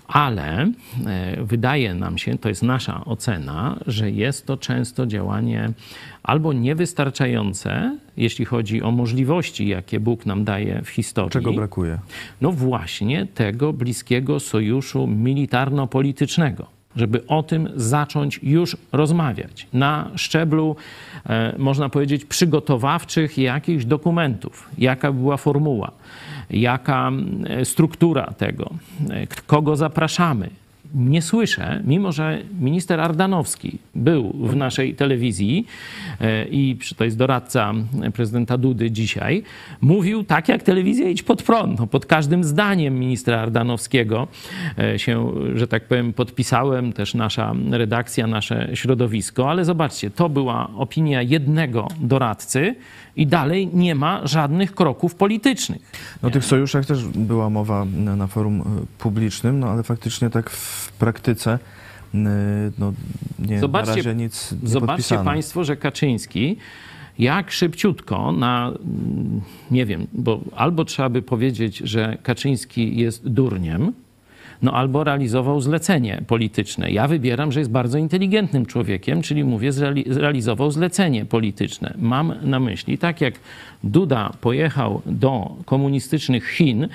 ale 0.08 0.72
e, 1.06 1.44
wydaje 1.44 1.94
nam 1.94 2.18
się, 2.18 2.38
to 2.38 2.50
jest 2.50 2.64
nasza 2.64 3.06
ocena, 3.06 3.80
że 3.88 4.12
jest 4.12 4.46
to 4.46 4.58
często 4.58 5.06
działanie 5.06 5.70
albo 6.24 6.54
niewystarczające, 6.54 7.98
jeśli 8.18 8.46
chodzi 8.46 8.82
o 8.82 8.92
możliwości, 8.92 9.68
jakie 9.68 10.00
Bóg 10.00 10.26
nam 10.26 10.44
daje 10.44 10.82
w 10.82 10.90
historii. 10.90 11.32
Czego 11.32 11.54
brakuje? 11.54 12.00
No 12.42 12.52
właśnie 12.52 13.26
tego 13.26 13.74
bliskiego 13.74 14.40
sojuszu 14.40 15.08
militarno-politycznego, 15.08 16.75
żeby 16.96 17.28
o 17.28 17.44
tym 17.44 17.70
zacząć 17.76 18.40
już 18.44 18.78
rozmawiać 18.92 19.68
na 19.74 20.10
szczeblu, 20.16 20.76
e, 21.30 21.56
można 21.58 21.90
powiedzieć, 21.90 22.26
przygotowawczych 22.26 23.38
jakichś 23.38 23.86
dokumentów. 23.86 24.70
Jaka 24.78 25.12
była 25.12 25.38
formuła, 25.38 25.92
jaka 26.50 27.12
e, 27.48 27.66
struktura 27.66 28.34
tego, 28.38 28.70
e, 29.10 29.28
kogo 29.48 29.76
zapraszamy. 29.76 30.50
Nie 30.96 31.22
słyszę, 31.22 31.82
mimo 31.86 32.12
że 32.12 32.42
minister 32.60 33.00
Ardanowski 33.00 33.78
był 33.96 34.34
w 34.34 34.56
naszej 34.56 34.96
telewizji 34.96 35.68
e, 36.22 36.46
i 36.48 36.78
to 36.98 37.04
jest 37.04 37.18
doradca 37.18 37.74
prezydenta 38.14 38.58
Dudy 38.58 38.92
dzisiaj, 38.92 39.44
mówił 39.82 40.24
tak 40.24 40.50
jak 40.50 40.64
telewizja 40.64 41.10
idź 41.10 41.24
pod 41.24 41.44
prąd. 41.44 41.80
No, 41.80 41.88
pod 41.88 42.06
każdym 42.06 42.44
zdaniem 42.44 43.00
ministra 43.00 43.40
Ardanowskiego 43.40 44.28
e, 44.78 45.00
się, 45.00 45.32
że 45.56 45.68
tak 45.68 45.88
powiem, 45.88 46.14
podpisałem, 46.14 46.94
też 46.94 47.14
nasza 47.14 47.54
redakcja, 47.72 48.28
nasze 48.28 48.70
środowisko, 48.74 49.50
ale 49.50 49.66
zobaczcie, 49.66 50.10
to 50.10 50.30
była 50.30 50.70
opinia 50.76 51.22
jednego 51.22 51.88
doradcy 52.00 52.76
i 53.16 53.28
dalej 53.28 53.70
nie 53.74 53.96
ma 53.96 54.28
żadnych 54.28 54.76
kroków 54.76 55.16
politycznych. 55.16 55.92
No 56.24 56.28
o 56.28 56.32
tych 56.32 56.46
sojuszach 56.46 56.86
też 56.86 57.06
była 57.08 57.50
mowa 57.50 57.86
na, 58.16 58.28
forum 58.28 58.62
y, 58.62 58.64
publicznym, 58.98 59.60
no 59.60 59.68
ale 59.68 59.84
faktycznie 59.84 60.30
tak 60.30 60.50
w 60.50 60.85
praktyce 60.92 61.60
y, 62.16 62.18
no, 62.78 62.94
nie, 63.40 63.60
Zobaczcie- 63.60 64.16
nic 64.16 64.52
nie 64.64 64.70
Zobaczcie. 64.70 65.18
Państwo, 65.18 65.64
że 65.64 65.78
Kaczyński 65.78 66.58
jak 67.20 67.52
szybciutko 67.52 68.32
na, 68.32 68.68
mm, 68.68 69.42
nie 69.72 69.86
wiem, 69.86 70.08
bo 70.14 70.42
albo 70.56 70.86
trzeba 70.86 71.10
by 71.10 71.22
powiedzieć, 71.22 71.78
że 71.78 72.18
Kaczyński 72.24 72.98
jest 72.98 73.28
durniem, 73.30 73.94
no 74.62 74.74
albo 74.74 75.04
realizował 75.04 75.62
zlecenie 75.62 76.24
polityczne. 76.28 76.92
Ja 76.92 77.08
wybieram, 77.08 77.52
że 77.52 77.60
jest 77.60 77.72
bardzo 77.72 77.98
inteligentnym 77.98 78.66
człowiekiem, 78.66 79.22
czyli 79.22 79.44
mówię, 79.44 79.72
zreali- 79.72 80.14
zrealizował 80.14 80.72
zlecenie 80.72 81.26
polityczne. 81.26 81.94
Mam 81.98 82.34
na 82.42 82.60
myśli, 82.60 82.98
tak 82.98 83.22
jak 83.22 83.34
Duda 83.84 84.32
pojechał 84.42 85.02
do 85.06 85.56
komunistycznych 85.66 86.50
Chin, 86.50 86.88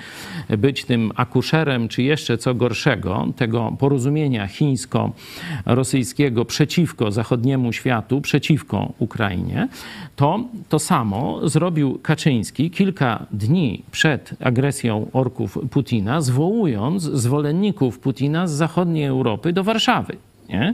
być 0.57 0.85
tym 0.85 1.11
akuszerem, 1.15 1.87
czy 1.87 2.03
jeszcze 2.03 2.37
co 2.37 2.55
gorszego, 2.55 3.27
tego 3.35 3.73
porozumienia 3.79 4.47
chińsko-rosyjskiego 4.47 6.45
przeciwko 6.45 7.11
zachodniemu 7.11 7.73
światu, 7.73 8.21
przeciwko 8.21 8.93
Ukrainie, 8.99 9.67
to 10.15 10.39
to 10.69 10.79
samo 10.79 11.49
zrobił 11.49 11.99
Kaczyński 11.99 12.71
kilka 12.71 13.25
dni 13.31 13.83
przed 13.91 14.33
agresją 14.39 15.07
orków 15.13 15.57
Putina, 15.71 16.21
zwołując 16.21 17.03
zwolenników 17.03 17.50
Putina 17.99 18.47
z 18.47 18.51
zachodniej 18.51 19.05
Europy 19.05 19.53
do 19.53 19.63
Warszawy. 19.63 20.17
Nie? 20.49 20.73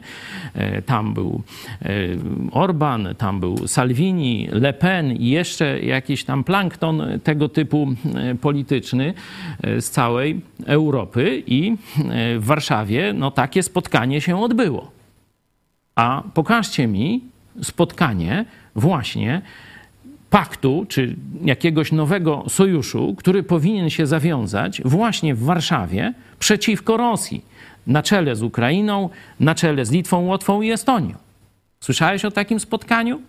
E, 0.54 0.82
Tam 0.82 1.13
był 1.13 1.42
e, 1.82 1.90
Orban, 2.52 3.08
tam 3.18 3.40
był 3.40 3.68
Salvini, 3.68 4.48
Le 4.52 4.74
Pen 4.74 5.12
i 5.12 5.30
jeszcze 5.30 5.80
jakiś 5.80 6.24
tam 6.24 6.44
plankton 6.44 7.04
tego 7.24 7.50
typu 7.50 7.88
e, 8.16 8.36
polityczny 8.36 9.13
z 9.63 9.90
całej 9.90 10.42
Europy 10.66 11.44
i 11.48 11.76
w 12.40 12.46
Warszawie 12.46 13.13
no, 13.13 13.32
takie 13.32 13.63
spotkanie 13.63 14.22
się 14.22 14.42
odbyło. 14.42 14.92
A 15.96 16.24
pokażcie 16.34 16.88
mi 16.88 17.22
spotkanie 17.62 18.46
właśnie 18.76 19.42
paktu 20.30 20.86
czy 20.90 21.16
jakiegoś 21.46 21.92
nowego 21.92 22.44
sojuszu, 22.50 23.16
który 23.18 23.44
powinien 23.44 23.90
się 23.90 24.08
zawiązać 24.08 24.82
właśnie 24.86 25.36
w 25.36 25.44
Warszawie 25.44 26.13
przeciwko 26.40 26.98
Rosji, 26.98 27.46
na 27.88 28.04
czele 28.04 28.36
z 28.36 28.44
Ukrainą, 28.44 29.10
na 29.40 29.56
czele 29.56 29.86
z 29.86 29.92
Litwą, 29.92 30.20
Łotwą 30.26 30.62
i 30.62 30.72
Estonią. 30.72 31.16
Słyszałeś 31.80 32.26
o 32.26 32.32
takim 32.32 32.60
spotkaniu? 32.60 33.22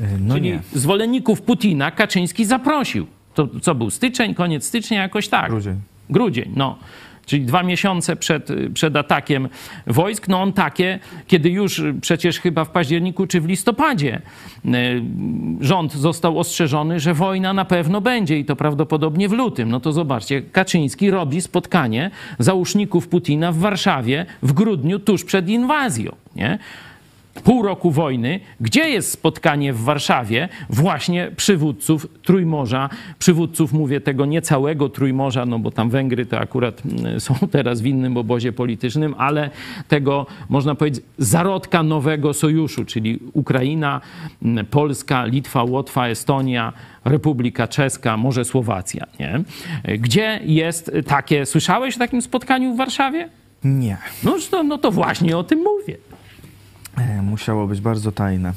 E, 0.00 0.04
No 0.20 0.34
Czyli 0.34 0.48
nie. 0.50 0.60
zwolenników 0.72 1.42
Putina 1.42 1.90
Kaczyński 1.90 2.44
zaprosił. 2.44 3.06
To 3.34 3.48
co 3.62 3.74
był 3.74 3.90
styczeń, 3.90 4.34
koniec 4.34 4.64
stycznia, 4.64 5.02
jakoś 5.02 5.28
tak. 5.28 5.50
Grudzień. 5.50 5.80
Grudzień, 6.10 6.52
no. 6.56 6.78
Czyli 7.26 7.44
dwa 7.44 7.62
miesiące 7.62 8.16
przed, 8.16 8.48
przed 8.74 8.96
atakiem 8.96 9.48
wojsk, 9.86 10.28
no 10.28 10.42
on 10.42 10.52
takie, 10.52 10.98
kiedy 11.26 11.50
już 11.50 11.82
przecież 12.00 12.40
chyba 12.40 12.64
w 12.64 12.70
październiku 12.70 13.26
czy 13.26 13.40
w 13.40 13.46
listopadzie 13.46 14.20
y, 14.64 14.70
rząd 15.60 15.92
został 15.92 16.38
ostrzeżony, 16.38 17.00
że 17.00 17.14
wojna 17.14 17.52
na 17.52 17.64
pewno 17.64 18.00
będzie 18.00 18.38
i 18.38 18.44
to 18.44 18.56
prawdopodobnie 18.56 19.28
w 19.28 19.32
lutym. 19.32 19.68
No 19.68 19.80
to 19.80 19.92
zobaczcie, 19.92 20.42
Kaczyński 20.42 21.10
robi 21.10 21.40
spotkanie 21.40 22.10
załóżników 22.38 23.08
Putina 23.08 23.52
w 23.52 23.58
Warszawie 23.58 24.26
w 24.42 24.52
grudniu, 24.52 24.98
tuż 24.98 25.24
przed 25.24 25.48
inwazją, 25.48 26.12
nie? 26.36 26.58
Pół 27.40 27.62
roku 27.62 27.90
wojny, 27.90 28.40
gdzie 28.60 28.88
jest 28.88 29.10
spotkanie 29.10 29.72
w 29.72 29.80
Warszawie 29.80 30.48
właśnie 30.70 31.30
przywódców 31.36 32.06
Trójmorza, 32.22 32.88
przywódców, 33.18 33.72
mówię, 33.72 34.00
tego 34.00 34.26
niecałego 34.26 34.88
Trójmorza, 34.88 35.46
no 35.46 35.58
bo 35.58 35.70
tam 35.70 35.90
Węgry 35.90 36.26
to 36.26 36.38
akurat 36.38 36.82
mm, 36.86 37.20
są 37.20 37.34
teraz 37.50 37.80
w 37.80 37.86
innym 37.86 38.16
obozie 38.16 38.52
politycznym, 38.52 39.14
ale 39.18 39.50
tego, 39.88 40.26
można 40.48 40.74
powiedzieć, 40.74 41.04
zarodka 41.18 41.82
nowego 41.82 42.34
sojuszu, 42.34 42.84
czyli 42.84 43.18
Ukraina, 43.32 44.00
mm, 44.42 44.66
Polska, 44.66 45.24
Litwa, 45.24 45.62
Łotwa, 45.62 46.08
Estonia, 46.08 46.72
Republika 47.04 47.68
Czeska, 47.68 48.16
może 48.16 48.44
Słowacja, 48.44 49.06
nie? 49.20 49.40
Gdzie 49.98 50.40
jest 50.44 50.92
takie, 51.06 51.46
słyszałeś 51.46 51.96
o 51.96 51.98
takim 51.98 52.22
spotkaniu 52.22 52.74
w 52.74 52.76
Warszawie? 52.76 53.28
Nie. 53.64 53.96
No, 54.24 54.36
to, 54.50 54.62
no 54.62 54.78
to 54.78 54.90
właśnie 54.90 55.36
o 55.36 55.44
tym 55.44 55.58
mówię. 55.58 55.96
E, 56.98 57.22
Musiało 57.22 57.66
być 57.66 57.80
bardzo 57.80 58.12
tajne. 58.12 58.52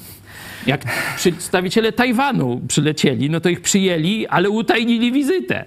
Jak 0.68 0.82
przedstawiciele 1.16 1.92
Tajwanu 1.92 2.62
przylecieli, 2.68 3.30
no 3.30 3.40
to 3.40 3.50
ich 3.50 3.62
przyjęli, 3.62 4.28
ale 4.28 4.50
utajnili 4.50 5.12
wizytę. 5.12 5.66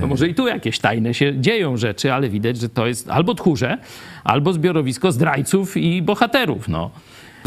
No 0.00 0.06
może 0.06 0.28
i 0.28 0.34
tu 0.34 0.46
jakieś 0.46 0.78
tajne 0.78 1.14
się 1.14 1.40
dzieją 1.40 1.76
rzeczy, 1.76 2.12
ale 2.12 2.28
widać, 2.28 2.56
że 2.56 2.68
to 2.68 2.86
jest 2.86 3.10
albo 3.10 3.34
tchórze, 3.34 3.78
albo 4.24 4.52
zbiorowisko 4.52 5.12
zdrajców 5.12 5.76
i 5.76 6.02
bohaterów. 6.02 6.68
No. 6.68 6.90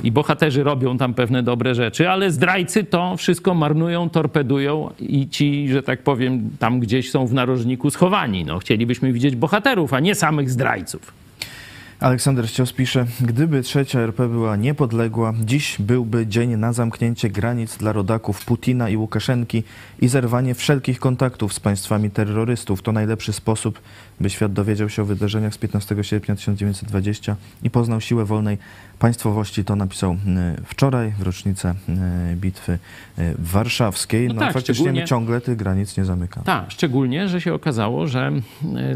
I 0.03 0.11
bohaterzy 0.11 0.63
robią 0.63 0.97
tam 0.97 1.13
pewne 1.13 1.43
dobre 1.43 1.75
rzeczy, 1.75 2.09
ale 2.09 2.31
zdrajcy 2.31 2.83
to 2.83 3.17
wszystko 3.17 3.53
marnują, 3.53 4.09
torpedują 4.09 4.89
i 4.99 5.29
ci, 5.29 5.69
że 5.69 5.83
tak 5.83 6.01
powiem, 6.03 6.49
tam 6.59 6.79
gdzieś 6.79 7.11
są 7.11 7.27
w 7.27 7.33
narożniku 7.33 7.89
schowani. 7.89 8.45
No, 8.45 8.59
chcielibyśmy 8.59 9.13
widzieć 9.13 9.35
bohaterów, 9.35 9.93
a 9.93 9.99
nie 9.99 10.15
samych 10.15 10.49
zdrajców. 10.49 11.22
Aleksander 12.03 12.49
Ścios 12.49 12.73
pisze, 12.73 13.05
gdyby 13.21 13.61
trzecia 13.61 13.99
RP 13.99 14.27
była 14.27 14.55
niepodległa, 14.55 15.33
dziś 15.41 15.75
byłby 15.79 16.27
dzień 16.27 16.55
na 16.55 16.73
zamknięcie 16.73 17.29
granic 17.29 17.77
dla 17.77 17.91
rodaków 17.91 18.45
Putina 18.45 18.89
i 18.89 18.97
Łukaszenki 18.97 19.63
i 20.01 20.07
zerwanie 20.07 20.55
wszelkich 20.55 20.99
kontaktów 20.99 21.53
z 21.53 21.59
państwami 21.59 22.11
terrorystów. 22.11 22.81
To 22.81 22.91
najlepszy 22.91 23.33
sposób, 23.33 23.79
by 24.23 24.29
świat 24.29 24.53
dowiedział 24.53 24.89
się 24.89 25.01
o 25.01 25.05
wydarzeniach 25.05 25.53
z 25.53 25.57
15 25.57 26.03
sierpnia 26.03 26.35
1920 26.35 27.35
i 27.63 27.69
poznał 27.69 28.01
siłę 28.01 28.25
wolnej 28.25 28.57
państwowości. 28.99 29.65
To 29.65 29.75
napisał 29.75 30.11
e, 30.11 30.17
wczoraj 30.65 31.11
w 31.19 31.21
rocznicę 31.21 31.75
e, 31.89 32.35
bitwy 32.35 32.71
e, 33.17 33.33
warszawskiej. 33.39 34.27
No 34.27 34.33
No, 34.33 34.39
tak, 34.39 34.53
faktycznie 34.53 34.75
szczególnie- 34.75 35.01
my 35.01 35.07
ciągle 35.07 35.41
tych 35.41 35.55
granic 35.55 35.97
nie 35.97 36.05
zamykamy. 36.05 36.45
Tak, 36.45 36.71
szczególnie, 36.71 37.27
że 37.27 37.41
się 37.41 37.53
okazało, 37.53 38.07
że 38.07 38.31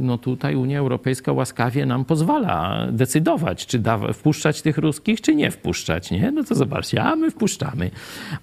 no 0.01 0.17
tutaj 0.17 0.55
Unia 0.55 0.79
Europejska 0.79 1.31
łaskawie 1.31 1.85
nam 1.85 2.05
pozwala 2.05 2.87
decydować, 2.91 3.65
czy 3.65 3.79
da, 3.79 4.13
wpuszczać 4.13 4.61
tych 4.61 4.77
ruskich, 4.77 5.21
czy 5.21 5.35
nie 5.35 5.51
wpuszczać, 5.51 6.11
nie? 6.11 6.31
No 6.31 6.43
to 6.43 6.55
zobaczcie, 6.55 7.03
a 7.03 7.15
my 7.15 7.31
wpuszczamy. 7.31 7.91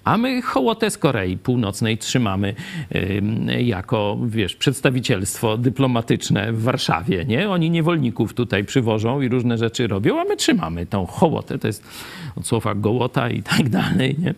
A 0.03 0.17
my 0.17 0.41
hołotę 0.41 0.89
z 0.91 0.97
Korei 0.97 1.37
Północnej 1.37 1.97
trzymamy 1.97 2.55
ym, 2.95 3.47
jako, 3.59 4.17
wiesz, 4.27 4.55
przedstawicielstwo 4.55 5.57
dyplomatyczne 5.57 6.53
w 6.53 6.63
Warszawie, 6.63 6.74
nie? 7.27 7.49
Oni 7.49 7.69
niewolników 7.69 8.33
tutaj 8.33 8.63
przywożą 8.63 9.21
i 9.21 9.29
różne 9.29 9.57
rzeczy 9.57 9.87
robią, 9.87 10.21
a 10.21 10.23
my 10.23 10.35
trzymamy 10.35 10.85
tą 10.85 11.05
hołotę. 11.05 11.59
To 11.59 11.67
jest 11.67 11.83
od 12.35 12.47
słowa 12.47 12.75
gołota 12.75 13.29
i 13.29 13.43
tak 13.43 13.69
dalej, 13.69 14.15
nie? 14.19 14.33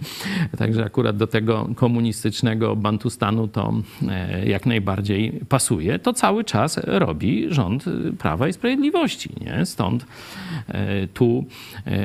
Także 0.58 0.86
akurat 0.86 1.18
do 1.18 1.28
tego 1.28 1.70
komunistycznego 1.76 2.76
Bantustanu 2.76 3.48
to 3.48 3.74
e, 4.08 4.46
jak 4.46 4.66
najbardziej 4.66 5.40
pasuje. 5.50 6.00
To 6.00 6.14
cały 6.14 6.44
czas 6.44 6.80
robi 6.84 7.48
rząd 7.50 7.86
e, 7.88 7.92
Prawa 8.14 8.48
i 8.48 8.54
Sprawiedliwości, 8.54 9.30
nie? 9.42 9.66
Stąd 9.66 10.06
e, 10.68 11.08
tu 11.08 11.46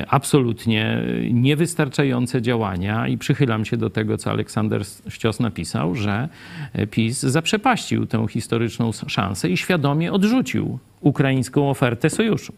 absolutnie 0.09 1.03
niewystarczające 1.33 2.43
działania 2.43 3.09
i 3.09 3.19
przychylam 3.19 3.65
się 3.65 3.77
do 3.77 3.91
tego, 3.91 4.19
co 4.19 4.31
Aleksander 4.31 4.83
Ścios 5.09 5.41
napisał, 5.41 5.95
że 5.95 6.29
PiS 6.91 7.21
zaprzepaścił 7.21 8.07
tę 8.07 8.27
historyczną 8.29 8.93
szansę 8.93 9.49
i 9.49 9.57
świadomie 9.57 10.12
odrzucił 10.13 10.79
ukraińską 11.01 11.71
ofertę 11.71 12.11
sojuszu. 12.11 12.53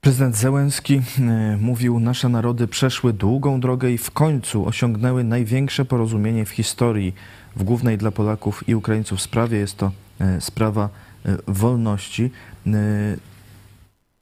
Prezydent 0.00 0.36
Zełenski 0.36 1.02
e, 1.18 1.56
mówił, 1.60 2.00
nasze 2.00 2.28
narody 2.28 2.68
przeszły 2.68 3.12
długą 3.12 3.60
drogę 3.60 3.90
i 3.90 3.98
w 3.98 4.10
końcu 4.10 4.66
osiągnęły 4.66 5.24
największe 5.24 5.84
porozumienie 5.84 6.44
w 6.44 6.50
historii 6.50 7.14
w 7.56 7.62
głównej 7.62 7.98
dla 7.98 8.10
Polaków 8.10 8.68
i 8.68 8.74
Ukraińców 8.74 9.22
sprawie. 9.22 9.58
Jest 9.58 9.76
to 9.76 9.92
e, 10.20 10.40
sprawa 10.40 10.88
e, 11.26 11.36
wolności. 11.46 12.30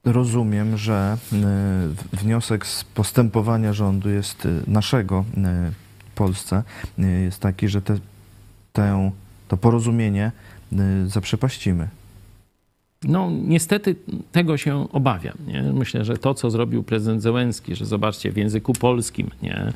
Rozumiem, 0.04 0.76
że 0.76 1.16
wniosek 2.12 2.66
z 2.66 2.84
postępowania 2.84 3.72
rządu 3.72 4.10
jest 4.10 4.48
naszego 4.66 5.24
w 6.10 6.14
Polsce 6.14 6.62
jest 6.98 7.40
taki, 7.40 7.68
że 7.68 7.82
te, 7.82 7.98
tę, 8.72 9.10
to 9.48 9.56
porozumienie 9.56 10.32
zaprzepaścimy. 11.06 11.88
No, 13.04 13.30
niestety 13.30 13.96
tego 14.32 14.56
się 14.56 14.88
obawiam. 14.92 15.34
Nie? 15.46 15.62
Myślę, 15.62 16.04
że 16.04 16.16
to, 16.16 16.34
co 16.34 16.50
zrobił 16.50 16.82
prezydent 16.82 17.22
Zełenski, 17.22 17.76
że 17.76 17.86
zobaczcie, 17.86 18.32
w 18.32 18.36
języku 18.36 18.72
polskim 18.72 19.30
nie? 19.42 19.72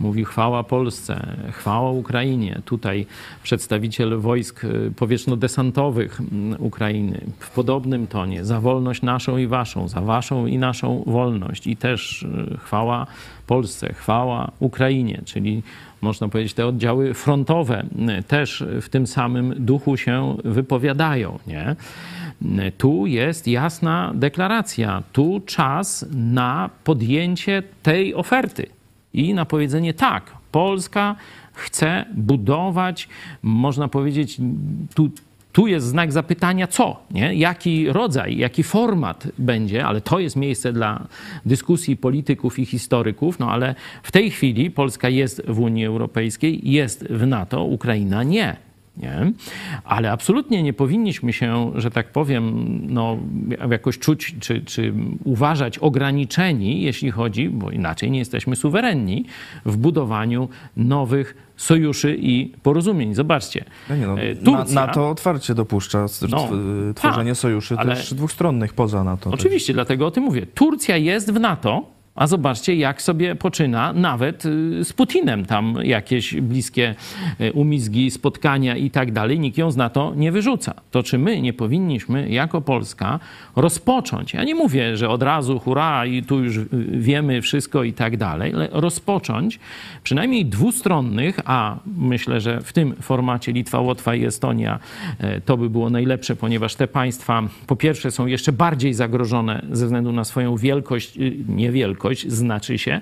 Mówi 0.00 0.24
chwała 0.24 0.62
Polsce, 0.62 1.36
chwała 1.52 1.90
Ukrainie. 1.90 2.60
Tutaj 2.64 3.06
przedstawiciel 3.42 4.18
wojsk 4.18 4.64
y, 4.64 4.92
powietrzno-desantowych 4.96 6.20
mm, 6.20 6.56
Ukrainy 6.62 7.20
w 7.38 7.50
podobnym 7.50 8.06
tonie, 8.06 8.44
za 8.44 8.60
wolność 8.60 9.02
naszą 9.02 9.36
i 9.36 9.46
waszą, 9.46 9.88
za 9.88 10.00
waszą 10.00 10.46
i 10.46 10.58
naszą 10.58 11.04
wolność. 11.06 11.66
I 11.66 11.76
też 11.76 12.22
y, 12.22 12.56
chwała 12.58 13.06
Polsce, 13.46 13.92
chwała 13.92 14.50
Ukrainie, 14.60 15.22
czyli 15.24 15.62
można 16.00 16.28
powiedzieć, 16.28 16.54
te 16.54 16.66
oddziały 16.66 17.14
frontowe 17.14 17.84
y, 18.18 18.22
też 18.22 18.64
w 18.80 18.88
tym 18.88 19.06
samym 19.06 19.54
duchu 19.58 19.96
się 19.96 20.36
wypowiadają. 20.44 21.38
Nie? 21.46 21.76
Tu 22.78 23.06
jest 23.06 23.48
jasna 23.48 24.12
deklaracja, 24.14 25.02
tu 25.12 25.40
czas 25.46 26.06
na 26.12 26.70
podjęcie 26.84 27.62
tej 27.82 28.14
oferty 28.14 28.75
i 29.16 29.34
na 29.34 29.44
powiedzenie 29.44 29.94
tak, 29.94 30.24
Polska 30.52 31.16
chce 31.52 32.04
budować, 32.14 33.08
można 33.42 33.88
powiedzieć, 33.88 34.40
tu, 34.94 35.10
tu 35.52 35.66
jest 35.66 35.86
znak 35.86 36.12
zapytania, 36.12 36.66
co, 36.66 37.00
nie? 37.10 37.34
jaki 37.34 37.92
rodzaj, 37.92 38.36
jaki 38.36 38.62
format 38.62 39.28
będzie, 39.38 39.86
ale 39.86 40.00
to 40.00 40.18
jest 40.18 40.36
miejsce 40.36 40.72
dla 40.72 41.06
dyskusji 41.46 41.96
polityków 41.96 42.58
i 42.58 42.66
historyków, 42.66 43.38
no 43.38 43.50
ale 43.50 43.74
w 44.02 44.12
tej 44.12 44.30
chwili 44.30 44.70
Polska 44.70 45.08
jest 45.08 45.42
w 45.48 45.60
Unii 45.60 45.86
Europejskiej, 45.86 46.70
jest 46.70 47.04
w 47.04 47.26
NATO, 47.26 47.64
Ukraina 47.64 48.22
nie. 48.22 48.65
Nie? 48.96 49.32
Ale 49.84 50.12
absolutnie 50.12 50.62
nie 50.62 50.72
powinniśmy 50.72 51.32
się, 51.32 51.72
że 51.74 51.90
tak 51.90 52.12
powiem, 52.12 52.68
no, 52.88 53.18
jakoś 53.70 53.98
czuć 53.98 54.36
czy, 54.40 54.60
czy 54.60 54.92
uważać 55.24 55.78
ograniczeni, 55.78 56.82
jeśli 56.82 57.10
chodzi, 57.10 57.48
bo 57.48 57.70
inaczej 57.70 58.10
nie 58.10 58.18
jesteśmy 58.18 58.56
suwerenni, 58.56 59.24
w 59.64 59.76
budowaniu 59.76 60.48
nowych 60.76 61.46
sojuszy 61.56 62.16
i 62.20 62.52
porozumień. 62.62 63.14
Zobaczcie, 63.14 63.64
No 63.90 63.96
nie, 63.96 64.06
no, 64.06 64.20
e, 64.20 64.36
Turcja, 64.36 64.74
NATO 64.74 65.10
otwarcie 65.10 65.54
dopuszcza 65.54 66.06
No, 66.28 66.48
tworzenie 66.94 67.30
tak, 67.30 67.38
sojuszy 67.38 67.76
też 67.76 68.14
dwustronnych 68.14 68.74
poza 68.74 69.04
NATO. 69.04 69.30
Oczywiście, 69.30 69.72
dlatego 69.72 70.06
o 70.06 70.10
tym 70.10 70.24
mówię. 70.24 70.46
Turcja 70.46 70.96
jest 70.96 71.32
w 71.32 71.40
NATO 71.40 71.95
A 72.16 72.26
zobaczcie, 72.26 72.74
jak 72.74 73.02
sobie 73.02 73.34
poczyna 73.34 73.92
nawet 73.92 74.46
y, 74.46 74.84
z 74.84 74.92
Putinem 74.92 75.46
tam 75.46 75.78
jakieś 75.82 76.34
bliskie 76.34 76.94
y, 77.40 77.52
umizgi, 77.52 78.10
spotkania 78.10 78.76
i 78.76 78.90
tak 78.90 79.12
dalej. 79.12 79.40
Nikt 79.40 79.58
ją 79.58 79.70
na 79.76 79.90
to 79.90 80.12
nie 80.16 80.32
wyrzuca. 80.32 80.74
To 80.90 81.02
czy 81.02 81.18
my 81.18 81.42
nie 81.42 81.52
powinniśmy 81.52 82.28
jako 82.28 82.60
Polska 82.60 83.18
rozpocząć, 83.56 84.34
ja 84.34 84.44
nie 84.44 84.54
mówię, 84.54 84.96
że 84.96 85.08
od 85.08 85.22
razu 85.22 85.58
hurra 85.58 86.06
i 86.06 86.22
tu 86.22 86.44
już 86.44 86.56
y, 86.56 86.68
wiemy 86.90 87.42
wszystko 87.42 87.84
i 87.84 87.92
tak 87.92 88.16
dalej, 88.16 88.52
ale 88.54 88.68
rozpocząć 88.72 89.58
przynajmniej 90.02 90.46
dwustronnych, 90.46 91.40
a 91.44 91.76
myślę, 91.96 92.40
że 92.40 92.60
w 92.60 92.72
tym 92.72 92.94
formacie 93.00 93.52
Litwa, 93.52 93.80
Łotwa 93.80 94.14
i 94.14 94.24
Estonia 94.24 94.78
to 95.44 95.56
by 95.56 95.70
było 95.70 95.90
najlepsze, 95.90 96.36
ponieważ 96.36 96.74
te 96.74 96.88
państwa 96.88 97.42
po 97.66 97.76
pierwsze 97.76 98.10
są 98.10 98.26
jeszcze 98.26 98.52
bardziej 98.52 98.94
zagrożone 98.94 99.62
ze 99.70 99.84
względu 99.84 100.12
na 100.12 100.24
swoją 100.24 100.56
wielkość, 100.56 101.18
niewielkość, 101.48 102.05
znaczy 102.28 102.78
się, 102.78 103.00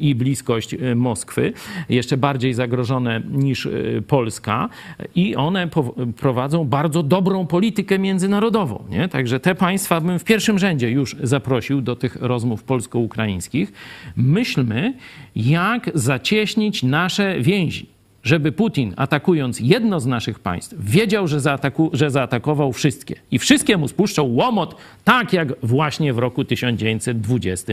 i 0.00 0.14
bliskość 0.14 0.74
e, 0.74 0.94
Moskwy, 0.94 1.52
jeszcze 1.88 2.16
bardziej 2.16 2.54
zagrożone 2.54 3.22
niż 3.30 3.66
e, 3.66 3.70
Polska 4.06 4.68
i 5.14 5.36
one 5.36 5.68
prowadzą 6.16 6.64
bardzo 6.64 7.02
dobrą 7.02 7.46
politykę 7.46 7.98
międzynarodową. 7.98 8.84
Nie? 8.90 9.08
Także 9.08 9.40
te 9.40 9.54
państwa 9.54 10.00
bym 10.00 10.18
w 10.18 10.24
pierwszym 10.24 10.58
rzędzie 10.58 10.90
już 10.90 11.16
zaprosił 11.22 11.80
do 11.80 11.96
tych 11.96 12.16
rozmów 12.16 12.62
polsko-ukraińskich. 12.62 13.72
Myślmy, 14.16 14.94
jak 15.36 15.90
zacieśnić 15.94 16.82
nasze 16.82 17.40
więzi 17.40 17.97
żeby 18.28 18.52
Putin, 18.52 18.94
atakując 18.96 19.60
jedno 19.60 20.00
z 20.00 20.06
naszych 20.06 20.38
państw, 20.38 20.74
wiedział, 20.78 21.28
że, 21.28 21.40
zaataku, 21.40 21.90
że 21.92 22.10
zaatakował 22.10 22.72
wszystkie. 22.72 23.14
I 23.30 23.38
wszystkie 23.38 23.76
mu 23.76 23.88
spuszczał 23.88 24.34
łomot, 24.34 24.76
tak 25.04 25.32
jak 25.32 25.48
właśnie 25.62 26.12
w 26.12 26.18
roku 26.18 26.44
1920 26.44 27.72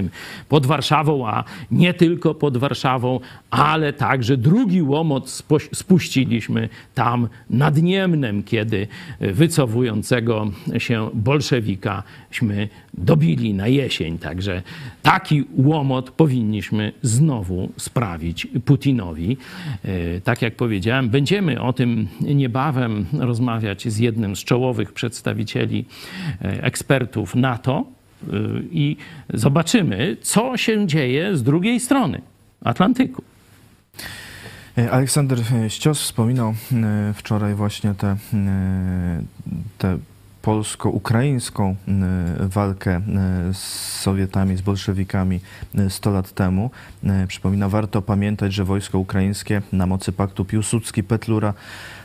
pod 0.49 0.65
Warszawą, 0.65 1.27
a 1.27 1.43
nie 1.71 1.93
tylko 1.93 2.35
pod 2.35 2.57
Warszawą, 2.57 3.19
ale 3.49 3.93
także 3.93 4.37
drugi 4.37 4.81
łomot 4.81 5.43
spuściliśmy 5.73 6.69
tam 6.93 7.27
nad 7.49 7.81
Niemnem, 7.81 8.43
kiedy 8.43 8.87
wycofującego 9.19 10.51
się 10.77 11.09
bolszewikaśmy 11.13 12.69
dobili 12.97 13.53
na 13.53 13.67
jesień. 13.67 14.17
Także 14.17 14.61
taki 15.01 15.43
łomot 15.57 16.11
powinniśmy 16.11 16.91
znowu 17.01 17.69
sprawić 17.77 18.47
Putinowi. 18.65 19.37
E, 19.83 20.21
tak 20.21 20.41
jak 20.41 20.55
powiedziałem, 20.55 21.09
będziemy 21.09 21.61
o 21.61 21.73
tym 21.73 22.07
niebawem 22.21 23.05
rozmawiać 23.13 23.87
z 23.87 23.97
jednym 23.97 24.35
z 24.35 24.39
czołowych 24.39 24.93
przedstawicieli 24.93 25.85
e, 26.41 26.63
ekspertów 26.63 27.35
NATO 27.35 27.83
e, 27.83 28.37
i 28.71 28.97
zobaczymy, 29.33 30.17
co 30.21 30.57
się 30.57 30.87
dzieje 30.87 31.37
z 31.37 31.43
drugiej 31.43 31.79
strony 31.79 32.21
Atlantyku. 32.61 33.23
Aleksander 34.91 35.39
Ścios 35.67 36.01
wspominał 36.01 36.53
wczoraj 37.13 37.55
właśnie 37.55 37.93
te, 37.93 38.17
te 39.77 39.97
polsko-ukraińską 40.45 41.75
y, 42.41 42.47
walkę 42.47 42.97
y, 43.49 43.53
z 43.53 43.59
Sowietami, 44.01 44.57
z 44.57 44.61
bolszewikami 44.61 45.39
100 45.89 46.09
y, 46.09 46.13
lat 46.13 46.31
temu. 46.31 46.71
Przypomina, 47.27 47.69
warto 47.69 48.01
pamiętać, 48.01 48.53
że 48.53 48.63
wojsko 48.63 48.99
ukraińskie 48.99 49.61
na 49.71 49.85
mocy 49.85 50.11
paktu 50.11 50.45
Piłsudski-Petlura 50.45 51.53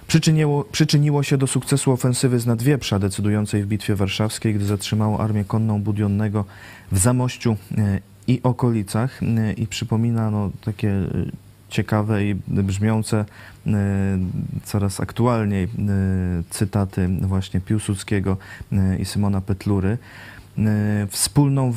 przyczyniło, 0.07 0.64
przyczyniło 0.64 1.22
się 1.22 1.36
do 1.38 1.47
sukcesu 1.47 1.93
ofensywy 1.93 2.41
z 2.41 2.47
Nadwieprza, 2.47 2.99
decydującej 2.99 3.62
w 3.62 3.66
Bitwie 3.66 3.95
Warszawskiej, 3.95 4.55
gdy 4.55 4.64
zatrzymało 4.64 5.20
armię 5.20 5.45
konną 5.45 5.82
Budionnego 5.82 6.45
w 6.93 6.99
Zamościu 6.99 7.57
i 8.26 8.41
okolicach. 8.43 9.20
I 9.57 9.66
przypomina 9.66 10.30
no, 10.30 10.51
takie 10.64 10.93
ciekawe 11.70 12.24
i 12.24 12.34
brzmiące 12.48 13.24
e, 13.66 13.72
coraz 14.64 15.00
aktualniej 15.00 15.64
e, 15.64 15.68
cytaty 16.50 17.08
właśnie 17.20 17.60
Piłsudskiego 17.60 18.36
e, 18.72 18.98
i 18.98 19.04
Simona 19.04 19.40
Petlury. 19.40 19.98
Wspólną, 21.08 21.72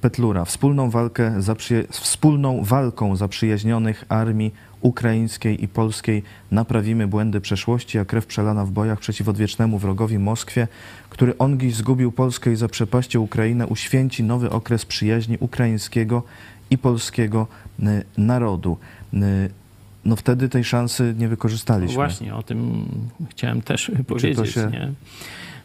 Petlura, 0.00 0.44
wspólną, 0.44 0.90
walkę 0.90 1.40
wspólną 1.90 2.64
walką 2.64 3.16
zaprzyjaźnionych 3.16 4.04
armii 4.08 4.52
ukraińskiej 4.80 5.64
i 5.64 5.68
polskiej 5.68 6.22
naprawimy 6.50 7.06
błędy 7.06 7.40
przeszłości, 7.40 7.98
a 7.98 8.04
krew 8.04 8.26
przelana 8.26 8.64
w 8.64 8.70
bojach 8.70 8.98
przeciw 8.98 9.28
odwiecznemu 9.28 9.78
wrogowi 9.78 10.18
Moskwie, 10.18 10.68
który 11.10 11.38
ongiś 11.38 11.74
zgubił 11.74 12.12
Polskę 12.12 12.52
i 12.52 12.56
zaprzepaścił 12.56 13.24
Ukrainę, 13.24 13.66
uświęci 13.66 14.22
nowy 14.22 14.50
okres 14.50 14.86
przyjaźni 14.86 15.36
ukraińskiego 15.40 16.22
i 16.70 16.78
polskiego 16.78 17.46
narodu. 18.18 18.76
Y, 19.14 19.50
no 20.04 20.16
wtedy 20.16 20.48
tej 20.48 20.64
szansy 20.64 21.14
nie 21.18 21.28
wykorzystaliśmy. 21.28 21.94
No 21.94 21.94
właśnie, 21.94 22.34
o 22.34 22.42
tym 22.42 22.88
chciałem 23.30 23.62
też 23.62 23.90
powiedzieć. 24.06 24.50
Się... 24.50 24.70
Nie? 24.72 24.92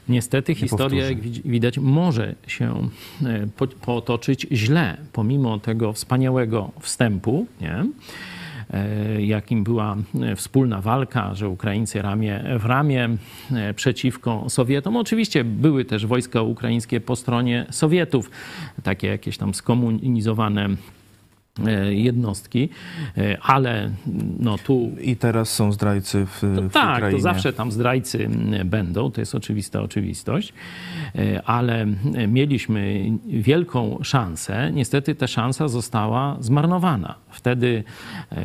Niestety 0.10 0.56
historia, 0.56 1.10
jak 1.10 1.20
widać, 1.22 1.78
może 1.78 2.36
się 2.48 2.89
y, 3.22 3.68
potoczyć 3.82 4.48
źle, 4.52 4.98
pomimo 5.14 5.60
tego 5.60 5.93
wspaniałego 5.93 6.72
wstępu, 6.80 7.48
nie? 7.62 7.86
Y, 9.18 9.26
jakim 9.26 9.64
była 9.64 9.98
wspólna 10.36 10.82
walka, 10.82 11.36
że 11.36 11.50
Ukraińcy 11.50 12.02
ramię 12.02 12.43
w 12.60 12.66
ramię 12.66 13.10
przeciwko 13.76 14.50
Sowietom. 14.50 14.98
Oczywiście 14.98 15.43
były 15.43 15.86
też 15.86 16.06
wojska 16.06 16.41
ukraińskie 16.41 17.02
po 17.02 17.16
stronie 17.16 17.66
Sowietów, 17.72 18.32
takie 18.84 19.08
jakieś 19.08 19.38
tam 19.38 19.54
skomunizowane 19.54 20.70
jednostki, 21.89 22.70
e, 23.18 23.38
ale 23.41 23.91
no 24.39 24.58
tu... 24.58 24.91
I 25.01 25.16
teraz 25.16 25.53
są 25.53 25.72
zdrajcy 25.72 26.26
w, 26.26 26.43
w 26.43 26.72
Tak, 26.74 26.97
Ukrainie. 26.97 27.18
to 27.18 27.24
zawsze 27.24 27.53
tam 27.53 27.72
zdrajcy 27.72 28.30
będą, 28.66 29.12
to 29.12 29.22
jest 29.22 29.36
oczywista 29.36 29.82
oczywistość, 29.82 30.53
e, 31.16 31.43
ale 31.43 31.86
mieliśmy 32.28 33.12
wielką 33.28 33.99
szansę. 34.03 34.72
Niestety 34.74 35.16
ta 35.16 35.28
szansa 35.28 35.68
została 35.68 36.38
zmarnowana. 36.39 37.16
Wtedy 37.30 37.84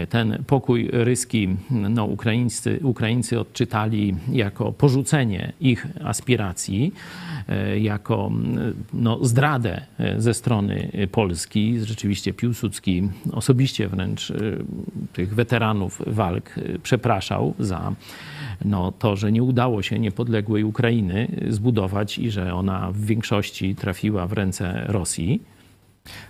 ten 0.09 0.45
pokój 0.47 0.89
ryski 0.93 1.49
no, 1.71 2.05
Ukraińcy, 2.05 2.81
Ukraińcy 2.83 3.41
odczytali 3.41 4.15
jako 4.33 4.73
porzucenie 4.73 5.53
ich 5.61 5.87
aspiracji, 6.05 6.93
jako 7.81 8.31
no, 8.93 9.25
zdradę 9.25 9.81
ze 10.19 10.35
strony 10.35 10.91
Polski. 11.13 11.81
Rzeczywiście 11.81 12.33
Piłsudski 12.33 13.09
osobiście 13.33 13.89
wręcz 13.89 14.31
y, 14.31 14.65
tych 15.13 15.35
weteranów 15.35 16.03
walk 16.07 16.55
przepraszał 16.83 17.55
za 17.59 17.93
no, 18.65 18.93
to, 18.93 19.17
że 19.17 19.33
nie 19.33 19.43
udało 19.43 19.83
się 19.83 19.99
niepodległej 19.99 20.65
Ukrainy 20.65 21.29
zbudować 21.49 22.19
i 22.19 22.31
że 22.31 22.55
ona 22.55 22.93
w 22.93 23.01
większości 23.01 23.75
trafiła 23.75 24.27
w 24.27 24.33
ręce 24.33 24.85
Rosji. 24.87 25.43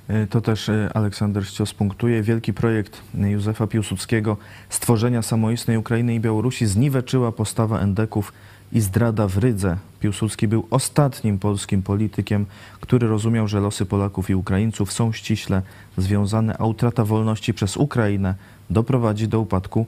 E, 0.09 0.27
to 0.27 0.41
też 0.41 0.69
e, 0.69 0.91
Aleksander 0.95 1.47
Ścios 1.47 1.75
punktuje. 1.75 2.23
Wielki 2.23 2.53
projekt 2.53 3.03
Józefa 3.15 3.67
Piłsudskiego 3.67 4.37
stworzenia 4.69 5.23
samoistnej 5.23 5.77
Ukrainy 5.77 6.15
i 6.15 6.21
Białorusi 6.21 6.67
zniweczyła 6.67 7.33
postawa 7.33 7.81
endeków 7.81 8.33
i 8.73 8.81
zdrada 8.81 9.29
w 9.29 9.39
Rydze. 9.39 9.77
Piłsudski 10.01 10.49
był 10.49 10.67
ostatnim 10.71 11.39
polskim 11.39 11.83
politykiem, 11.83 12.47
który 12.81 13.09
rozumiał, 13.09 13.49
że 13.49 13.61
losy 13.61 13.87
Polaków 13.87 14.31
i 14.31 14.35
Ukraińców 14.35 14.93
są 14.93 15.13
ściśle 15.13 15.63
związane, 15.97 16.57
a 16.59 16.67
utrata 16.67 17.05
wolności 17.05 17.55
przez 17.55 17.77
Ukrainę 17.77 18.35
doprowadzi 18.71 19.29
do 19.29 19.41
upadku 19.41 19.87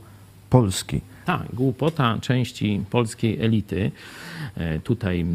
Polski. 0.50 1.00
Tak, 1.24 1.42
głupota 1.54 2.18
części 2.20 2.84
polskiej 2.90 3.40
elity. 3.40 3.90
E, 4.54 4.78
tutaj 4.78 5.26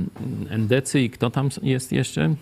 endecy 0.50 1.02
i 1.02 1.10
kto 1.10 1.30
tam 1.30 1.50
jest 1.64 1.92
jeszcze 1.92 2.36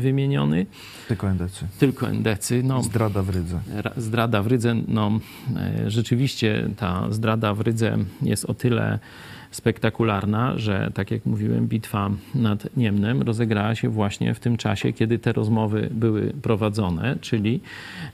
wymieniony? 0.00 0.66
Tylko 1.08 1.30
endecy. 1.30 1.66
Tylko 1.78 2.08
endecy. 2.08 2.62
No, 2.64 2.82
zdrada 2.82 3.22
w 3.22 3.28
Rydze. 3.28 3.60
Zdrada 3.96 4.42
w 4.42 4.46
Rydze. 4.46 4.74
No, 4.88 5.20
e, 5.56 5.90
rzeczywiście 5.90 6.68
ta 6.76 7.06
zdrada 7.10 7.54
w 7.54 7.60
Rydze 7.60 7.98
jest 8.22 8.44
o 8.44 8.54
tyle 8.54 8.98
spektakularna, 9.50 10.58
że 10.58 10.90
tak 10.94 11.10
jak 11.10 11.26
mówiłem, 11.26 11.66
bitwa 11.66 12.10
nad 12.34 12.76
Niemnem 12.76 13.22
rozegrała 13.22 13.74
się 13.74 13.88
właśnie 13.88 14.34
w 14.34 14.40
tym 14.40 14.56
czasie, 14.56 14.92
kiedy 14.92 15.18
te 15.18 15.32
rozmowy 15.32 15.88
były 15.90 16.32
prowadzone, 16.42 17.16
czyli 17.20 17.60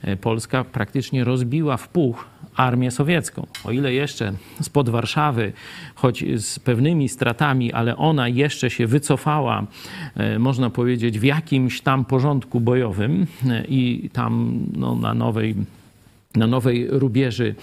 e, 0.01 0.15
Polska 0.15 0.63
praktycznie 0.63 1.23
rozbiła 1.23 1.77
w 1.77 1.87
puch 1.87 2.25
armię 2.55 2.91
sowiecką. 2.91 3.47
O 3.63 3.71
ile 3.71 3.93
jeszcze 3.93 4.33
spod 4.61 4.89
Warszawy, 4.89 5.53
choć 5.95 6.23
z 6.35 6.59
pewnymi 6.59 7.09
stratami, 7.09 7.73
ale 7.73 7.97
ona 7.97 8.27
jeszcze 8.27 8.69
się 8.69 8.87
wycofała, 8.87 9.65
e, 10.15 10.39
można 10.39 10.69
powiedzieć, 10.69 11.19
w 11.19 11.23
jakimś 11.23 11.81
tam 11.81 12.05
porządku 12.05 12.59
bojowym 12.59 13.27
e, 13.49 13.63
i 13.65 14.09
tam 14.13 14.59
no, 14.75 14.95
na 14.95 15.13
nowej 15.13 15.55
na 16.37 16.47
Nowej 16.47 16.87
Rubieży 16.89 17.55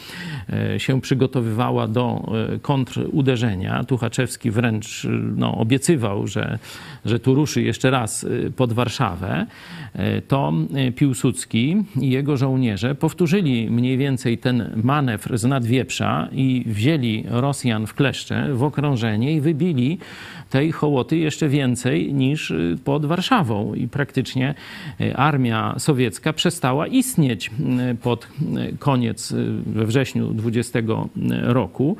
e, 0.52 0.80
się 0.80 1.00
przygotowywała 1.00 1.88
do 1.88 2.32
e, 2.54 2.58
kontruderzenia. 2.58 3.84
Tuchaczewski 3.84 4.50
wręcz 4.50 5.06
no, 5.36 5.54
obiecywał, 5.58 6.26
że, 6.26 6.58
że 7.04 7.18
tu 7.18 7.34
ruszy 7.34 7.62
jeszcze 7.62 7.90
raz 7.90 8.24
e, 8.24 8.50
pod 8.50 8.72
Warszawę. 8.72 9.46
To 10.28 10.52
Piłsudski 10.96 11.76
i 12.00 12.10
jego 12.10 12.36
żołnierze 12.36 12.94
powtórzyli 12.94 13.70
mniej 13.70 13.98
więcej 13.98 14.38
ten 14.38 14.70
manewr 14.84 15.38
z 15.38 15.44
Nadwieprza 15.44 16.28
i 16.32 16.64
wzięli 16.66 17.24
Rosjan 17.28 17.86
w 17.86 17.94
kleszcze, 17.94 18.54
w 18.54 18.62
okrążenie 18.62 19.32
i 19.32 19.40
wybili 19.40 19.98
tej 20.50 20.72
hołoty 20.72 21.16
jeszcze 21.16 21.48
więcej 21.48 22.14
niż 22.14 22.52
pod 22.84 23.06
Warszawą. 23.06 23.74
I 23.74 23.88
praktycznie 23.88 24.54
armia 25.14 25.74
sowiecka 25.78 26.32
przestała 26.32 26.86
istnieć 26.86 27.50
pod 28.02 28.28
koniec 28.78 29.32
y, 29.32 29.62
we 29.66 29.86
wrześniu 29.86 30.34
20 30.34 30.78
roku 31.42 31.96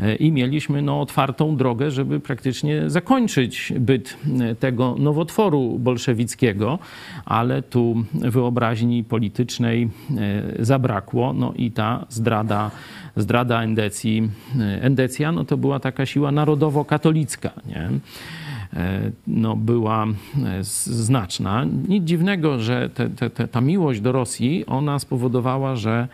y, 0.00 0.14
i 0.14 0.32
mieliśmy 0.32 0.82
no, 0.82 1.00
otwartą 1.00 1.56
drogę, 1.56 1.90
żeby 1.90 2.20
praktycznie 2.20 2.90
zakończyć 2.90 3.72
byt 3.80 4.16
y, 4.50 4.54
tego 4.54 4.96
nowotworu 4.98 5.78
bolszewickiego, 5.78 6.78
ale 7.24 7.62
tu 7.62 8.04
wyobraźni 8.14 9.04
politycznej 9.04 9.88
zabrakło, 10.58 11.32
no 11.32 11.52
i 11.56 11.70
ta 11.70 12.06
zdrada 12.08 12.70
zdrada 13.16 13.62
Endecji. 13.62 14.30
Endecja 14.80 15.32
no 15.32 15.44
to 15.44 15.56
była 15.56 15.80
taka 15.80 16.06
siła 16.06 16.32
narodowo-katolicka, 16.32 17.50
nie? 17.66 17.90
No, 19.26 19.56
była 19.56 20.06
znaczna. 20.60 21.66
Nic 21.88 22.04
dziwnego, 22.04 22.58
że 22.58 22.88
te, 22.88 23.10
te, 23.10 23.30
te, 23.30 23.48
ta 23.48 23.60
miłość 23.60 24.00
do 24.00 24.12
Rosji, 24.12 24.66
ona 24.66 24.98
spowodowała, 24.98 25.76
że 25.76 26.08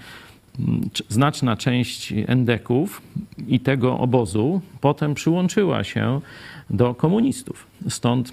mm, 0.58 0.88
znaczna 1.08 1.56
część 1.56 2.14
endeków 2.26 3.02
i 3.48 3.60
tego 3.60 3.98
obozu 3.98 4.60
potem 4.80 5.14
przyłączyła 5.14 5.84
się 5.84 6.20
do 6.70 6.94
komunistów. 6.94 7.66
Stąd 7.88 8.32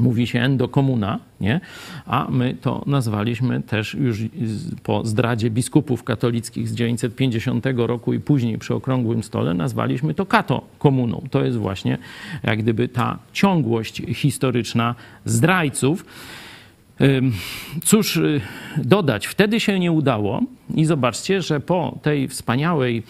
mówi 0.00 0.26
się 0.26 0.40
endokomuna, 0.40 1.18
nie? 1.40 1.60
a 2.06 2.26
my 2.30 2.54
to 2.60 2.84
nazwaliśmy 2.86 3.62
też 3.62 3.94
już 3.94 4.18
po 4.82 5.04
zdradzie 5.04 5.50
biskupów 5.50 6.04
katolickich 6.04 6.68
z 6.68 6.74
950 6.74 7.66
roku 7.76 8.12
i 8.12 8.20
później 8.20 8.58
przy 8.58 8.74
okrągłym 8.74 9.22
stole 9.22 9.54
nazwaliśmy 9.54 10.14
to 10.14 10.26
kato 10.26 10.62
komuną. 10.78 11.24
To 11.30 11.44
jest 11.44 11.58
właśnie 11.58 11.98
jak 12.42 12.62
gdyby 12.62 12.88
ta 12.88 13.18
ciągłość 13.32 14.02
historyczna 14.14 14.94
zdrajców. 15.24 16.04
Cóż 17.84 18.16
y, 18.16 18.40
dodać, 18.76 19.26
wtedy 19.26 19.60
się 19.60 19.78
nie 19.78 19.92
udało 19.92 20.42
i 20.74 20.84
zobaczcie, 20.84 21.42
że 21.42 21.60
po 21.60 21.98
tej 22.02 22.28
wspaniałej 22.28 23.02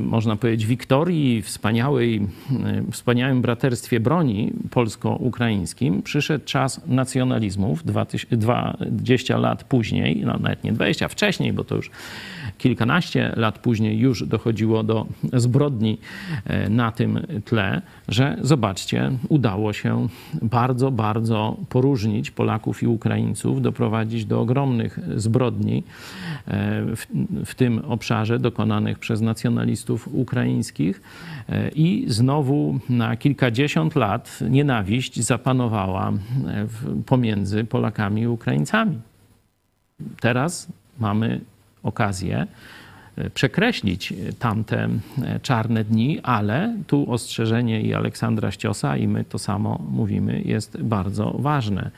można 0.00 0.36
powiedzieć, 0.36 0.66
wiktorii, 0.66 1.42
wspaniałej, 1.42 2.16
e, 2.16 2.92
wspaniałym 2.92 3.42
braterstwie 3.42 4.00
broni 4.00 4.52
polsko-ukraińskim, 4.70 6.02
przyszedł 6.02 6.44
czas 6.44 6.80
nacjonalizmów 6.86 7.84
20 7.84 9.38
lat 9.38 9.64
później, 9.64 10.22
no 10.24 10.32
nawet 10.32 10.64
nie 10.64 10.72
20, 10.72 11.08
wcześniej, 11.08 11.52
bo 11.52 11.64
to 11.64 11.76
już 11.76 11.90
kilkanaście 12.60 13.32
lat 13.36 13.58
później 13.58 13.98
już 13.98 14.26
dochodziło 14.26 14.82
do 14.82 15.06
zbrodni 15.32 15.98
e, 16.44 16.68
na 16.70 16.92
tym 16.92 17.26
tle, 17.44 17.82
że 18.08 18.36
zobaczcie, 18.40 19.10
udało 19.28 19.72
się 19.72 20.08
bardzo, 20.42 20.90
bardzo 20.90 21.56
poróżnić 21.68 22.30
Polaków 22.30 22.82
i 22.82 22.86
Ukraińców, 22.86 23.62
doprowadzić 23.62 24.24
do 24.24 24.40
ogromnych 24.40 24.98
zbrodni 25.16 25.82
w, 26.96 27.06
w 27.46 27.54
tym 27.54 27.78
obszarze 27.78 28.38
dokonanych 28.38 28.98
przez 28.98 29.20
nacjonalistów 29.20 30.08
ukraińskich 30.12 31.02
e, 31.48 31.68
i 31.68 32.04
znowu 32.08 32.78
na 32.88 33.16
kilkadziesiąt 33.16 33.96
lat 33.96 34.38
nienawiść 34.50 35.20
zapanowała 35.20 36.10
e, 36.10 36.66
pomiędzy 37.06 37.64
Polakami 37.64 38.22
i 38.22 38.28
Ukraińcami. 38.28 38.98
Teraz 40.20 40.68
mamy 40.98 41.40
okazję 41.82 42.46
e, 43.16 43.30
przekreślić 43.30 44.14
tamte 44.38 44.88
czarne 45.42 45.84
dni, 45.84 46.20
ale 46.22 46.76
tu 46.86 47.12
ostrzeżenie 47.12 47.80
i 47.80 47.94
Aleksandra 47.94 48.50
Ściosa, 48.50 48.96
i 48.96 49.08
my 49.08 49.24
to 49.24 49.38
samo 49.38 49.80
mówimy, 49.90 50.42
jest 50.44 50.82
bardzo 50.82 51.30
ważne. 51.38 51.90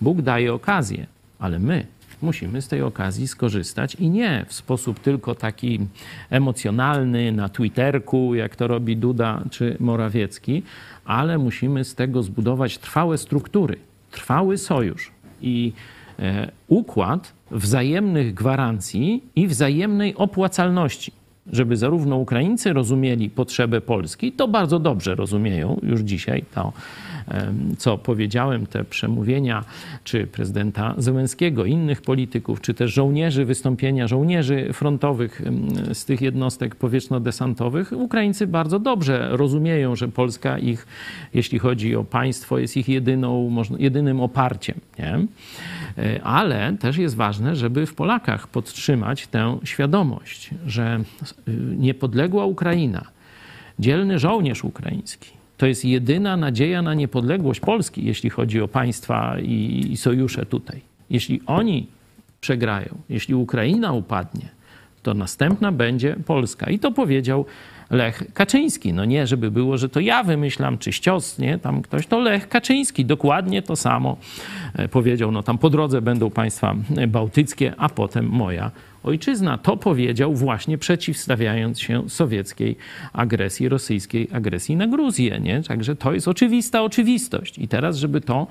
Bóg 0.00 0.22
daje 0.22 0.54
okazję, 0.54 1.06
ale 1.38 1.58
my 1.58 1.86
musimy 2.22 2.62
z 2.62 2.68
tej 2.68 2.82
okazji 2.82 3.28
skorzystać 3.28 3.94
i 3.94 4.10
nie 4.10 4.44
w 4.48 4.54
sposób 4.54 5.00
tylko 5.00 5.34
taki 5.34 5.80
emocjonalny 6.30 7.32
na 7.32 7.48
Twitterku, 7.48 8.34
jak 8.34 8.56
to 8.56 8.66
robi 8.66 8.96
Duda 8.96 9.42
czy 9.50 9.76
Morawiecki, 9.80 10.62
ale 11.04 11.38
musimy 11.38 11.84
z 11.84 11.94
tego 11.94 12.22
zbudować 12.22 12.78
trwałe 12.78 13.18
struktury, 13.18 13.76
trwały 14.10 14.58
sojusz 14.58 15.10
i 15.42 15.72
e, 16.18 16.50
układ 16.68 17.32
wzajemnych 17.50 18.34
gwarancji 18.34 19.22
i 19.36 19.46
wzajemnej 19.46 20.14
opłacalności 20.14 21.12
żeby 21.52 21.76
zarówno 21.76 22.16
Ukraińcy 22.16 22.72
rozumieli 22.72 23.30
potrzebę 23.30 23.80
Polski, 23.80 24.32
to 24.32 24.48
bardzo 24.48 24.78
dobrze 24.78 25.14
rozumieją 25.14 25.80
już 25.82 26.00
dzisiaj 26.00 26.44
to, 26.54 26.72
co 27.78 27.98
powiedziałem, 27.98 28.66
te 28.66 28.84
przemówienia 28.84 29.64
czy 30.04 30.26
prezydenta 30.26 30.94
Zełenskiego, 30.98 31.64
innych 31.64 32.02
polityków, 32.02 32.60
czy 32.60 32.74
też 32.74 32.92
żołnierzy, 32.92 33.44
wystąpienia 33.44 34.08
żołnierzy 34.08 34.72
frontowych 34.72 35.42
z 35.92 36.04
tych 36.04 36.20
jednostek 36.20 36.74
powietrzno-desantowych. 36.74 37.92
Ukraińcy 37.92 38.46
bardzo 38.46 38.78
dobrze 38.78 39.28
rozumieją, 39.30 39.96
że 39.96 40.08
Polska 40.08 40.58
ich, 40.58 40.86
jeśli 41.34 41.58
chodzi 41.58 41.96
o 41.96 42.04
państwo, 42.04 42.58
jest 42.58 42.76
ich 42.76 42.88
jedyną, 42.88 43.56
jedynym 43.78 44.20
oparciem. 44.20 44.80
Nie? 44.98 45.18
E, 45.98 46.22
ale 46.24 46.76
też 46.80 46.96
jest 46.96 47.16
ważne, 47.16 47.56
żeby 47.56 47.86
w 47.86 47.94
Polakach 47.94 48.48
podtrzymać 48.48 49.26
tę 49.26 49.58
świadomość, 49.64 50.50
że 50.66 51.00
y, 51.48 51.52
niepodległa 51.76 52.44
Ukraina, 52.44 53.04
dzielny 53.78 54.18
żołnierz 54.18 54.64
ukraiński, 54.64 55.30
to 55.56 55.66
jest 55.66 55.84
jedyna 55.84 56.36
nadzieja 56.36 56.82
na 56.82 56.94
niepodległość 56.94 57.60
Polski, 57.60 58.04
jeśli 58.04 58.30
chodzi 58.30 58.60
o 58.60 58.68
państwa 58.68 59.36
i, 59.40 59.86
i 59.90 59.96
sojusze 59.96 60.46
tutaj. 60.46 60.80
Jeśli 61.10 61.40
oni 61.46 61.86
przegrają, 62.40 62.88
jeśli 63.08 63.34
Ukraina 63.34 63.92
upadnie, 63.92 64.48
to 65.02 65.14
następna 65.14 65.72
będzie 65.72 66.16
Polska. 66.26 66.70
I 66.70 66.78
to 66.78 66.92
powiedział 66.92 67.44
Lech 67.90 68.22
Kaczyński. 68.34 68.92
No 68.92 69.04
nie, 69.04 69.26
żeby 69.26 69.50
było, 69.50 69.78
że 69.78 69.88
to 69.88 70.00
ja 70.00 70.24
wymyślam, 70.24 70.78
czy 70.78 70.92
ścios, 70.92 71.38
nie, 71.38 71.58
tam 71.58 71.82
ktoś, 71.82 72.06
to 72.06 72.20
Lech 72.20 72.48
Kaczyński. 72.48 73.04
Dokładnie 73.04 73.62
to 73.62 73.76
samo 73.76 74.16
e, 74.74 74.88
powiedział. 74.88 75.32
No 75.32 75.42
tam 75.42 75.58
po 75.58 75.70
drodze 75.70 76.02
będą 76.02 76.30
państwa 76.30 76.74
bałtyckie, 77.08 77.74
a 77.78 77.88
potem 77.88 78.28
moja 78.28 78.70
ojczyzna. 79.04 79.58
To 79.58 79.76
powiedział 79.76 80.34
właśnie 80.34 80.78
przeciwstawiając 80.78 81.80
się 81.80 82.10
sowieckiej 82.10 82.76
agresji, 83.12 83.68
rosyjskiej 83.68 84.28
agresji 84.32 84.76
na 84.76 84.86
Gruzję. 84.86 85.40
Nie? 85.40 85.62
Także 85.62 85.96
to 85.96 86.12
jest 86.12 86.28
oczywista 86.28 86.82
oczywistość. 86.82 87.58
I 87.58 87.68
teraz, 87.68 87.96
żeby 87.96 88.20
to 88.20 88.46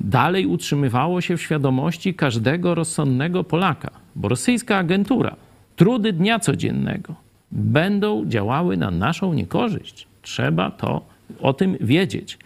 dalej 0.00 0.46
utrzymywało 0.46 1.20
się 1.20 1.36
w 1.36 1.42
świadomości 1.42 2.14
każdego 2.14 2.74
rozsądnego 2.74 3.44
Polaka, 3.44 3.90
bo 4.16 4.28
rosyjska 4.28 4.76
agentura, 4.76 5.36
trudy 5.76 6.12
dnia 6.12 6.38
codziennego 6.38 7.27
będą 7.52 8.26
działały 8.26 8.76
na 8.76 8.90
naszą 8.90 9.34
niekorzyść. 9.34 10.06
Trzeba 10.22 10.70
to 10.70 11.04
o 11.40 11.52
tym 11.52 11.76
wiedzieć. 11.80 12.38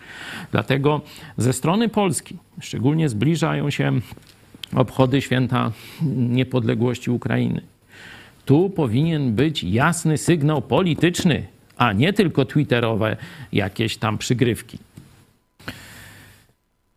Dlatego 0.51 1.01
ze 1.37 1.53
strony 1.53 1.89
Polski, 1.89 2.37
szczególnie 2.61 3.09
zbliżają 3.09 3.71
się 3.71 3.93
obchody 4.75 5.23
święta 5.23 5.73
niepodległości 6.17 7.11
Ukrainy. 7.11 7.61
Tu 8.45 8.71
powinien 8.71 9.35
być 9.35 9.65
jasny 9.65 10.19
sygnał 10.19 10.63
polityczny, 10.63 11.47
a 11.77 11.93
nie 11.93 12.13
tylko 12.13 12.45
twitterowe 12.45 13.17
jakieś 13.53 13.97
tam 13.97 14.19
przygrywki. 14.19 14.79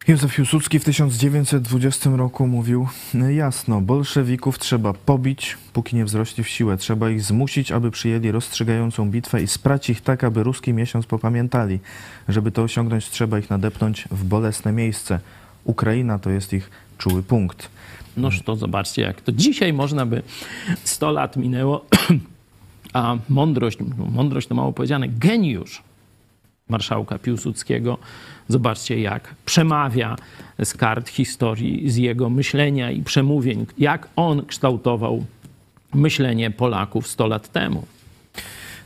Józef 0.08 0.36
Piłsudski 0.36 0.80
w 0.80 0.84
1920 0.84 2.10
roku 2.10 2.48
mówił 2.48 2.88
jasno, 3.30 3.82
bolszewików 3.82 4.60
trzeba 4.60 4.94
pobić, 4.94 5.58
póki 5.74 5.96
nie 5.96 6.06
wzrośli 6.06 6.44
w 6.44 6.48
siłę. 6.50 6.78
Trzeba 6.78 7.10
ich 7.10 7.22
zmusić, 7.22 7.72
aby 7.72 7.92
przyjęli 7.92 8.32
rozstrzygającą 8.32 9.10
bitwę 9.10 9.42
i 9.44 9.48
sprać 9.48 9.90
ich 9.90 10.02
tak, 10.02 10.24
aby 10.24 10.44
ruski 10.44 10.74
miesiąc 10.74 11.06
popamiętali. 11.06 11.80
Żeby 12.30 12.52
to 12.52 12.64
osiągnąć, 12.64 13.10
trzeba 13.10 13.40
ich 13.40 13.50
nadepnąć 13.50 14.08
w 14.12 14.24
bolesne 14.24 14.72
miejsce. 14.72 15.20
Ukraina 15.64 16.20
to 16.20 16.30
jest 16.30 16.54
ich 16.54 16.70
czuły 16.98 17.24
punkt. 17.24 17.70
Noż 18.18 18.42
to 18.42 18.56
zobaczcie, 18.56 19.02
jak 19.02 19.22
to 19.22 19.32
dzisiaj 19.32 19.74
można 19.74 20.06
by 20.06 20.22
100 20.84 21.12
lat 21.12 21.38
minęło, 21.38 21.86
a 22.94 23.18
mądrość, 23.30 23.78
mądrość 24.14 24.48
to 24.48 24.56
mało 24.56 24.74
powiedziane, 24.74 25.10
geniusz 25.10 25.84
marszałka 26.70 27.20
Piłsudskiego. 27.20 27.98
Zobaczcie, 28.48 29.02
jak 29.02 29.36
przemawia 29.46 30.16
z 30.64 30.74
kart 30.74 31.10
historii, 31.10 31.90
z 31.92 31.96
jego 31.96 32.30
myślenia 32.30 32.92
i 32.92 33.04
przemówień, 33.04 33.66
jak 33.78 34.08
on 34.16 34.46
kształtował 34.46 35.26
myślenie 35.94 36.52
Polaków 36.52 37.08
100 37.08 37.28
lat 37.28 37.52
temu. 37.52 37.86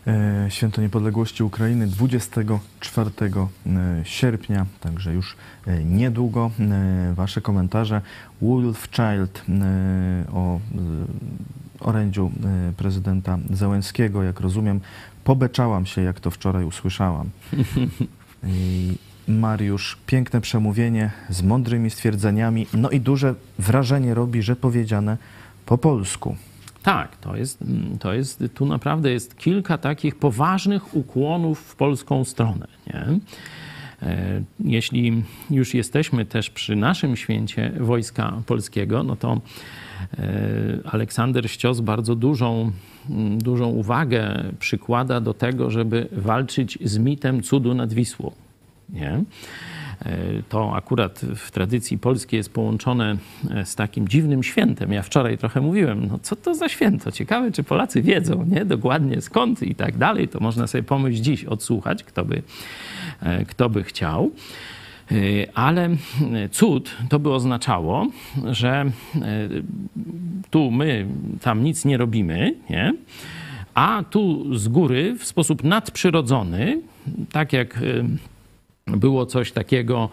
E, 0.07 0.45
Święto 0.49 0.81
Niepodległości 0.81 1.43
Ukrainy 1.43 1.87
24 1.87 3.09
e, 3.19 3.31
sierpnia, 4.03 4.65
także 4.79 5.13
już 5.13 5.35
e, 5.67 5.83
niedługo. 5.83 6.51
Wasze 7.13 7.41
komentarze. 7.41 8.01
Wolf 8.41 8.89
Child 8.91 9.43
o 10.33 10.59
orędziu 11.79 12.31
prezydenta 12.77 13.39
Zełenskiego, 13.49 14.23
jak 14.23 14.39
rozumiem. 14.39 14.79
Pobeczałam 15.23 15.85
się, 15.85 16.01
jak 16.01 16.19
to 16.19 16.31
wczoraj 16.31 16.65
usłyszałam. 16.65 17.29
I 18.47 18.93
Mariusz, 19.27 19.97
piękne 20.05 20.41
przemówienie 20.41 21.11
z 21.29 21.41
mądrymi 21.41 21.89
stwierdzeniami, 21.89 22.67
no 22.73 22.89
i 22.89 22.99
duże 22.99 23.35
wrażenie 23.59 24.13
robi, 24.13 24.41
że 24.41 24.55
powiedziane 24.55 25.17
po 25.65 25.77
polsku. 25.77 26.35
Tak, 26.83 27.17
to 27.17 27.35
jest, 27.35 27.63
to 27.99 28.13
jest, 28.13 28.43
tu 28.53 28.65
naprawdę 28.65 29.11
jest 29.11 29.37
kilka 29.37 29.77
takich 29.77 30.15
poważnych 30.15 30.95
ukłonów 30.95 31.59
w 31.59 31.75
polską 31.75 32.25
stronę. 32.25 32.67
Nie? 32.87 33.05
E, 34.01 34.41
Jeśli 34.59 35.23
już 35.51 35.73
jesteśmy 35.73 36.25
też 36.25 36.49
przy 36.49 36.75
naszym 36.75 37.15
święcie 37.15 37.71
Wojska 37.79 38.41
Polskiego, 38.45 39.03
no 39.03 39.15
to 39.15 39.41
Aleksander 40.85 41.49
Ścios 41.49 41.81
bardzo 41.81 42.15
dużą, 42.15 42.71
mm, 43.09 43.37
dużą 43.37 43.67
uwagę 43.67 44.43
przykłada 44.59 45.21
do 45.21 45.33
tego, 45.33 45.71
żeby 45.71 46.07
walczyć 46.11 46.77
z 46.83 46.97
mitem 46.97 47.41
cudu 47.43 47.73
nad 47.73 47.93
Wisłą. 47.93 48.31
Nie? 48.89 49.23
E, 50.05 50.17
To 50.49 50.75
akurat 50.75 51.19
w 51.35 51.51
tradycji 51.51 51.97
polskiej 51.97 52.37
jest 52.37 52.53
połączone 52.53 53.17
e, 53.51 53.65
z 53.65 53.75
takim 53.75 54.07
dziwnym 54.07 54.43
świętem. 54.43 54.93
Ja 54.93 55.01
wczoraj 55.01 55.37
trochę 55.37 55.61
mówiłem, 55.61 56.07
no 56.07 56.19
co 56.21 56.35
to 56.35 56.55
za 56.55 56.69
święto? 56.69 57.11
Ciekawe, 57.11 57.51
czy 57.51 57.63
Polacy 57.63 58.01
wiedzą, 58.01 58.45
nie? 58.49 58.65
Dokładnie 58.65 59.21
skąd 59.21 59.63
i 59.63 59.75
tak 59.75 59.97
dalej. 59.97 60.27
To 60.27 60.39
można 60.39 60.67
sobie 60.67 60.83
pomyśl 60.83 61.21
dziś 61.21 61.45
odsłuchać, 61.45 62.03
kto 62.03 62.25
by, 62.25 62.41
e, 63.21 63.45
kto 63.45 63.69
by 63.69 63.83
chciał. 63.83 64.31
E, 65.11 65.15
Ale 65.53 65.89
cud 66.51 66.95
to 67.09 67.19
by 67.19 67.33
oznaczało, 67.33 68.07
że 68.51 68.69
e, 68.71 68.89
tu 70.49 70.71
my 70.71 71.05
tam 71.41 71.63
nic 71.63 71.85
nie 71.85 71.97
robimy, 71.97 72.55
nie? 72.69 72.93
a 73.73 74.03
tu 74.09 74.55
z 74.57 74.67
góry 74.67 75.15
w 75.19 75.25
sposób 75.25 75.63
nadprzyrodzony, 75.63 76.81
tak 77.31 77.53
jak 77.53 77.79
było 78.87 79.25
coś 79.25 79.51
takiego 79.51 80.09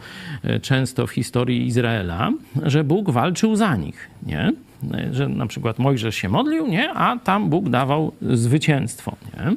często 0.63 1.07
w 1.07 1.11
historii 1.11 1.67
Izraela, 1.67 2.33
że 2.63 2.85
Bóg 2.85 3.11
walczył 3.11 3.57
za 3.57 3.77
nich, 3.77 4.11
nie? 4.23 4.53
E, 4.95 5.15
Że 5.15 5.29
na 5.29 5.47
przykład 5.47 5.79
Mojżesz 5.79 6.15
się 6.17 6.29
modlił, 6.29 6.67
nie? 6.67 6.93
A 6.93 7.17
tam 7.19 7.51
Bóg 7.51 7.69
dawał 7.69 8.13
zwycięstwo, 8.23 9.17
nie? 9.37 9.57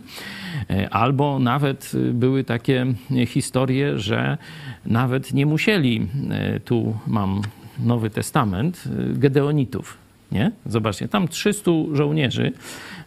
E, 0.77 0.89
Albo 0.89 1.39
nawet 1.39 1.91
e, 2.09 2.13
były 2.13 2.43
takie 2.43 2.85
historie, 3.27 3.99
że 3.99 4.37
nawet 4.85 5.33
nie 5.33 5.45
musieli, 5.45 6.07
e, 6.31 6.59
tu 6.59 6.97
mam 7.07 7.41
Nowy 7.79 8.09
Testament, 8.09 8.83
e, 9.13 9.13
Gedeonitów, 9.19 9.97
nie? 10.31 10.51
Zobaczcie, 10.65 11.07
tam 11.07 11.27
300 11.27 11.71
żołnierzy 11.93 12.51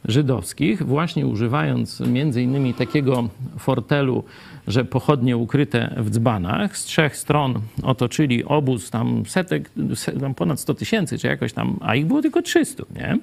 żydowskich, 0.05 0.83
właśnie 0.83 1.27
używając 1.27 2.01
między 2.01 2.43
innymi 2.43 2.75
takiego 2.75 3.29
fortelu, 3.59 4.25
że 4.69 4.85
pochodnie 4.85 5.37
ukryte 5.37 5.95
w 5.99 6.11
dzbanach, 6.11 6.77
z 6.77 6.85
trzech 6.85 7.17
stron 7.17 7.61
otoczyli 7.83 8.45
obóz 8.45 8.91
tam 8.91 9.23
setek, 9.27 9.71
se- 9.95 10.13
tam 10.21 10.35
ponad 10.35 10.61
100 10.61 10.75
tysięcy, 10.75 11.19
czy 11.19 11.27
jakoś 11.27 11.53
tam, 11.53 11.79
a 11.81 11.95
ich 11.95 12.07
było 12.07 12.23
tylko 12.23 12.43
300, 12.43 12.85
nie? 12.97 13.19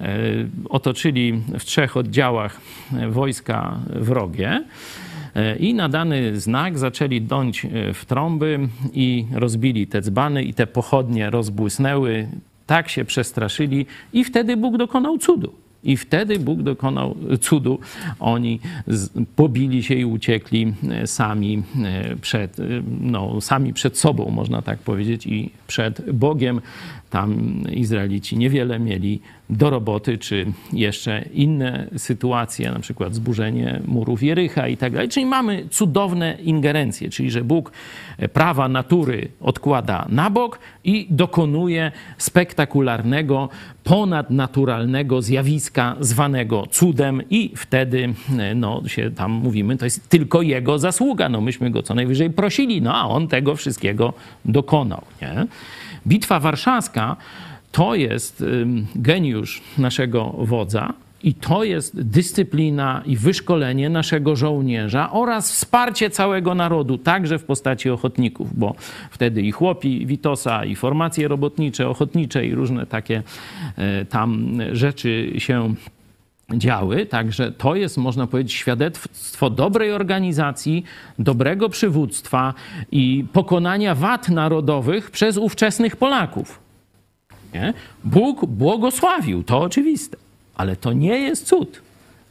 E, 0.00 0.18
Otoczyli 0.68 1.32
w 1.58 1.64
trzech 1.64 1.96
oddziałach 1.96 2.60
wojska 3.10 3.78
wrogie. 4.00 4.64
E, 5.34 5.56
I 5.56 5.74
na 5.74 5.88
dany 5.88 6.40
znak 6.40 6.78
zaczęli 6.78 7.20
dąć 7.20 7.64
e, 7.64 7.94
w 7.94 8.04
trąby 8.04 8.58
i 8.92 9.26
rozbili 9.34 9.86
te 9.86 10.00
dzbany 10.00 10.42
i 10.44 10.54
te 10.54 10.66
pochodnie 10.66 11.30
rozbłysnęły. 11.30 12.28
Tak 12.66 12.88
się 12.88 13.04
przestraszyli 13.04 13.86
i 14.12 14.24
wtedy 14.24 14.56
Bóg 14.56 14.76
dokonał 14.76 15.18
cudu. 15.18 15.52
I 15.84 15.96
wtedy 15.96 16.38
Bóg 16.38 16.62
dokonał 16.62 17.16
cudu. 17.40 17.78
Oni 18.20 18.60
pobili 19.36 19.82
się 19.82 19.94
i 19.94 20.04
uciekli 20.04 20.74
e, 20.90 21.06
sami 21.06 21.62
e, 21.84 22.16
przed, 22.16 22.60
e, 22.60 22.62
no, 23.00 23.40
sami 23.40 23.72
przed 23.72 23.98
sobą, 23.98 24.30
można 24.30 24.62
tak 24.62 24.78
powiedzieć, 24.78 25.26
i 25.26 25.50
przed 25.66 26.10
Bogiem. 26.10 26.60
Tam 27.12 27.60
Izraelici 27.72 28.36
niewiele 28.38 28.78
mieli 28.78 29.20
do 29.50 29.70
roboty, 29.70 30.18
czy 30.18 30.46
jeszcze 30.72 31.24
inne 31.34 31.88
sytuacje, 31.96 32.70
na 32.70 32.78
przykład 32.78 33.14
zburzenie 33.14 33.80
murów 33.86 34.22
Jericha 34.22 34.68
i 34.68 34.76
tak 34.76 34.92
dalej. 34.92 35.08
Czyli 35.08 35.26
mamy 35.26 35.68
cudowne 35.70 36.38
ingerencje, 36.42 37.10
czyli 37.10 37.30
że 37.30 37.44
Bóg 37.44 37.72
prawa 38.32 38.68
natury 38.68 39.28
odkłada 39.40 40.06
na 40.08 40.30
bok 40.30 40.58
i 40.84 41.06
dokonuje 41.10 41.92
spektakularnego, 42.18 43.48
ponadnaturalnego 43.84 45.22
zjawiska 45.22 45.96
zwanego 46.00 46.66
cudem 46.70 47.22
i 47.30 47.52
wtedy 47.56 48.14
no, 48.54 48.82
się 48.86 49.10
tam 49.10 49.32
mówimy, 49.32 49.76
to 49.76 49.84
jest 49.84 50.08
tylko 50.08 50.42
jego 50.42 50.78
zasługa. 50.78 51.28
No, 51.28 51.40
myśmy 51.40 51.70
go 51.70 51.82
co 51.82 51.94
najwyżej 51.94 52.30
prosili, 52.30 52.82
no 52.82 52.94
a 52.94 53.04
on 53.04 53.28
tego 53.28 53.56
wszystkiego 53.56 54.12
dokonał. 54.44 55.02
Nie? 55.22 55.46
Bitwa 56.06 56.40
warszawska 56.40 57.16
to 57.72 57.94
jest 57.94 58.44
geniusz 58.94 59.62
naszego 59.78 60.34
wodza. 60.38 60.94
I 61.24 61.34
to 61.34 61.64
jest 61.64 62.00
dyscyplina 62.00 63.02
i 63.06 63.16
wyszkolenie 63.16 63.88
naszego 63.88 64.36
żołnierza 64.36 65.12
oraz 65.12 65.52
wsparcie 65.52 66.10
całego 66.10 66.54
narodu, 66.54 66.98
także 66.98 67.38
w 67.38 67.44
postaci 67.44 67.90
ochotników, 67.90 68.58
bo 68.58 68.74
wtedy 69.10 69.42
i 69.42 69.52
chłopi 69.52 70.06
Witosa, 70.06 70.64
i 70.64 70.74
formacje 70.74 71.28
robotnicze, 71.28 71.88
ochotnicze 71.88 72.46
i 72.46 72.54
różne 72.54 72.86
takie 72.86 73.22
e, 73.76 74.04
tam 74.04 74.58
rzeczy 74.72 75.32
się 75.38 75.74
działy. 76.54 77.06
Także 77.06 77.52
to 77.52 77.74
jest, 77.74 77.96
można 77.96 78.26
powiedzieć, 78.26 78.52
świadectwo 78.52 79.50
dobrej 79.50 79.92
organizacji, 79.92 80.84
dobrego 81.18 81.68
przywództwa 81.68 82.54
i 82.92 83.24
pokonania 83.32 83.94
wad 83.94 84.28
narodowych 84.28 85.10
przez 85.10 85.36
ówczesnych 85.36 85.96
Polaków. 85.96 86.58
Nie? 87.54 87.74
Bóg 88.04 88.46
błogosławił, 88.46 89.42
to 89.42 89.60
oczywiste, 89.60 90.16
ale 90.54 90.76
to 90.76 90.92
nie 90.92 91.18
jest 91.18 91.46
cud. 91.46 91.82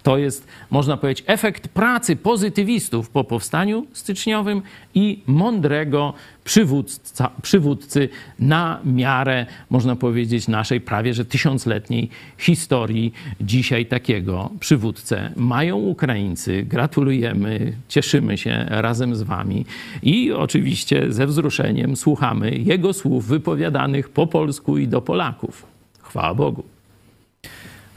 To 0.04 0.18
jest, 0.18 0.47
można 0.72 0.97
powiedzieć, 0.97 1.24
efekt 1.28 1.68
pracy 1.68 2.16
pozytywistów 2.16 3.10
po 3.10 3.24
powstaniu 3.24 3.86
styczniowym 3.93 4.62
i 4.95 5.20
mądrego 5.28 6.14
przywódca, 6.43 7.32
przywódcy 7.41 8.10
na 8.39 8.80
miarę, 8.86 9.45
można 9.70 9.95
powiedzieć, 9.95 10.47
naszej 10.47 10.82
prawie 10.82 11.14
że 11.14 11.26
tysiącletniej 11.26 12.10
historii. 12.38 13.14
Dzisiaj 13.41 13.86
takiego 13.86 14.49
przywódcę 14.60 15.32
mają 15.36 15.78
Ukraińcy. 15.78 16.64
Gratulujemy, 16.64 17.74
cieszymy 17.88 18.38
się 18.38 18.66
razem 18.70 19.16
z 19.16 19.22
Wami 19.22 19.66
i 20.04 20.32
oczywiście 20.32 21.14
ze 21.14 21.28
wzruszeniem 21.28 21.95
słuchamy 21.95 22.52
jego 22.58 22.93
słów 22.93 23.28
wypowiadanych 23.28 24.10
po 24.10 24.28
polsku 24.28 24.78
i 24.78 24.88
do 24.88 25.02
Polaków. 25.02 25.66
Chwała 26.02 26.34
Bogu. 26.34 26.70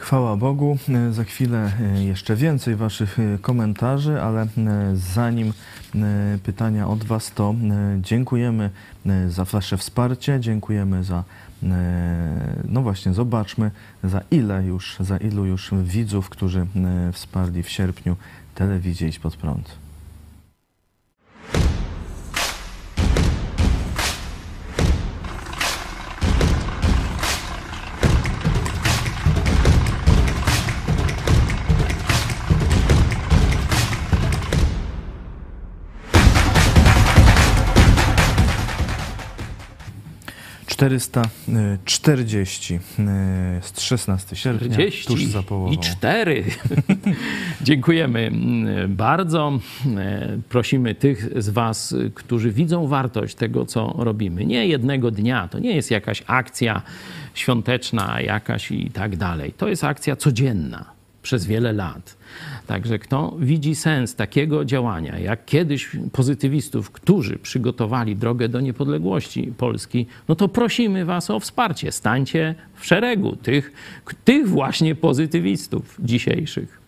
Chwała 0.04 0.36
Bogu. 0.36 0.78
E, 0.88 1.12
Za 1.12 1.24
chwilę 1.24 1.72
e, 1.80 2.04
jeszcze 2.04 2.36
więcej 2.36 2.76
Waszych 2.76 3.18
e, 3.18 3.38
komentarzy, 3.38 4.22
ale 4.22 4.46
zanim 4.94 5.52
pytania 6.42 6.88
od 6.88 7.04
Was, 7.04 7.30
to 7.30 7.54
dziękujemy 8.00 8.70
za 9.28 9.44
Wasze 9.44 9.76
wsparcie, 9.76 10.40
dziękujemy 10.40 11.04
za, 11.04 11.24
no 12.68 12.82
właśnie, 12.82 13.12
zobaczmy 13.12 13.70
za 14.04 14.20
ile 14.30 14.64
już, 14.64 14.96
za 15.00 15.16
ilu 15.16 15.44
już 15.44 15.70
widzów, 15.84 16.28
którzy 16.28 16.66
wsparli 17.12 17.62
w 17.62 17.68
sierpniu 17.68 18.16
telewizję 18.54 19.08
Idź 19.08 19.18
Pod 19.18 19.36
Prąd. 19.36 19.83
440 40.76 42.74
e, 42.74 42.78
z 43.62 43.80
16 43.80 44.36
sierpnia, 44.36 44.68
40 44.68 45.06
tuż 45.06 45.24
za 45.24 45.42
połową. 45.42 45.72
I 45.72 45.78
4. 45.78 46.44
Dziękujemy 47.62 48.30
bardzo. 48.88 49.58
E, 49.96 50.38
prosimy 50.48 50.94
tych 50.94 51.42
z 51.42 51.48
Was, 51.48 51.94
którzy 52.14 52.52
widzą 52.52 52.86
wartość 52.86 53.34
tego, 53.34 53.66
co 53.66 53.94
robimy. 53.98 54.44
Nie 54.44 54.66
jednego 54.66 55.10
dnia, 55.10 55.48
to 55.48 55.58
nie 55.58 55.76
jest 55.76 55.90
jakaś 55.90 56.22
akcja 56.26 56.82
świąteczna, 57.34 58.20
jakaś 58.20 58.70
i 58.70 58.90
tak 58.90 59.16
dalej. 59.16 59.52
To 59.52 59.68
jest 59.68 59.84
akcja 59.84 60.16
codzienna 60.16 60.84
przez 61.22 61.46
wiele 61.46 61.72
lat. 61.72 62.16
Także 62.66 62.98
kto 62.98 63.36
widzi 63.38 63.74
sens 63.74 64.14
takiego 64.14 64.64
działania, 64.64 65.18
jak 65.18 65.44
kiedyś 65.44 65.90
pozytywistów, 66.12 66.90
którzy 66.90 67.38
przygotowali 67.38 68.16
drogę 68.16 68.48
do 68.48 68.60
niepodległości 68.60 69.52
Polski, 69.58 70.06
no 70.28 70.34
to 70.34 70.48
prosimy 70.48 71.04
Was 71.04 71.30
o 71.30 71.40
wsparcie. 71.40 71.92
Stańcie 71.92 72.54
w 72.74 72.86
szeregu 72.86 73.36
tych, 73.36 73.72
tych 74.24 74.48
właśnie 74.48 74.94
pozytywistów 74.94 75.96
dzisiejszych. 75.98 76.83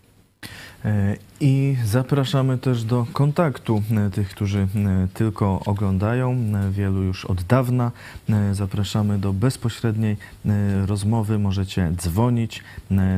E, 0.87 1.17
I 1.39 1.77
zapraszamy 1.85 2.57
też 2.57 2.83
do 2.83 3.07
kontaktu 3.13 3.83
e, 3.91 4.09
tych, 4.09 4.29
którzy 4.29 4.59
e, 4.59 4.67
tylko 5.13 5.61
oglądają, 5.65 6.37
wielu 6.71 7.03
już 7.03 7.25
od 7.25 7.43
dawna. 7.43 7.91
Zapraszamy 8.51 9.17
do 9.17 9.33
bezpośredniej 9.33 10.17
rozmowy. 10.85 11.39
Możecie 11.39 11.91
dzwonić 11.95 12.63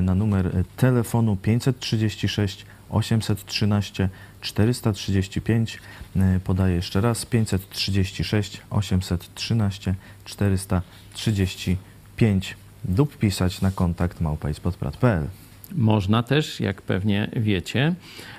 na 0.02 0.16
numer 0.16 0.64
telefonu 0.78 1.36
536 1.36 2.66
813 2.90 4.10
435. 4.42 5.80
E, 6.16 6.40
Podaję 6.44 6.76
jeszcze 6.76 7.02
raz 7.02 7.26
536 7.26 8.62
813 8.70 9.96
435 10.26 12.58
lub 12.98 13.18
pisać 13.18 13.62
na 13.62 13.72
kontakt 13.72 14.22
małpaispodprat.pl. 14.22 15.28
Można 15.76 16.24
też, 16.24 16.60
jak 16.60 16.82
pewnie 16.82 17.30
wiecie, 17.36 17.94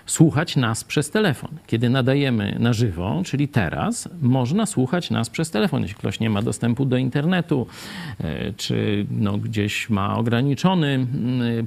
słuchać 0.06 0.56
nas 0.56 0.84
przez 0.84 1.10
telefon. 1.10 1.50
Kiedy 1.66 1.90
nadajemy 1.90 2.56
na 2.58 2.72
żywo, 2.72 3.22
czyli 3.24 3.48
teraz, 3.48 4.08
można 4.22 4.66
słuchać 4.66 5.10
nas 5.10 5.30
przez 5.30 5.50
telefon. 5.50 5.82
Jeśli 5.82 5.96
ktoś 5.96 6.20
nie 6.20 6.30
ma 6.30 6.42
dostępu 6.42 6.84
do 6.84 6.96
internetu, 6.96 7.66
e, 8.20 8.52
czy 8.52 9.06
no 9.10 9.38
gdzieś 9.38 9.90
ma 9.90 10.16
ograniczony 10.16 11.06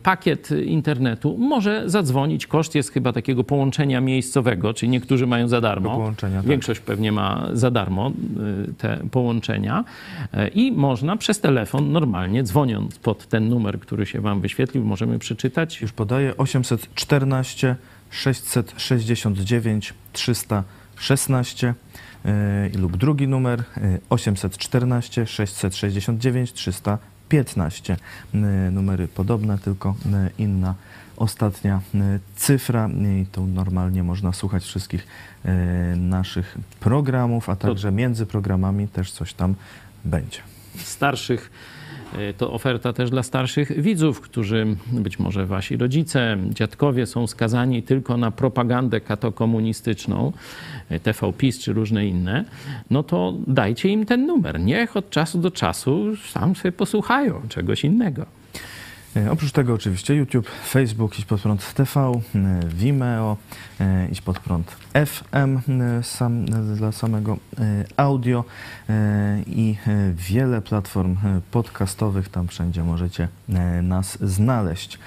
pakiet 0.03 0.49
internetu, 0.51 1.37
może 1.37 1.89
zadzwonić. 1.89 2.47
Koszt 2.47 2.75
jest 2.75 2.91
chyba 2.91 3.13
takiego 3.13 3.43
połączenia 3.43 4.01
miejscowego, 4.01 4.73
czyli 4.73 4.89
niektórzy 4.89 5.27
mają 5.27 5.47
za 5.47 5.61
darmo. 5.61 6.13
Tak. 6.17 6.45
Większość 6.45 6.79
pewnie 6.79 7.11
ma 7.11 7.49
za 7.53 7.71
darmo 7.71 8.11
y, 8.69 8.73
te 8.73 8.99
połączenia 9.11 9.83
E, 10.33 10.47
i 10.47 10.71
można 10.71 11.17
przez 11.17 11.39
telefon 11.39 11.91
normalnie 11.91 12.43
dzwoniąc 12.43 12.99
pod 12.99 13.27
ten 13.27 13.49
numer, 13.49 13.79
który 13.79 14.05
się 14.05 14.21
wam 14.21 14.41
wyświetlił, 14.41 14.85
możemy 14.85 15.19
przeczytać. 15.19 15.52
Już 15.81 15.91
podaję 15.91 16.37
814 16.37 17.75
669 18.09 19.93
316 20.13 21.73
yy, 22.25 22.31
lub 22.79 22.97
drugi 22.97 23.27
numer 23.27 23.63
yy, 23.77 23.99
814 24.09 25.25
669 25.25 26.53
315. 26.53 27.97
Yy, 28.33 28.41
numery 28.71 29.07
podobne, 29.07 29.57
tylko 29.57 29.95
yy, 30.05 30.29
inna 30.37 30.75
ostatnia 31.17 31.81
yy, 31.93 32.19
cyfra 32.35 32.89
i 33.21 33.25
tu 33.25 33.47
normalnie 33.47 34.03
można 34.03 34.33
słuchać 34.33 34.63
wszystkich 34.63 35.07
yy, 35.45 35.51
naszych 35.95 36.57
programów, 36.79 37.49
a 37.49 37.55
także 37.55 37.91
między 37.91 38.25
programami 38.25 38.87
też 38.87 39.11
coś 39.11 39.33
tam 39.33 39.55
będzie. 40.05 40.39
starszych. 40.77 41.51
E, 42.17 42.33
To 42.33 42.53
oferta 42.53 42.93
też 42.93 43.09
dla 43.09 43.23
starszych 43.23 43.81
widzów, 43.81 44.21
którzy 44.21 44.65
być 44.91 45.19
może 45.19 45.45
wasi 45.45 45.77
rodzice, 45.77 46.37
dziadkowie 46.49 47.05
są 47.05 47.27
skazani 47.27 47.83
tylko 47.83 48.17
na 48.17 48.31
propagandę 48.31 49.01
katokomunistyczną, 49.01 50.33
e, 50.89 50.99
TV 50.99 51.33
PiS 51.33 51.59
czy 51.59 51.73
różne 51.73 52.07
inne, 52.07 52.45
no 52.89 53.03
to 53.03 53.33
dajcie 53.47 53.89
im 53.89 54.05
ten 54.05 54.25
numer. 54.25 54.59
Niech 54.59 54.97
od 54.97 55.09
czasu 55.09 55.37
do 55.37 55.51
czasu 55.51 56.15
sam 56.15 56.55
sobie 56.55 56.71
posłuchają 56.71 57.41
czegoś 57.49 57.83
innego. 57.83 58.25
E, 59.15 59.31
Oprócz 59.31 59.51
tego 59.51 59.73
oczywiście 59.73 60.15
YouTube, 60.15 60.49
Facebook, 60.69 61.19
Idź 61.19 61.25
Pod 61.25 61.41
Prąd 61.41 61.73
TV, 61.73 62.11
e, 62.35 62.59
Vimeo, 62.67 63.37
e, 63.79 64.07
Idź 64.11 64.21
Pod 64.21 64.39
Prąd 64.39 64.75
FM 64.93 65.59
sam, 66.03 66.45
dla 66.75 66.91
samego 66.91 67.37
audio 67.97 68.43
i 69.47 69.75
wiele 70.13 70.61
platform 70.61 71.17
podcastowych. 71.51 72.29
Tam 72.29 72.47
wszędzie 72.47 72.83
możecie 72.83 73.27
nas 73.83 74.17
znaleźć. 74.21 74.99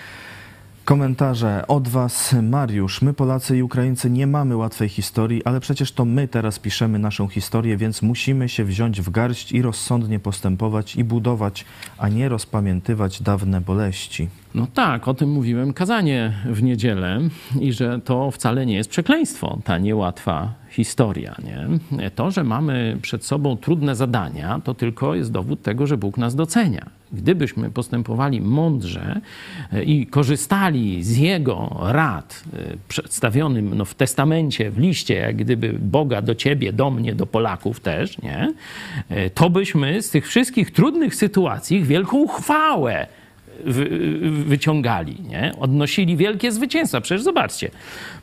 Komentarze 0.86 1.64
od 1.68 1.88
Was. 1.88 2.34
Mariusz, 2.42 3.02
my 3.02 3.12
Polacy 3.12 3.56
i 3.56 3.62
Ukraińcy 3.62 4.10
nie 4.10 4.26
mamy 4.26 4.56
łatwej 4.56 4.88
historii, 4.88 5.44
ale 5.44 5.60
przecież 5.60 5.92
to 5.92 6.04
my 6.04 6.28
teraz 6.28 6.58
piszemy 6.58 6.98
naszą 6.98 7.28
historię, 7.28 7.76
więc 7.76 8.02
musimy 8.02 8.48
się 8.48 8.64
wziąć 8.64 9.00
w 9.00 9.10
garść 9.10 9.52
i 9.52 9.62
rozsądnie 9.62 10.18
postępować 10.18 10.96
i 10.96 11.04
budować, 11.04 11.64
a 11.98 12.08
nie 12.08 12.28
rozpamiętywać 12.28 13.22
dawne 13.22 13.60
boleści. 13.60 14.28
No 14.54 14.66
tak, 14.74 15.08
o 15.08 15.14
tym 15.14 15.30
mówiłem 15.30 15.72
kazanie 15.72 16.32
w 16.44 16.62
niedzielę 16.62 17.20
i 17.60 17.72
że 17.72 18.00
to 18.04 18.30
wcale 18.30 18.66
nie 18.66 18.74
jest 18.74 18.90
przekleństwo, 18.90 19.58
ta 19.64 19.78
niełatwa 19.78 20.54
historia. 20.76 21.36
Nie? 21.44 22.10
To, 22.10 22.30
że 22.30 22.44
mamy 22.44 22.98
przed 23.02 23.24
sobą 23.24 23.56
trudne 23.56 23.96
zadania, 23.96 24.60
to 24.64 24.74
tylko 24.74 25.14
jest 25.14 25.32
dowód 25.32 25.62
tego, 25.62 25.86
że 25.86 25.96
Bóg 25.96 26.18
nas 26.18 26.34
docenia. 26.34 26.86
Gdybyśmy 27.12 27.70
postępowali 27.70 28.40
mądrze 28.40 29.20
e, 29.72 29.84
i 29.84 30.06
korzystali 30.06 31.04
z 31.04 31.16
Jego 31.16 31.76
rad 31.82 32.44
e, 32.52 32.58
przedstawionym 32.88 33.74
no, 33.74 33.84
w 33.84 33.94
testamencie, 33.94 34.70
w 34.70 34.78
liście, 34.78 35.14
jak 35.14 35.36
gdyby 35.36 35.72
Boga 35.72 36.22
do 36.22 36.34
ciebie, 36.34 36.72
do 36.72 36.90
mnie, 36.90 37.14
do 37.14 37.26
Polaków 37.26 37.80
też, 37.80 38.22
nie? 38.22 38.54
E, 39.08 39.30
to 39.30 39.50
byśmy 39.50 40.02
z 40.02 40.10
tych 40.10 40.28
wszystkich 40.28 40.70
trudnych 40.70 41.14
sytuacji 41.14 41.82
wielką 41.82 42.28
chwałę 42.28 43.06
wyciągali, 44.44 45.16
nie? 45.28 45.52
odnosili 45.60 46.16
wielkie 46.16 46.52
zwycięstwa. 46.52 47.00
Przecież 47.00 47.22
zobaczcie, 47.22 47.70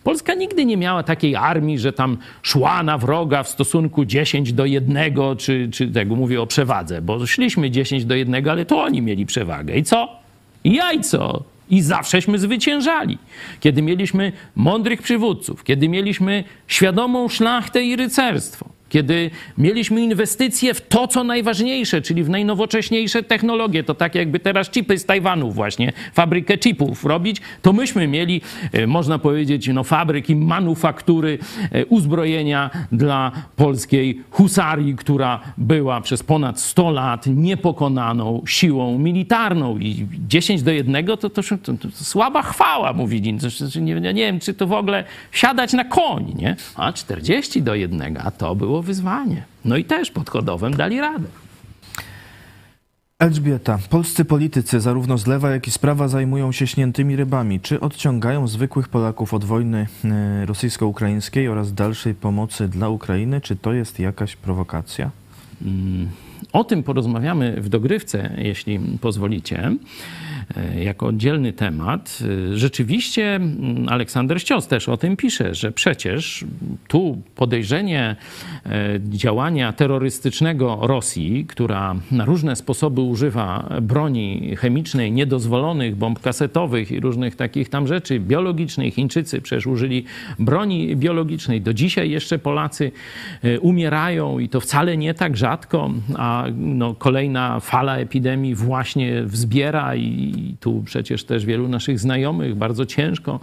Polska 0.04 0.34
nigdy 0.34 0.66
nie 0.66 0.78
miała 0.78 1.04
takiej 1.04 1.36
armii, 1.36 1.80
że 1.80 1.94
tam 1.94 2.18
szła 2.42 2.84
na 2.84 2.98
wroga 2.98 3.44
w 3.44 3.50
stosunku 3.50 4.06
10 4.06 4.54
do 4.54 4.66
1, 4.66 5.14
czy, 5.38 5.70
czy 5.72 5.88
tego 5.88 6.16
mówię 6.16 6.42
o 6.42 6.48
przewadze, 6.48 7.02
bo 7.02 7.26
szliśmy 7.26 7.72
10 7.72 8.06
do 8.06 8.16
1, 8.16 8.50
ale 8.50 8.66
to 8.66 8.84
oni 8.84 9.02
mieli 9.02 9.26
przewagę. 9.26 9.78
I 9.78 9.84
co? 9.84 10.10
I 10.64 10.74
jajco. 10.74 11.44
I 11.70 11.82
zawsześmy 11.82 12.40
zwyciężali. 12.40 13.18
Kiedy 13.60 13.82
mieliśmy 13.82 14.32
mądrych 14.56 15.02
przywódców, 15.02 15.64
kiedy 15.64 15.90
mieliśmy 15.90 16.44
świadomą 16.68 17.30
szlachtę 17.30 17.84
i 17.84 17.96
rycerstwo, 17.96 18.73
kiedy 18.94 19.32
mieliśmy 19.58 20.02
inwestycje 20.02 20.74
w 20.74 20.82
to, 20.82 21.08
co 21.08 21.24
najważniejsze, 21.24 22.02
czyli 22.02 22.24
w 22.24 22.30
najnowocześniejsze 22.30 23.24
technologie, 23.24 23.84
to 23.84 23.94
tak 23.94 24.16
jakby 24.16 24.40
teraz 24.40 24.70
chipy 24.70 24.98
z 24.98 25.06
Tajwanu 25.06 25.52
właśnie, 25.52 25.94
fabrykę 26.14 26.58
chipów 26.58 27.06
robić, 27.06 27.42
to 27.62 27.74
myśmy 27.74 28.08
mieli, 28.08 28.42
e, 28.72 28.88
można 28.88 29.20
powiedzieć, 29.20 29.68
no, 29.68 29.84
fabryki, 29.84 30.36
manufaktury 30.36 31.40
e, 31.72 31.86
uzbrojenia 31.86 32.70
dla 32.92 33.32
polskiej 33.56 34.22
husarii, 34.32 34.96
która 34.96 35.40
była 35.58 36.02
przez 36.02 36.24
ponad 36.24 36.60
100 36.60 36.92
lat 36.92 37.26
niepokonaną 37.28 38.44
siłą 38.46 39.00
militarną 39.00 39.78
i 39.78 40.08
10 40.28 40.64
do 40.64 40.72
1 40.72 41.06
to, 41.06 41.18
to, 41.18 41.30
to, 41.30 41.42
to 41.74 41.90
słaba 41.92 42.42
chwała. 42.42 42.94
To, 42.94 43.00
to, 43.74 43.80
nie, 43.80 43.96
nie 43.96 44.14
wiem, 44.14 44.40
czy 44.40 44.54
to 44.54 44.68
w 44.68 44.74
ogóle 44.74 45.04
wsiadać 45.32 45.74
na 45.74 45.84
koń, 45.84 46.34
nie? 46.38 46.56
A 46.76 46.94
40 46.94 47.62
do 47.62 47.76
1, 47.76 48.18
a 48.24 48.32
to 48.32 48.56
było 48.56 48.83
wyzwanie. 48.84 49.44
No 49.66 49.78
i 49.78 49.86
też 49.86 50.12
pod 50.12 50.30
Chodowem 50.30 50.74
dali 50.74 51.02
radę. 51.02 51.28
Elżbieta, 53.20 53.80
polscy 53.90 54.26
politycy 54.26 54.80
zarówno 54.80 55.18
z 55.18 55.28
lewa, 55.28 55.50
jak 55.50 55.68
i 55.68 55.72
z 55.72 55.78
prawa 55.78 56.08
zajmują 56.08 56.52
się 56.52 56.68
śniętymi 56.68 57.16
rybami. 57.16 57.60
Czy 57.60 57.80
odciągają 57.80 58.48
zwykłych 58.48 58.90
Polaków 58.90 59.34
od 59.34 59.46
wojny 59.46 59.88
e, 60.06 60.46
rosyjsko-ukraińskiej 60.46 61.48
oraz 61.48 61.74
dalszej 61.74 62.16
pomocy 62.16 62.68
dla 62.68 62.90
Ukrainy? 62.90 63.42
Czy 63.42 63.56
to 63.56 63.74
jest 63.74 64.00
jakaś 64.00 64.36
prowokacja? 64.36 65.12
O 66.54 66.64
tym 66.64 66.84
porozmawiamy 66.84 67.62
w 67.62 67.70
dogrywce, 67.70 68.34
jeśli 68.38 68.80
pozwolicie, 69.02 69.76
e, 70.58 70.84
jako 70.84 71.08
oddzielny 71.08 71.54
temat. 71.54 72.20
E, 72.52 72.58
Rzeczywiście 72.58 73.36
mm, 73.36 73.90
Aleksander 73.90 74.42
Ścios 74.42 74.68
też 74.68 74.90
o 74.90 74.98
tym 74.98 75.18
pisze, 75.18 75.56
że 75.56 75.72
przecież 75.72 76.46
tu 76.88 77.22
podejrzenie 77.36 78.16
e, 78.66 79.00
działania 79.10 79.74
terrorystycznego 79.74 80.80
Rosji, 80.82 81.46
która 81.46 81.96
na 82.12 82.26
różne 82.26 82.56
sposoby 82.56 83.02
używa 83.02 83.70
broni 83.82 84.56
chemicznej, 84.56 85.12
niedozwolonych, 85.12 85.96
bomb 85.96 86.20
kasetowych 86.20 86.92
i 86.92 87.00
różnych 87.00 87.36
takich 87.36 87.70
tam 87.70 87.88
rzeczy, 87.88 88.20
biologicznych. 88.20 88.94
Chińczycy 88.94 89.42
przecież 89.42 89.68
użyli 89.68 90.06
broni 90.40 90.96
biologicznej. 90.96 91.62
Do 91.62 91.74
dzisiaj 91.74 92.10
jeszcze 92.10 92.40
Polacy 92.40 92.92
umierają 93.62 94.40
i 94.40 94.50
to 94.50 94.60
wcale 94.60 94.98
nie 94.98 95.14
tak 95.14 95.38
rzadko, 95.38 95.92
a 96.18 96.43
no, 96.56 96.94
kolejna 96.96 97.60
fala 97.60 97.98
epidemii 97.98 98.56
właśnie 98.56 99.24
wzbiera 99.24 99.96
i 99.96 100.56
tu 100.60 100.82
przecież 100.86 101.24
też 101.24 101.46
wielu 101.46 101.68
naszych 101.68 102.00
znajomych 102.00 102.56
bardzo 102.56 102.86
ciężko 102.86 103.40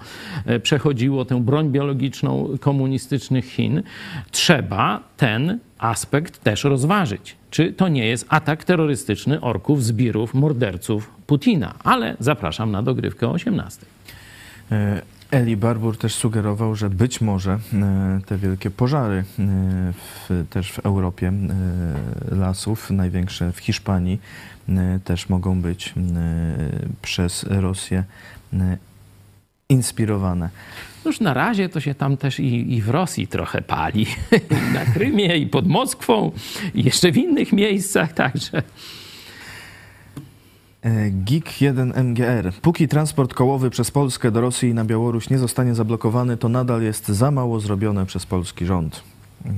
e, 0.46 0.60
przechodziło 0.60 1.24
tę 1.24 1.40
broń 1.40 1.70
biologiczną 1.70 2.48
komunistycznych 2.60 3.44
Chin, 3.44 3.82
trzeba 4.30 5.00
ten 5.16 5.58
aspekt 5.78 6.42
też 6.42 6.64
rozważyć. 6.64 7.36
Czy 7.50 7.72
to 7.72 7.88
nie 7.88 8.06
jest 8.06 8.26
atak 8.28 8.64
terrorystyczny 8.64 9.40
orków, 9.40 9.84
zbirów, 9.84 10.34
morderców 10.34 11.10
Putina? 11.26 11.74
Ale 11.84 12.16
zapraszam 12.18 12.70
na 12.70 12.82
dogrywkę 12.82 13.28
o 13.28 13.32
18. 13.32 13.86
Eli 15.30 15.56
Barbour 15.56 15.98
też 15.98 16.14
sugerował, 16.14 16.74
że 16.76 16.90
być 16.90 17.20
może 17.20 17.58
e, 17.72 18.20
te 18.26 18.38
wielkie 18.38 18.70
pożary 18.70 19.16
e, 19.16 19.42
w, 19.92 20.44
też 20.50 20.72
w 20.72 20.78
Europie 20.78 21.28
e, 21.28 22.34
lasów, 22.34 22.90
największe 22.90 23.52
w 23.52 23.58
Hiszpanii, 23.58 24.20
też 25.04 25.28
mogą 25.28 25.60
być 25.60 25.94
przez 27.02 27.42
Rosję 27.48 28.04
inspirowane. 29.68 30.50
Już 31.04 31.20
na 31.20 31.34
razie 31.34 31.68
to 31.68 31.80
się 31.80 31.94
tam 31.94 32.16
też 32.16 32.40
i, 32.40 32.74
i 32.74 32.82
w 32.82 32.88
Rosji 32.88 33.26
trochę 33.26 33.62
pali. 33.62 34.06
Na 34.74 34.84
Krymie, 34.84 35.36
i 35.36 35.46
pod 35.46 35.66
Moskwą, 35.66 36.32
i 36.74 36.84
jeszcze 36.84 37.12
w 37.12 37.16
innych 37.16 37.52
miejscach, 37.52 38.12
także. 38.12 38.62
E, 40.82 41.10
GIG 41.10 41.60
1 41.60 41.92
MGR. 42.04 42.52
Póki 42.62 42.88
transport 42.88 43.34
kołowy 43.34 43.70
przez 43.70 43.90
Polskę 43.90 44.30
do 44.30 44.40
Rosji 44.40 44.68
i 44.68 44.74
na 44.74 44.84
Białoruś 44.84 45.30
nie 45.30 45.38
zostanie 45.38 45.74
zablokowany, 45.74 46.36
to 46.36 46.48
nadal 46.48 46.82
jest 46.82 47.08
za 47.08 47.30
mało 47.30 47.60
zrobione 47.60 48.06
przez 48.06 48.26
polski 48.26 48.66
rząd. 48.66 49.02
E, 49.46 49.50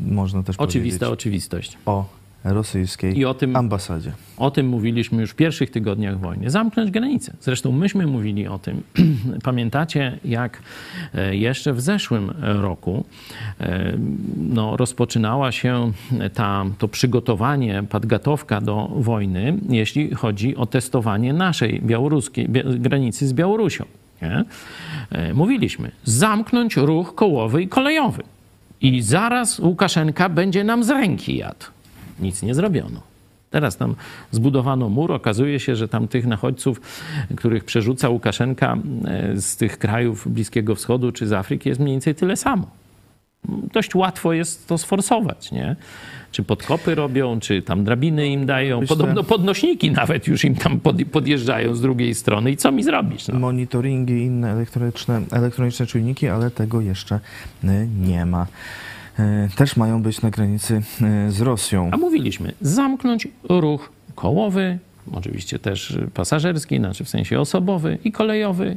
Można 0.00 0.42
też 0.42 0.56
Oczywista 0.56 0.98
powiedzieć 1.06 1.12
oczywistość. 1.20 1.78
o 1.86 2.04
rosyjskiej 2.44 3.18
I 3.18 3.24
o 3.24 3.34
tym- 3.34 3.56
ambasadzie. 3.56 4.12
O 4.36 4.50
tym 4.50 4.68
mówiliśmy 4.68 5.20
już 5.20 5.30
w 5.30 5.34
pierwszych 5.34 5.70
tygodniach 5.70 6.20
wojny. 6.20 6.50
Zamknąć 6.50 6.90
granice. 6.90 7.32
Zresztą 7.40 7.72
myśmy 7.72 8.06
mówili 8.06 8.46
o 8.48 8.58
tym. 8.58 8.82
Pamiętacie, 9.44 10.18
jak 10.24 10.62
e, 11.14 11.36
jeszcze 11.36 11.72
w 11.72 11.80
zeszłym 11.80 12.32
roku 12.42 13.04
e, 13.60 13.92
no, 14.36 14.76
rozpoczynała 14.76 15.52
się 15.52 15.92
ta, 16.34 16.64
to 16.78 16.88
przygotowanie, 16.88 17.82
podgotowka 17.90 18.60
do 18.60 18.88
wojny, 18.96 19.58
jeśli 19.68 20.14
chodzi 20.14 20.56
o 20.56 20.66
testowanie 20.66 21.32
naszej 21.32 21.80
białoruskiej 21.82 22.48
bia- 22.48 22.78
granicy 22.78 23.26
z 23.26 23.32
Białorusią. 23.32 23.84
Nie? 24.22 24.44
E, 25.10 25.34
Mówiliśmy, 25.34 25.90
zamknąć 26.04 26.76
ruch 26.76 27.14
kołowy 27.14 27.62
i 27.62 27.68
kolejowy. 27.68 28.22
I 28.80 29.02
zaraz 29.02 29.58
Łukaszenka 29.58 30.28
będzie 30.28 30.64
nam 30.64 30.84
z 30.84 30.90
ręki 30.90 31.36
jadł. 31.36 31.66
Nic 32.20 32.42
nie 32.42 32.54
zrobiono. 32.54 33.00
Teraz 33.50 33.76
tam 33.76 33.94
zbudowano 34.30 34.88
mur. 34.88 35.12
Okazuje 35.12 35.60
się, 35.60 35.76
że 35.76 35.88
tam 35.88 36.08
tych 36.08 36.26
nachodźców, 36.26 36.80
których 37.36 37.64
przerzuca 37.64 38.08
Łukaszenka 38.08 38.76
e, 39.04 39.40
z 39.40 39.56
tych 39.56 39.78
krajów 39.78 40.28
Bliskiego 40.28 40.74
Wschodu 40.74 41.12
czy 41.12 41.26
z 41.26 41.32
Afryki 41.32 41.68
jest 41.68 41.80
mniej 41.80 41.94
więcej 41.94 42.14
tyle 42.14 42.36
samo. 42.36 42.66
Dość 43.72 43.94
łatwo 43.94 44.32
jest 44.32 44.66
to 44.68 44.78
sforsować, 44.78 45.52
nie? 45.52 45.76
Czy 46.32 46.42
podkopy 46.42 46.94
robią, 46.94 47.40
czy 47.40 47.62
tam 47.62 47.84
drabiny 47.84 48.28
im 48.28 48.46
dają. 48.46 48.80
Myślę- 48.80 48.96
Podobno 48.96 49.24
podnośniki 49.24 49.90
nawet 49.90 50.26
już 50.26 50.44
im 50.44 50.54
tam 50.54 50.80
pod, 50.80 50.96
podjeżdżają 51.12 51.74
z 51.74 51.80
drugiej 51.80 52.14
strony. 52.14 52.50
I 52.50 52.56
co 52.56 52.72
mi 52.72 52.82
zrobisz? 52.82 53.28
No? 53.28 53.38
monitoringi 53.38 54.22
inne 54.22 54.50
elektroniczne, 54.52 55.22
elektroniczne 55.32 55.86
czujniki, 55.86 56.28
ale 56.28 56.50
tego 56.50 56.80
jeszcze 56.80 57.20
y, 57.64 57.88
nie 58.00 58.26
ma. 58.26 58.46
Y, 59.18 59.56
Też 59.56 59.76
mają 59.76 60.02
być 60.02 60.22
na 60.22 60.30
granicy 60.30 60.82
y, 61.28 61.32
z 61.32 61.40
Rosją. 61.40 61.90
A 61.92 61.96
mówiliśmy, 61.96 62.52
zamknąć 62.60 63.28
ruch 63.48 63.92
kołowy, 64.14 64.78
oczywiście 65.12 65.58
też 65.58 65.98
pasażerski, 66.14 66.78
znaczy 66.78 67.04
w 67.04 67.08
sensie 67.08 67.40
osobowy 67.40 67.98
i 68.04 68.12
kolejowy 68.12 68.76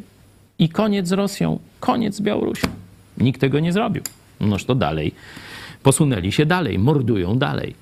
i 0.60 0.70
koniec 0.70 1.08
z 1.08 1.12
Rosją, 1.12 1.60
koniec 1.80 2.16
z 2.16 2.22
Białorusią. 2.22 2.68
Nikt 3.18 3.42
tego 3.42 3.60
nie 3.60 3.74
zrobił. 3.74 4.04
Noż 4.40 4.66
to 4.66 4.76
dalej. 4.76 5.14
Posunęli 5.84 6.32
się 6.32 6.46
dalej, 6.46 6.80
mordują 6.80 7.38
dalej. 7.38 7.76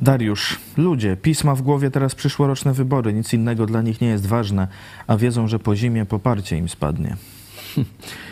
Dariusz, 0.00 0.58
ludzie, 0.76 1.16
pisma 1.16 1.54
w 1.54 1.62
głowie 1.62 1.90
teraz 1.90 2.14
przyszłoroczne 2.14 2.72
wybory, 2.72 3.12
nic 3.12 3.34
innego 3.34 3.66
dla 3.66 3.82
nich 3.82 4.00
nie 4.00 4.08
jest 4.08 4.26
ważne, 4.26 4.68
a 5.06 5.16
wiedzą, 5.16 5.48
że 5.48 5.58
po 5.58 5.76
zimie 5.76 6.06
poparcie 6.06 6.56
im 6.58 6.68
spadnie. 6.68 7.16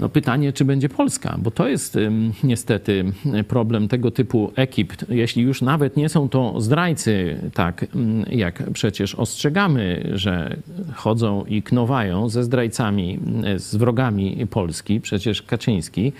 No 0.00 0.08
pytanie, 0.08 0.52
czy 0.52 0.64
będzie 0.64 0.88
Polska, 0.88 1.38
bo 1.38 1.50
to 1.50 1.68
jest 1.68 1.98
niestety 2.44 3.04
problem 3.48 3.88
tego 3.88 4.10
typu 4.10 4.52
ekip. 4.56 4.92
Jeśli 5.08 5.42
już 5.42 5.62
nawet 5.62 5.96
nie 5.96 6.08
są 6.08 6.28
to 6.28 6.60
zdrajcy, 6.60 7.40
tak 7.54 7.86
jak 8.30 8.70
przecież 8.72 9.14
ostrzegamy, 9.14 10.10
że 10.14 10.56
chodzą 10.94 11.44
i 11.44 11.62
knowają 11.62 12.28
ze 12.28 12.44
zdrajcami, 12.44 13.18
z 13.56 13.76
wrogami 13.76 14.46
Polski, 14.50 15.00
przecież 15.00 15.42
Kaczyński 15.42 16.12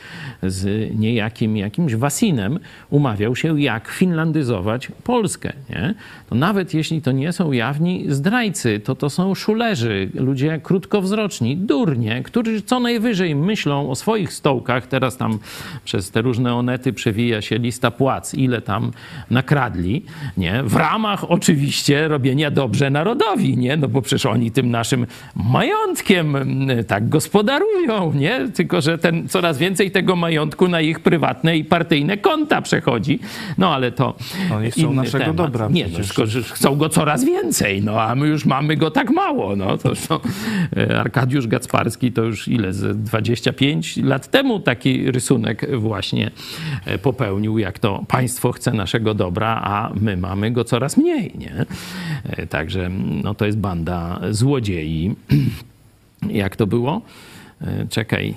z 0.43 0.91
niejakim 0.99 1.57
jakimś 1.57 1.95
Wasinem 1.95 2.59
umawiał 2.91 3.37
się, 3.37 3.61
jak 3.61 3.89
finlandyzować 3.89 4.93
Polskę. 5.05 5.53
Nie? 5.70 5.95
To 6.29 6.35
nawet 6.35 6.74
jeśli 6.74 7.03
to 7.03 7.12
nie 7.12 7.33
są 7.33 7.53
jawni 7.53 8.05
zdrajcy, 8.09 8.81
to 8.81 8.95
to 8.95 9.11
są 9.11 9.35
szulerzy, 9.35 10.11
ludzie 10.14 10.61
krótkowzroczni, 10.62 11.57
durnie, 11.57 12.22
którzy 12.22 12.62
co 12.62 12.81
najwyżej 12.81 13.35
myślą 13.35 13.68
myślą 13.69 13.91
o 13.91 13.95
swoich 13.95 14.33
stołkach. 14.33 14.87
Teraz 14.87 15.16
tam 15.16 15.39
przez 15.85 16.11
te 16.11 16.23
różne 16.23 16.55
onety 16.55 16.93
przewija 16.93 17.43
się 17.43 17.59
lista 17.59 17.91
płac, 17.91 18.35
ile 18.35 18.61
tam 18.62 18.91
nakradli, 19.31 20.05
nie? 20.37 20.62
W 20.62 20.77
ramach 20.77 21.31
oczywiście 21.31 22.09
robienia 22.09 22.51
dobrze 22.51 22.91
narodowi, 22.91 23.59
nie? 23.59 23.77
No 23.77 23.89
bo 23.89 24.03
przecież 24.03 24.27
oni 24.27 24.51
tym 24.51 24.71
naszym 24.71 25.07
majątkiem 25.37 26.37
mm, 26.37 26.85
tak 26.85 27.09
gospodarują, 27.09 28.12
nie? 28.12 28.49
Tylko, 28.55 28.81
że 28.81 28.99
ten, 28.99 29.29
coraz 29.29 29.59
więcej 29.59 29.91
tego 29.91 30.16
majątku 30.16 30.69
na 30.69 30.81
ich 30.81 31.01
prywatne 31.01 31.57
i 31.57 31.64
partyjne 31.64 32.16
konta 32.16 32.62
przechodzi. 32.62 33.19
No 33.59 33.75
ale 33.75 33.93
to 33.93 34.14
Oni 34.57 34.71
chcą 34.71 34.93
naszego 34.93 35.25
temat. 35.25 35.37
dobra. 35.37 35.69
Nie, 35.71 35.85
no, 35.85 35.91
przecież. 35.91 36.19
no, 36.19 36.27
tylko, 36.27 36.55
chcą 36.55 36.77
go 36.77 36.89
coraz 36.89 37.25
więcej, 37.25 37.83
no 37.83 38.03
a 38.03 38.14
my 38.14 38.27
już 38.27 38.45
mamy 38.45 38.77
go 38.77 38.91
tak 38.91 39.11
mało. 39.11 39.57
No, 39.57 39.79
to, 39.79 39.93
to 40.09 40.21
e, 40.77 41.01
Arkadiusz 41.01 41.47
Gacparski 41.47 42.12
to 42.12 42.23
już 42.23 42.49
ile, 42.49 42.73
20 42.95 43.53
pięć 43.59 43.97
lat 43.97 44.31
temu 44.31 44.61
taki 44.61 45.11
rysunek 45.11 45.79
właśnie 45.79 46.31
e, 46.85 46.99
popełnił, 46.99 47.59
jak 47.59 47.79
to 47.79 48.05
państwo 48.09 48.53
chce 48.53 48.73
naszego 48.73 49.15
dobra, 49.15 49.61
a 49.65 49.91
my 50.01 50.17
mamy 50.17 50.51
go 50.51 50.65
coraz 50.65 50.97
mniej, 50.97 51.33
nie? 51.39 51.67
E, 52.25 52.47
także 52.47 52.91
no 53.23 53.35
to 53.35 53.47
jest 53.47 53.59
banda 53.59 54.21
złodziei. 54.31 55.15
jak 56.43 56.57
to 56.57 56.67
było? 56.67 57.03
E, 57.61 57.87
czekaj, 57.91 58.35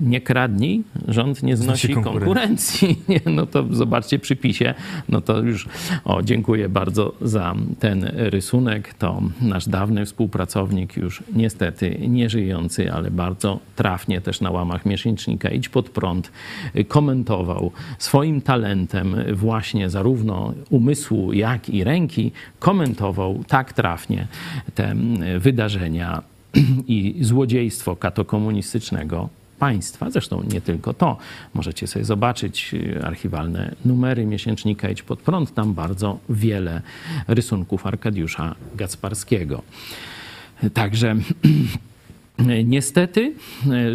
nie 0.00 0.20
kradnij, 0.20 0.82
rząd 1.08 1.42
nie 1.42 1.56
znosi 1.56 1.86
Znosi 1.86 2.02
konkurencji. 2.02 2.98
Nie, 3.08 3.20
no 3.26 3.46
to 3.46 3.64
zobaczcie 3.70 4.18
przypisie. 4.18 4.74
No 5.08 5.20
to 5.20 5.38
już, 5.38 5.68
o, 6.04 6.22
dziękuję 6.22 6.68
bardzo 6.68 7.14
za 7.20 7.54
ten 7.78 8.10
rysunek. 8.14 8.94
To 8.94 9.22
nasz 9.40 9.68
dawny 9.68 10.06
współpracownik, 10.06 10.96
już 10.96 11.22
niestety 11.32 11.98
nieżyjący, 12.08 12.92
ale 12.92 13.10
bardzo 13.10 13.60
trafnie 13.76 14.20
też 14.20 14.40
na 14.40 14.50
łamach 14.50 14.86
miesięcznika 14.86 15.48
Idź 15.48 15.68
Pod 15.68 15.90
Prąd 15.90 16.32
komentował 16.88 17.72
swoim 17.98 18.40
talentem 18.40 19.16
właśnie 19.32 19.90
zarówno 19.90 20.54
umysłu, 20.70 21.32
jak 21.32 21.68
i 21.68 21.84
ręki, 21.84 22.32
komentował 22.58 23.44
tak 23.48 23.72
trafnie 23.72 24.26
te 24.74 24.94
wydarzenia 25.38 26.22
i 26.88 27.16
złodziejstwo 27.20 27.96
katokomunistycznego 27.96 29.28
państwa. 29.58 30.10
Zresztą 30.10 30.42
nie 30.52 30.60
tylko 30.60 30.94
to. 30.94 31.16
Możecie 31.54 31.86
sobie 31.86 32.04
zobaczyć 32.04 32.74
y, 32.74 33.02
archiwalne 33.04 33.74
numery 33.84 34.26
miesięcznika 34.26 34.90
Idź 34.90 35.02
Pod 35.02 35.20
Prąd. 35.20 35.54
Tam 35.54 35.74
bardzo 35.74 36.18
wiele 36.28 36.82
rysunków 37.28 37.86
Arkadiusza 37.86 38.54
Gacparskiego. 38.74 39.62
Także 40.74 41.16
Niestety 42.64 43.32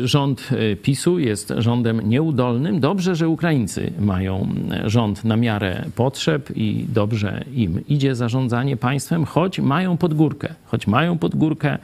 rząd 0.03 0.49
e, 0.51 0.75
PiSu 0.75 1.19
jest 1.19 1.53
rządem 1.57 2.09
nieudolnym. 2.09 2.79
Dobrze, 2.79 3.15
że 3.15 3.29
Ukraińcy 3.29 3.93
mają 3.99 4.47
e, 4.71 4.89
rząd 4.89 5.25
na 5.25 5.37
miarę 5.37 5.85
potrzeb 5.95 6.49
i 6.55 6.85
dobrze 6.89 7.43
im 7.53 7.87
idzie 7.87 8.15
zarządzanie 8.15 8.77
państwem, 8.77 9.25
choć 9.25 9.59
mają 9.59 9.97
podgórkę. 9.97 10.53
Choć 10.65 10.87
mają 10.87 11.17
podgórkę, 11.17 11.77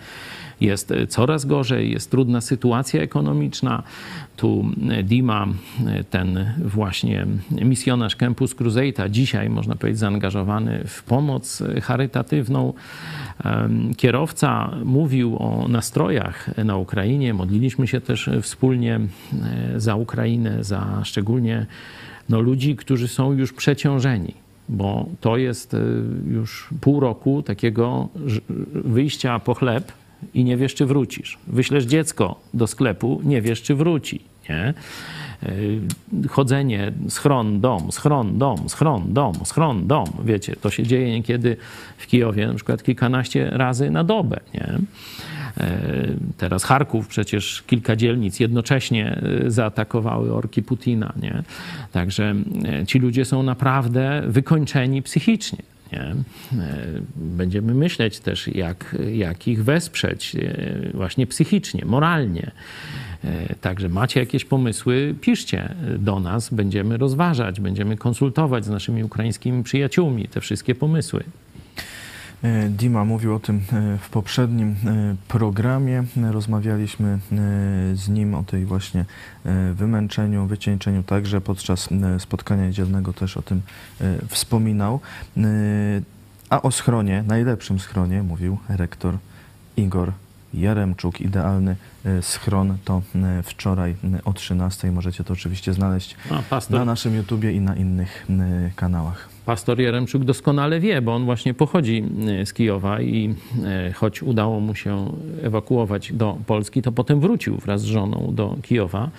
jest 0.61 0.93
coraz 1.09 1.45
gorzej, 1.45 1.91
jest 1.91 2.11
trudna 2.11 2.41
sytuacja 2.41 3.01
ekonomiczna. 3.01 3.83
Tu 4.35 4.65
Dima, 5.03 5.47
ten 6.09 6.53
właśnie 6.65 7.27
misjonarz 7.51 8.15
Campus 8.15 8.55
Crusade, 8.55 9.09
dzisiaj 9.09 9.49
można 9.49 9.75
powiedzieć 9.75 9.99
zaangażowany 9.99 10.83
w 10.87 11.03
pomoc 11.03 11.63
charytatywną. 11.83 12.73
Kierowca 13.97 14.71
mówił 14.85 15.37
o 15.37 15.67
nastrojach 15.67 16.57
na 16.57 16.77
Ukrainie. 16.77 17.33
Modliliśmy 17.33 17.87
się 17.87 18.01
też 18.01 18.29
wspólnie 18.41 18.99
za 19.75 19.95
Ukrainę, 19.95 20.63
za 20.63 21.01
szczególnie 21.03 21.65
no, 22.29 22.41
ludzi, 22.41 22.75
którzy 22.75 23.07
są 23.07 23.33
już 23.33 23.53
przeciążeni 23.53 24.45
bo 24.69 25.05
to 25.21 25.37
jest 25.37 25.73
y, 25.73 25.77
już 26.27 26.69
pół 26.81 26.99
roku 26.99 27.43
takiego 27.43 28.09
wyjścia 28.73 29.39
po 29.39 29.53
chleb 29.53 29.91
i 30.33 30.43
nie 30.43 30.57
wiesz, 30.57 30.75
czy 30.75 30.85
wrócisz. 30.85 31.37
Wyślesz 31.47 31.85
dziecko 31.85 32.39
do 32.53 32.67
sklepu, 32.67 33.21
nie 33.23 33.41
wiesz, 33.41 33.61
czy 33.61 33.75
wróci. 33.75 34.21
Nie? 34.49 34.73
Y, 35.43 35.79
chodzenie, 36.29 36.91
schron, 37.09 37.61
dom, 37.61 37.91
schron, 37.91 38.37
dom, 38.37 38.69
schron, 38.69 39.13
dom, 39.13 39.33
schron, 39.45 39.87
dom. 39.87 40.05
Wiecie, 40.25 40.55
to 40.61 40.69
się 40.69 40.83
dzieje 40.83 41.11
niekiedy 41.11 41.57
w 41.97 42.07
Kijowie 42.07 42.47
na 42.47 42.53
przykład 42.53 42.83
kilkanaście 42.83 43.49
razy 43.49 43.91
na 43.91 44.03
dobę. 44.03 44.39
Nie? 44.53 44.79
E, 45.57 46.07
teraz 46.37 46.63
Charków 46.63 47.07
przecież 47.07 47.63
kilka 47.67 47.95
dzielnic 47.95 48.39
jednocześnie 48.39 49.21
e, 49.45 49.51
zaatakowały 49.51 50.33
orki 50.33 50.63
Putina. 50.63 51.13
Nie? 51.21 51.43
Także 51.91 52.35
ci 52.87 52.99
ludzie 52.99 53.25
są 53.25 53.43
naprawdę 53.43 54.23
wykończeni 54.27 55.01
psychicznie. 55.01 55.59
Nie? 55.95 56.15
Będziemy 57.15 57.73
myśleć 57.73 58.19
też, 58.19 58.47
jak, 58.47 58.95
jak 59.13 59.47
ich 59.47 59.63
wesprzeć 59.63 60.35
właśnie 60.93 61.27
psychicznie, 61.27 61.85
moralnie. 61.85 62.51
Także 63.61 63.89
macie 63.89 64.19
jakieś 64.19 64.45
pomysły, 64.45 65.15
piszcie 65.21 65.75
do 65.99 66.19
nas, 66.19 66.53
będziemy 66.53 66.97
rozważać, 66.97 67.59
będziemy 67.59 67.97
konsultować 67.97 68.65
z 68.65 68.69
naszymi 68.69 69.03
ukraińskimi 69.03 69.63
przyjaciółmi 69.63 70.27
te 70.27 70.41
wszystkie 70.41 70.75
pomysły. 70.75 71.23
E, 72.43 72.69
Dima 72.69 73.05
mówił 73.05 73.35
o 73.35 73.39
tym 73.39 73.57
e, 73.57 73.97
w 73.97 74.09
poprzednim 74.09 74.69
e, 74.69 75.15
programie. 75.27 76.03
Rozmawialiśmy 76.31 77.19
z 77.93 78.09
nim 78.09 78.35
o 78.35 78.43
tej 78.43 78.65
właśnie 78.65 79.05
wymęczeniu, 79.73 80.45
wycieńczeniu. 80.45 81.03
Także 81.03 81.41
podczas 81.41 81.89
spotkania 82.19 82.65
niedzielnego 82.65 83.13
też 83.13 83.37
o 83.37 83.41
tym 83.41 83.61
wspominał. 84.27 84.99
A 86.49 86.61
o 86.61 86.71
schronie, 86.71 87.23
najlepszym 87.27 87.79
schronie, 87.79 88.23
mówił 88.23 88.57
rektor 88.69 89.17
Igor 89.77 90.11
Jaremczuk. 90.53 91.21
Idealny 91.21 91.75
schron 92.21 92.77
to 92.85 93.01
wczoraj 93.43 93.95
o 94.25 94.33
13. 94.33 94.91
Możecie 94.91 95.23
to 95.23 95.33
oczywiście 95.33 95.73
znaleźć 95.73 96.15
na 96.69 96.85
naszym 96.85 97.15
YouTubie 97.15 97.51
i 97.51 97.61
na 97.61 97.75
innych 97.75 98.25
kanałach 98.75 99.34
pastor 99.45 99.79
Jaremczuk 99.79 100.23
doskonale 100.23 100.79
wie, 100.79 101.01
bo 101.01 101.15
on 101.15 101.25
właśnie 101.25 101.53
pochodzi 101.53 102.03
e, 102.41 102.45
z 102.45 102.53
Kijowa 102.53 103.01
i 103.01 103.35
e, 103.65 103.91
choć 103.93 104.23
udało 104.23 104.59
mu 104.59 104.75
się 104.75 105.11
ewakuować 105.43 106.13
do 106.13 106.37
Polski, 106.47 106.81
to 106.81 106.91
potem 106.91 107.19
wrócił 107.19 107.57
wraz 107.57 107.81
z 107.81 107.85
żoną 107.85 108.31
do 108.35 108.55
Kijowa 108.61 109.09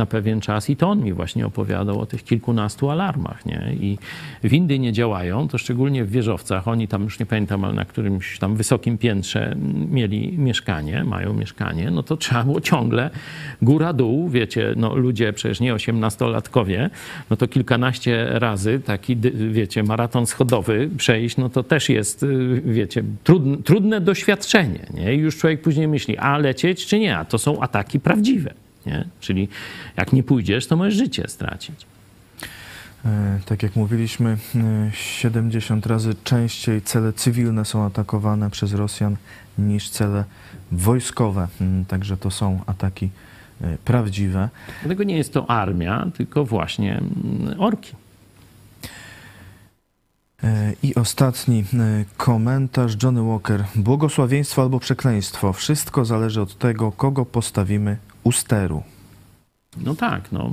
na 0.00 0.06
pewien 0.06 0.40
czas 0.40 0.70
i 0.70 0.76
to 0.76 0.88
on 0.88 1.04
mi 1.04 1.12
właśnie 1.12 1.46
opowiadał 1.46 2.00
o 2.00 2.06
tych 2.06 2.24
kilkunastu 2.24 2.90
alarmach. 2.90 3.46
Nie? 3.46 3.72
I 3.80 3.98
windy 4.44 4.78
nie 4.78 4.92
działają, 4.92 5.48
to 5.48 5.58
szczególnie 5.58 6.04
w 6.04 6.10
wieżowcach. 6.10 6.68
Oni 6.68 6.88
tam, 6.88 7.02
już 7.02 7.18
nie 7.18 7.26
pamiętam, 7.26 7.64
ale 7.64 7.74
na 7.74 7.84
którymś 7.84 8.38
tam 8.38 8.56
wysokim 8.56 8.98
piętrze 8.98 9.56
mieli 9.90 10.38
mieszkanie, 10.38 11.04
mają 11.04 11.34
mieszkanie, 11.34 11.90
no 11.90 12.02
to 12.02 12.16
trzeba 12.16 12.44
było 12.44 12.60
ciągle 12.60 13.10
góra-dół, 13.62 14.28
wiecie, 14.28 14.74
no 14.76 14.94
ludzie 14.96 15.32
przecież 15.32 15.60
nie 15.60 15.74
osiemnastolatkowie, 15.74 16.90
no 17.30 17.36
to 17.36 17.48
kilkanaście 17.48 18.26
razy 18.30 18.80
taki, 18.84 19.16
wiecie, 19.50 19.82
maraton 19.82 20.26
schodowy 20.26 20.90
przejść, 20.96 21.36
no 21.36 21.48
to 21.48 21.62
też 21.62 21.88
jest, 21.88 22.22
y, 22.22 22.62
wiecie, 22.64 23.02
trudne, 23.24 23.56
trudne 23.56 24.00
doświadczenie, 24.00 24.86
nie? 24.94 25.14
I 25.14 25.18
już 25.18 25.36
człowiek 25.36 25.62
później 25.62 25.88
myśli, 25.88 26.18
a 26.18 26.38
lecieć 26.38 26.86
czy 26.86 26.98
nie, 26.98 27.18
a 27.18 27.24
to 27.24 27.38
są 27.38 27.60
ataki 27.60 28.00
prawdziwe. 28.00 28.54
Nie? 28.86 29.04
Czyli 29.20 29.48
jak 29.96 30.12
nie 30.12 30.22
pójdziesz, 30.22 30.66
to 30.66 30.76
możesz 30.76 30.94
życie 30.94 31.24
stracić. 31.28 31.86
E, 33.04 33.38
tak 33.46 33.62
jak 33.62 33.76
mówiliśmy, 33.76 34.36
70 34.92 35.86
e, 35.86 35.88
razy 35.88 36.14
częściej 36.24 36.82
cele 36.82 37.12
cywilne 37.12 37.64
są 37.64 37.84
atakowane 37.84 38.50
przez 38.50 38.72
Rosjan 38.72 39.16
niż 39.58 39.90
cele 39.90 40.24
wojskowe. 40.72 41.48
Mm, 41.60 41.84
także 41.84 42.16
to 42.16 42.30
są 42.30 42.60
ataki 42.66 43.10
e, 43.60 43.78
prawdziwe. 43.84 44.48
Dlatego 44.82 45.04
nie 45.04 45.16
jest 45.16 45.32
to 45.32 45.50
armia, 45.50 46.06
tylko 46.16 46.44
właśnie 46.44 46.98
mm, 46.98 47.60
orki. 47.60 47.92
I 50.82 50.94
ostatni 50.94 51.64
komentarz 52.16 53.02
Johnny 53.02 53.22
Walker. 53.22 53.64
Błogosławieństwo 53.74 54.62
albo 54.62 54.80
przekleństwo. 54.80 55.52
Wszystko 55.52 56.04
zależy 56.04 56.40
od 56.40 56.58
tego, 56.58 56.92
kogo 56.92 57.24
postawimy 57.24 57.96
u 58.24 58.32
steru. 58.32 58.82
No 59.84 59.94
tak, 59.94 60.32
no. 60.32 60.50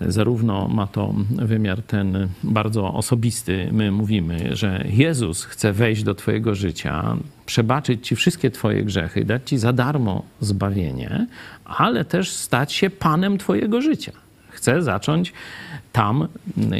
Zarówno 0.00 0.68
ma 0.68 0.86
to 0.86 1.14
wymiar 1.30 1.82
ten 1.82 2.28
bardzo 2.42 2.94
osobisty. 2.94 3.68
My 3.72 3.90
mówimy, 3.90 4.56
że 4.56 4.84
Jezus 4.88 5.44
chce 5.44 5.72
wejść 5.72 6.02
do 6.02 6.14
Twojego 6.14 6.54
życia, 6.54 7.16
przebaczyć 7.46 8.06
Ci 8.06 8.16
wszystkie 8.16 8.50
Twoje 8.50 8.84
grzechy, 8.84 9.24
dać 9.24 9.48
Ci 9.48 9.58
za 9.58 9.72
darmo 9.72 10.24
zbawienie, 10.40 11.26
ale 11.64 12.04
też 12.04 12.30
stać 12.30 12.72
się 12.72 12.90
Panem 12.90 13.38
Twojego 13.38 13.80
życia. 13.80 14.12
Chce 14.50 14.82
zacząć 14.82 15.32
tam 15.92 16.28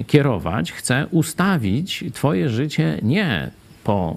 kierować, 0.07 0.73
chce 0.73 1.07
ustawić 1.11 2.05
Twoje 2.13 2.49
życie 2.49 2.99
nie 3.03 3.51
po, 3.89 4.17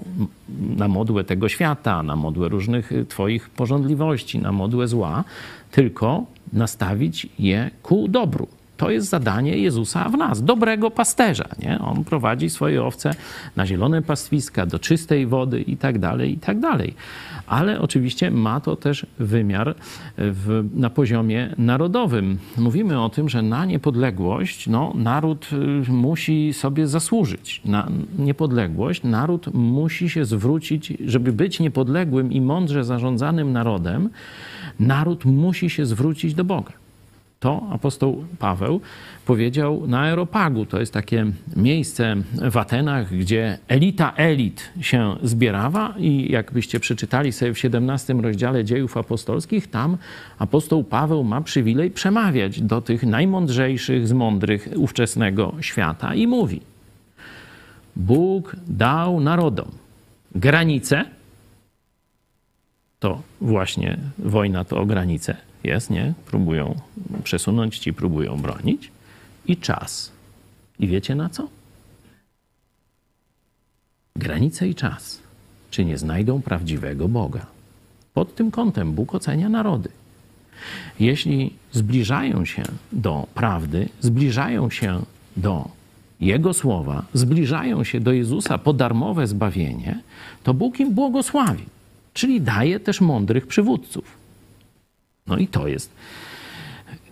na 0.76 0.88
modłę 0.88 1.24
tego 1.24 1.48
świata, 1.48 2.02
na 2.02 2.16
modłę 2.16 2.48
różnych 2.48 2.92
Twoich 3.08 3.50
porządliwości, 3.50 4.38
na 4.38 4.52
modłę 4.52 4.88
zła, 4.88 5.24
tylko 5.70 6.24
nastawić 6.52 7.28
je 7.38 7.70
ku 7.82 8.08
dobru. 8.08 8.48
To 8.82 8.90
jest 8.90 9.08
zadanie 9.08 9.58
Jezusa 9.58 10.08
w 10.08 10.16
nas, 10.16 10.44
dobrego 10.44 10.90
pasterza. 10.90 11.48
Nie? 11.58 11.78
On 11.78 12.04
prowadzi 12.04 12.50
swoje 12.50 12.84
owce 12.84 13.14
na 13.56 13.66
zielone 13.66 14.02
pastwiska, 14.02 14.66
do 14.66 14.78
czystej 14.78 15.26
wody 15.26 15.60
i 15.60 15.76
tak 15.76 15.98
dalej, 15.98 16.32
i 16.32 16.38
tak 16.38 16.60
dalej. 16.60 16.94
Ale 17.46 17.80
oczywiście 17.80 18.30
ma 18.30 18.60
to 18.60 18.76
też 18.76 19.06
wymiar 19.18 19.74
w, 20.18 20.64
na 20.74 20.90
poziomie 20.90 21.54
narodowym. 21.58 22.38
Mówimy 22.58 23.00
o 23.02 23.08
tym, 23.08 23.28
że 23.28 23.42
na 23.42 23.64
niepodległość 23.64 24.66
no, 24.66 24.92
naród 24.94 25.48
y, 25.88 25.92
musi 25.92 26.52
sobie 26.52 26.86
zasłużyć. 26.86 27.62
Na 27.64 27.88
niepodległość 28.18 29.02
naród 29.02 29.54
musi 29.54 30.10
się 30.10 30.24
zwrócić, 30.24 30.92
żeby 31.06 31.32
być 31.32 31.60
niepodległym 31.60 32.32
i 32.32 32.40
mądrze 32.40 32.84
zarządzanym 32.84 33.52
narodem, 33.52 34.10
naród 34.80 35.24
musi 35.24 35.70
się 35.70 35.86
zwrócić 35.86 36.34
do 36.34 36.44
Boga. 36.44 36.81
To 37.42 37.62
apostoł 37.70 38.24
Paweł 38.38 38.80
powiedział 39.26 39.86
na 39.86 40.00
Aeropagu. 40.00 40.66
To 40.66 40.80
jest 40.80 40.92
takie 40.92 41.26
miejsce 41.56 42.16
w 42.50 42.56
Atenach, 42.56 43.16
gdzie 43.16 43.58
elita 43.68 44.12
elit 44.16 44.70
się 44.80 45.16
zbierała 45.22 45.94
i 45.98 46.32
jakbyście 46.32 46.80
przeczytali 46.80 47.32
sobie 47.32 47.54
w 47.54 47.58
17 47.58 48.14
rozdziale 48.14 48.64
dziejów 48.64 48.96
apostolskich, 48.96 49.70
tam 49.70 49.96
apostoł 50.38 50.84
Paweł 50.84 51.24
ma 51.24 51.40
przywilej 51.40 51.90
przemawiać 51.90 52.60
do 52.60 52.80
tych 52.80 53.02
najmądrzejszych 53.02 54.08
z 54.08 54.12
mądrych 54.12 54.68
ówczesnego 54.76 55.54
świata 55.60 56.14
i 56.14 56.26
mówi: 56.26 56.60
Bóg 57.96 58.56
dał 58.66 59.20
narodom 59.20 59.70
granice, 60.34 61.04
to 63.00 63.22
właśnie 63.40 63.98
wojna 64.18 64.64
to 64.64 64.80
o 64.80 64.86
granice 64.86 65.51
jest, 65.64 65.90
nie? 65.90 66.14
Próbują 66.26 66.74
przesunąć 67.24 67.78
ci, 67.78 67.92
próbują 67.92 68.36
bronić. 68.36 68.90
I 69.46 69.56
czas. 69.56 70.12
I 70.78 70.86
wiecie 70.86 71.14
na 71.14 71.28
co? 71.28 71.48
Granice 74.16 74.68
i 74.68 74.74
czas. 74.74 75.18
Czy 75.70 75.84
nie 75.84 75.98
znajdą 75.98 76.42
prawdziwego 76.42 77.08
Boga? 77.08 77.46
Pod 78.14 78.34
tym 78.34 78.50
kątem 78.50 78.92
Bóg 78.92 79.14
ocenia 79.14 79.48
narody. 79.48 79.88
Jeśli 81.00 81.54
zbliżają 81.72 82.44
się 82.44 82.62
do 82.92 83.26
prawdy, 83.34 83.88
zbliżają 84.00 84.70
się 84.70 85.02
do 85.36 85.68
Jego 86.20 86.54
słowa, 86.54 87.04
zbliżają 87.14 87.84
się 87.84 88.00
do 88.00 88.12
Jezusa 88.12 88.58
po 88.58 88.72
darmowe 88.72 89.26
zbawienie, 89.26 90.00
to 90.42 90.54
Bóg 90.54 90.80
im 90.80 90.94
błogosławi 90.94 91.64
czyli 92.14 92.40
daje 92.40 92.80
też 92.80 93.00
mądrych 93.00 93.46
przywódców. 93.46 94.21
No 95.26 95.36
i 95.36 95.46
to 95.46 95.68
jest, 95.68 95.90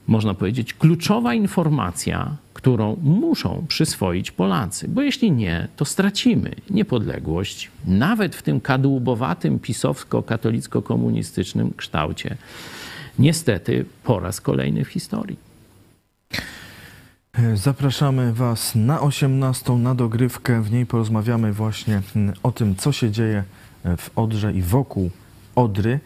można 0.07 0.35
powiedzieć, 0.35 0.75
kluczowa 0.75 1.35
informacja, 1.35 2.37
którą 2.55 2.97
muszą 3.03 3.65
przyswoić 3.69 4.31
Polacy, 4.31 4.89
bo 4.89 5.03
jeśli 5.03 5.33
nie, 5.33 5.69
to 5.77 5.85
stracimy 5.85 6.55
niepodległość, 6.71 7.71
nawet 7.87 8.37
w 8.37 8.43
tym 8.43 8.61
kadłubowatym 8.61 9.59
pisowsko-katolicko-komunistycznym 9.59 11.71
kształcie. 11.77 12.37
Niestety 13.19 13.85
po 14.05 14.21
raz 14.21 14.41
kolejny 14.41 14.85
w 14.85 14.89
historii. 14.89 15.51
Zapraszamy 17.55 18.33
Was 18.33 18.75
na 18.75 19.01
18 19.01 19.73
na 19.73 19.95
dogrywkę. 19.95 20.63
W 20.63 20.73
niej 20.73 20.87
porozmawiamy 20.87 21.53
właśnie 21.53 22.03
o 22.43 22.53
tym, 22.53 22.77
co 22.77 22.93
się 22.93 23.11
dzieje 23.11 23.45
w 23.85 24.11
Odrze 24.17 24.53
i 24.53 24.63
wokół 24.63 25.11
Odry. 25.55 26.01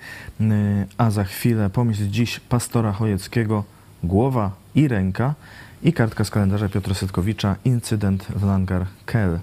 A 0.98 1.10
za 1.10 1.24
chwilę 1.24 1.70
pomysł 1.70 2.02
dziś 2.10 2.40
pastora 2.40 2.92
Chojeckiego 2.92 3.64
Głowa 4.02 4.50
i 4.74 4.88
ręka 4.88 5.34
i 5.82 5.92
kartka 5.92 6.24
z 6.24 6.30
kalendarza 6.30 6.68
Piotra 6.68 6.94
Setkowicza 6.94 7.56
Incydent 7.64 8.24
w 8.24 8.44
Langar 8.44 8.86
Kel. 9.06 9.38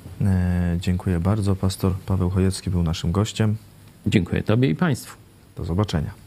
Dziękuję 0.80 1.20
bardzo. 1.20 1.56
Pastor 1.56 1.93
Paweł 2.06 2.30
Chojecki 2.30 2.70
był 2.70 2.84
naszym 2.84 3.12
gościem. 3.12 3.56
Dziękuję 4.08 4.43
Tobie 4.43 4.70
i 4.70 4.76
Państwu. 4.76 5.18
Do 5.58 5.66
zobaczenia. 5.66 6.21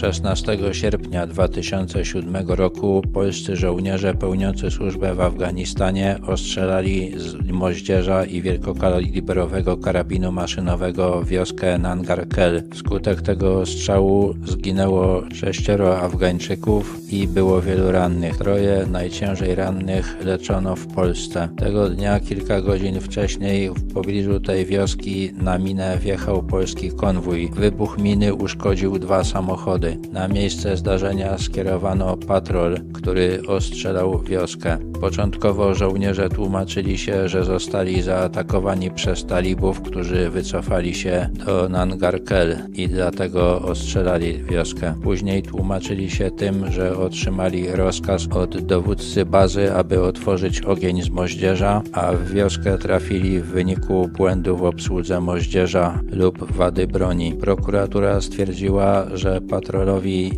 16 0.00 0.58
sierpnia 0.72 1.26
2007 1.26 2.48
roku 2.48 3.02
polscy 3.12 3.56
żołnierze 3.56 4.14
pełniący 4.14 4.70
służbę 4.70 5.14
w 5.14 5.20
Afganistanie 5.20 6.18
ostrzelali 6.26 7.12
z 7.16 7.50
moździerza 7.50 8.24
i 8.24 8.42
wielkokalibrowego 8.42 9.76
karabinu 9.76 10.32
maszynowego 10.32 11.24
wioskę 11.24 11.78
Nangarkel. 11.78 12.62
Wskutek 12.72 13.22
tego 13.22 13.66
strzału 13.66 14.34
zginęło 14.44 15.22
sześcioro 15.34 16.00
Afgańczyków 16.00 17.12
i 17.12 17.28
było 17.28 17.62
wielu 17.62 17.92
rannych. 17.92 18.36
Troje 18.36 18.86
najciężej 18.90 19.54
rannych 19.54 20.16
leczono 20.24 20.76
w 20.76 20.86
Polsce. 20.86 21.48
Tego 21.56 21.88
dnia, 21.88 22.20
kilka 22.20 22.60
godzin 22.60 23.00
wcześniej, 23.00 23.70
w 23.70 23.92
pobliżu 23.92 24.40
tej 24.40 24.66
wioski 24.66 25.32
na 25.42 25.58
minę 25.58 25.98
wjechał 25.98 26.42
polski 26.42 26.90
konwój. 26.90 27.50
Wybuch 27.56 27.98
miny 27.98 28.34
uszkodził 28.34 28.98
dwa 28.98 29.24
samochody. 29.24 29.89
Na 30.12 30.28
miejsce 30.28 30.76
zdarzenia 30.76 31.38
skierowano 31.38 32.16
patrol, 32.16 32.80
który 32.92 33.42
ostrzelał 33.46 34.22
wioskę. 34.22 34.78
Początkowo 35.00 35.74
żołnierze 35.74 36.28
tłumaczyli 36.28 36.98
się, 36.98 37.28
że 37.28 37.44
zostali 37.44 38.02
zaatakowani 38.02 38.90
przez 38.90 39.26
talibów, 39.26 39.80
którzy 39.80 40.30
wycofali 40.30 40.94
się 40.94 41.28
do 41.46 41.68
Nangarkel 41.68 42.56
i 42.72 42.88
dlatego 42.88 43.62
ostrzelali 43.62 44.44
wioskę. 44.44 44.94
Później 45.02 45.42
tłumaczyli 45.42 46.10
się 46.10 46.30
tym, 46.30 46.72
że 46.72 46.96
otrzymali 46.98 47.68
rozkaz 47.68 48.28
od 48.32 48.58
dowódcy 48.58 49.24
bazy, 49.24 49.74
aby 49.74 50.02
otworzyć 50.02 50.60
ogień 50.60 51.02
z 51.02 51.10
moździerza, 51.10 51.82
a 51.92 52.12
w 52.12 52.32
wioskę 52.32 52.78
trafili 52.78 53.40
w 53.40 53.46
wyniku 53.46 54.10
błędu 54.16 54.56
w 54.56 54.64
obsłudze 54.64 55.20
moździerza 55.20 56.00
lub 56.12 56.52
wady 56.52 56.86
broni. 56.86 57.34
Prokuratura 57.34 58.20
stwierdziła, 58.20 59.06
że 59.14 59.40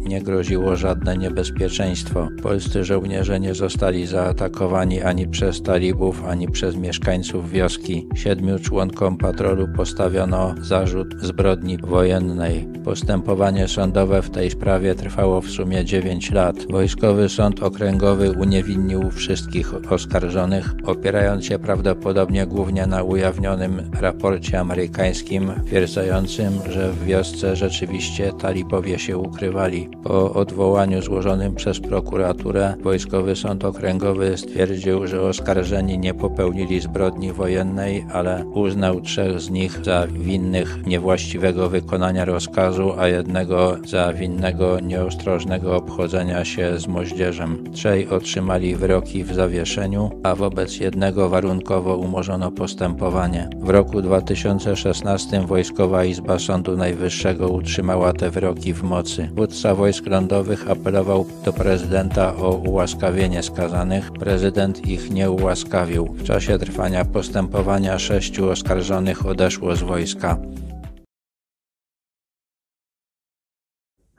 nie 0.04 0.22
groziło 0.22 0.76
żadne 0.76 1.16
niebezpieczeństwo. 1.16 2.28
Polscy 2.42 2.84
żołnierze 2.84 3.40
nie 3.40 3.54
zostali 3.54 4.06
zaatakowani 4.06 5.02
ani 5.02 5.28
przez 5.28 5.62
talibów, 5.62 6.24
ani 6.24 6.48
przez 6.48 6.76
mieszkańców 6.76 7.50
wioski. 7.50 8.08
Siedmiu 8.14 8.58
członkom 8.58 9.16
patrolu 9.16 9.68
postawiono 9.76 10.54
zarzut 10.60 11.14
zbrodni 11.22 11.78
wojennej. 11.78 12.68
Postępowanie 12.84 13.68
sądowe 13.68 14.22
w 14.22 14.30
tej 14.30 14.50
sprawie 14.50 14.94
trwało 14.94 15.40
w 15.40 15.50
sumie 15.50 15.84
9 15.84 16.30
lat. 16.30 16.56
Wojskowy 16.70 17.28
Sąd 17.28 17.62
Okręgowy 17.62 18.30
uniewinnił 18.30 19.10
wszystkich 19.10 19.92
oskarżonych, 19.92 20.74
opierając 20.84 21.44
się 21.44 21.58
prawdopodobnie 21.58 22.46
głównie 22.46 22.86
na 22.86 23.02
ujawnionym 23.02 23.90
raporcie 24.00 24.60
amerykańskim, 24.60 25.52
twierdzającym, 25.66 26.52
że 26.70 26.92
w 26.92 27.04
wiosce 27.04 27.56
rzeczywiście 27.56 28.32
talibowie 28.32 28.98
się 28.98 29.31
ukrywali. 29.32 29.88
Po 30.04 30.32
odwołaniu 30.32 31.02
złożonym 31.02 31.54
przez 31.54 31.80
prokuraturę, 31.80 32.74
Wojskowy 32.82 33.36
Sąd 33.36 33.64
Okręgowy 33.64 34.36
stwierdził, 34.36 35.06
że 35.06 35.22
oskarżeni 35.22 35.98
nie 35.98 36.14
popełnili 36.14 36.80
zbrodni 36.80 37.32
wojennej, 37.32 38.06
ale 38.12 38.44
uznał 38.54 39.00
trzech 39.00 39.40
z 39.40 39.50
nich 39.50 39.84
za 39.84 40.06
winnych 40.06 40.86
niewłaściwego 40.86 41.68
wykonania 41.68 42.24
rozkazu, 42.24 42.92
a 42.98 43.08
jednego 43.08 43.76
za 43.86 44.12
winnego 44.12 44.80
nieostrożnego 44.80 45.76
obchodzenia 45.76 46.44
się 46.44 46.78
z 46.78 46.86
moździerzem. 46.86 47.64
Trzej 47.72 48.08
otrzymali 48.08 48.76
wyroki 48.76 49.24
w 49.24 49.34
zawieszeniu, 49.34 50.10
a 50.22 50.34
wobec 50.34 50.80
jednego 50.80 51.28
warunkowo 51.28 51.96
umorzono 51.96 52.50
postępowanie. 52.50 53.48
W 53.60 53.68
roku 53.68 54.02
2016 54.02 55.46
Wojskowa 55.46 56.04
Izba 56.04 56.38
Sądu 56.38 56.76
Najwyższego 56.76 57.48
utrzymała 57.48 58.12
te 58.12 58.30
wyroki 58.30 58.74
w 58.74 58.82
mocy. 58.82 59.21
Dowódca 59.28 59.74
wojsk 59.74 60.06
lądowych 60.06 60.70
apelował 60.70 61.26
do 61.44 61.52
prezydenta 61.52 62.36
o 62.36 62.54
ułaskawienie 62.54 63.42
skazanych. 63.42 64.12
Prezydent 64.12 64.86
ich 64.86 65.10
nie 65.10 65.30
ułaskawił. 65.30 66.06
W 66.06 66.22
czasie 66.22 66.58
trwania 66.58 67.04
postępowania 67.04 67.98
sześciu 67.98 68.50
oskarżonych 68.50 69.26
odeszło 69.26 69.76
z 69.76 69.82
wojska. 69.82 70.38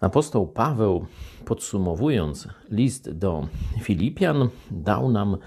Apostoł 0.01 0.47
Paweł, 0.47 1.05
podsumowując 1.45 2.47
list 2.71 3.11
do 3.11 3.47
Filipian, 3.81 4.49
dał 4.71 5.11
nam 5.11 5.37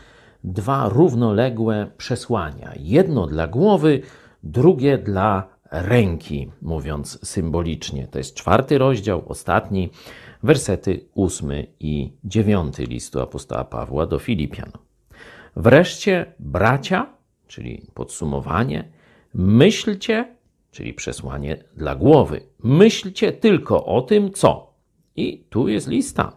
dwa 0.45 0.89
równoległe 0.89 1.91
przesłania. 1.97 2.73
Jedno 2.77 3.27
dla 3.27 3.47
głowy, 3.47 4.01
drugie 4.43 4.99
dla 4.99 5.56
ręki, 5.71 6.51
mówiąc 6.63 7.29
symbolicznie. 7.29 8.09
To 8.09 8.19
jest 8.19 8.35
czwarty 8.35 8.79
rozdział, 8.79 9.23
ostatni, 9.29 9.91
wersety 10.43 11.09
ósmy 11.15 11.67
i 11.81 12.13
dziewiąty 12.25 12.85
listu 12.85 13.21
apostoła 13.21 13.65
Pawła 13.65 14.07
do 14.07 14.19
Filipian. 14.19 14.73
Wreszcie, 15.57 16.33
bracia, 16.39 17.07
czyli 17.47 17.87
podsumowanie, 17.95 18.89
myślcie, 19.35 20.37
czyli 20.71 20.95
przesłanie 20.95 21.65
dla 21.77 21.95
głowy, 21.95 22.41
myślcie 22.63 23.33
tylko 23.33 23.85
o 23.85 24.03
tym, 24.03 24.33
co. 24.33 24.75
I 25.17 25.45
tu 25.51 25.69
jest 25.69 25.89
lista. 25.89 26.37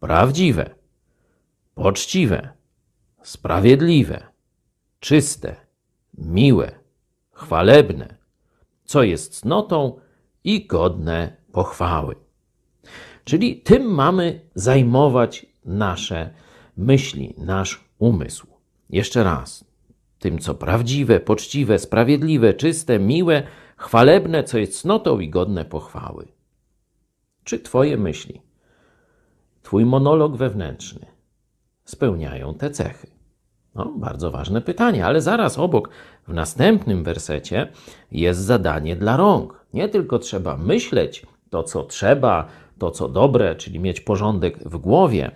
Prawdziwe, 0.00 0.70
poczciwe, 1.74 2.48
sprawiedliwe, 3.22 4.26
czyste, 5.00 5.56
miłe, 6.18 6.72
chwalebne, 7.32 8.17
co 8.88 9.02
jest 9.02 9.40
cnotą 9.40 10.00
i 10.44 10.66
godne 10.66 11.36
pochwały. 11.52 12.14
Czyli 13.24 13.56
tym 13.56 13.82
mamy 13.94 14.40
zajmować 14.54 15.46
nasze 15.64 16.30
myśli, 16.76 17.34
nasz 17.38 17.84
umysł. 17.98 18.46
Jeszcze 18.90 19.24
raz, 19.24 19.64
tym 20.18 20.38
co 20.38 20.54
prawdziwe, 20.54 21.20
poczciwe, 21.20 21.78
sprawiedliwe, 21.78 22.54
czyste, 22.54 22.98
miłe, 22.98 23.42
chwalebne, 23.76 24.44
co 24.44 24.58
jest 24.58 24.80
cnotą 24.80 25.20
i 25.20 25.30
godne 25.30 25.64
pochwały. 25.64 26.28
Czy 27.44 27.58
Twoje 27.58 27.96
myśli, 27.96 28.42
Twój 29.62 29.84
monolog 29.84 30.36
wewnętrzny 30.36 31.06
spełniają 31.84 32.54
te 32.54 32.70
cechy? 32.70 33.06
No, 33.74 33.92
bardzo 33.96 34.30
ważne 34.30 34.60
pytanie, 34.60 35.06
ale 35.06 35.20
zaraz 35.20 35.58
obok, 35.58 35.90
w 36.28 36.34
następnym 36.34 37.04
wersecie, 37.04 37.68
jest 38.12 38.40
zadanie 38.40 38.96
dla 38.96 39.16
rąk. 39.16 39.64
Nie 39.74 39.88
tylko 39.88 40.18
trzeba 40.18 40.56
myśleć 40.56 41.26
to, 41.50 41.62
co 41.62 41.82
trzeba, 41.82 42.48
to, 42.78 42.90
co 42.90 43.08
dobre, 43.08 43.56
czyli 43.56 43.80
mieć 43.80 44.00
porządek 44.00 44.58
w 44.58 44.76
głowie, 44.76 45.30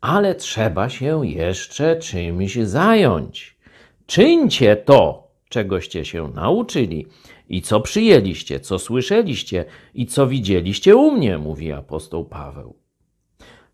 ale 0.00 0.34
trzeba 0.34 0.88
się 0.88 1.26
jeszcze 1.26 1.96
czymś 1.96 2.56
zająć. 2.56 3.58
Czyńcie 4.06 4.76
to, 4.76 5.28
czegoście 5.48 6.04
się 6.04 6.28
nauczyli 6.28 7.06
i 7.48 7.62
co 7.62 7.80
przyjęliście, 7.80 8.60
co 8.60 8.78
słyszeliście 8.78 9.64
i 9.94 10.06
co 10.06 10.26
widzieliście 10.26 10.96
u 10.96 11.10
mnie, 11.10 11.38
mówi 11.38 11.72
apostoł 11.72 12.24
Paweł. 12.24 12.74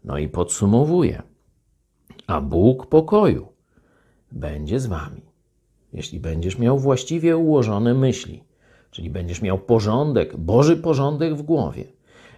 No 0.05 0.19
i 0.19 0.29
podsumowuje. 0.29 1.23
A 2.27 2.41
Bóg 2.41 2.87
pokoju 2.87 3.49
będzie 4.33 4.81
z 4.81 4.87
wami. 4.87 5.34
Jeśli 5.95 6.21
będziesz 6.21 6.59
miał 6.59 6.79
właściwie 6.79 7.37
ułożone 7.37 7.95
myśli, 7.95 8.45
czyli 8.91 9.11
będziesz 9.11 9.43
miał 9.43 9.59
porządek, 9.59 10.37
Boży 10.37 10.77
porządek 10.77 11.35
w 11.35 11.43
głowie, 11.43 11.85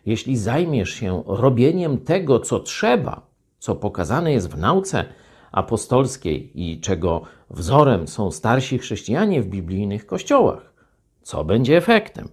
jeśli 0.06 0.36
zajmiesz 0.36 0.90
się 0.90 1.22
robieniem 1.26 1.98
tego, 1.98 2.40
co 2.40 2.60
trzeba, 2.60 3.26
co 3.58 3.74
pokazane 3.74 4.32
jest 4.32 4.48
w 4.50 4.58
nauce 4.58 5.04
apostolskiej 5.52 6.50
i 6.54 6.80
czego 6.80 7.22
wzorem 7.50 8.08
są 8.08 8.30
starsi 8.30 8.78
chrześcijanie 8.78 9.42
w 9.42 9.48
biblijnych 9.48 10.06
kościołach, 10.06 10.74
co 11.22 11.44
będzie 11.44 11.76
efektem? 11.76 12.28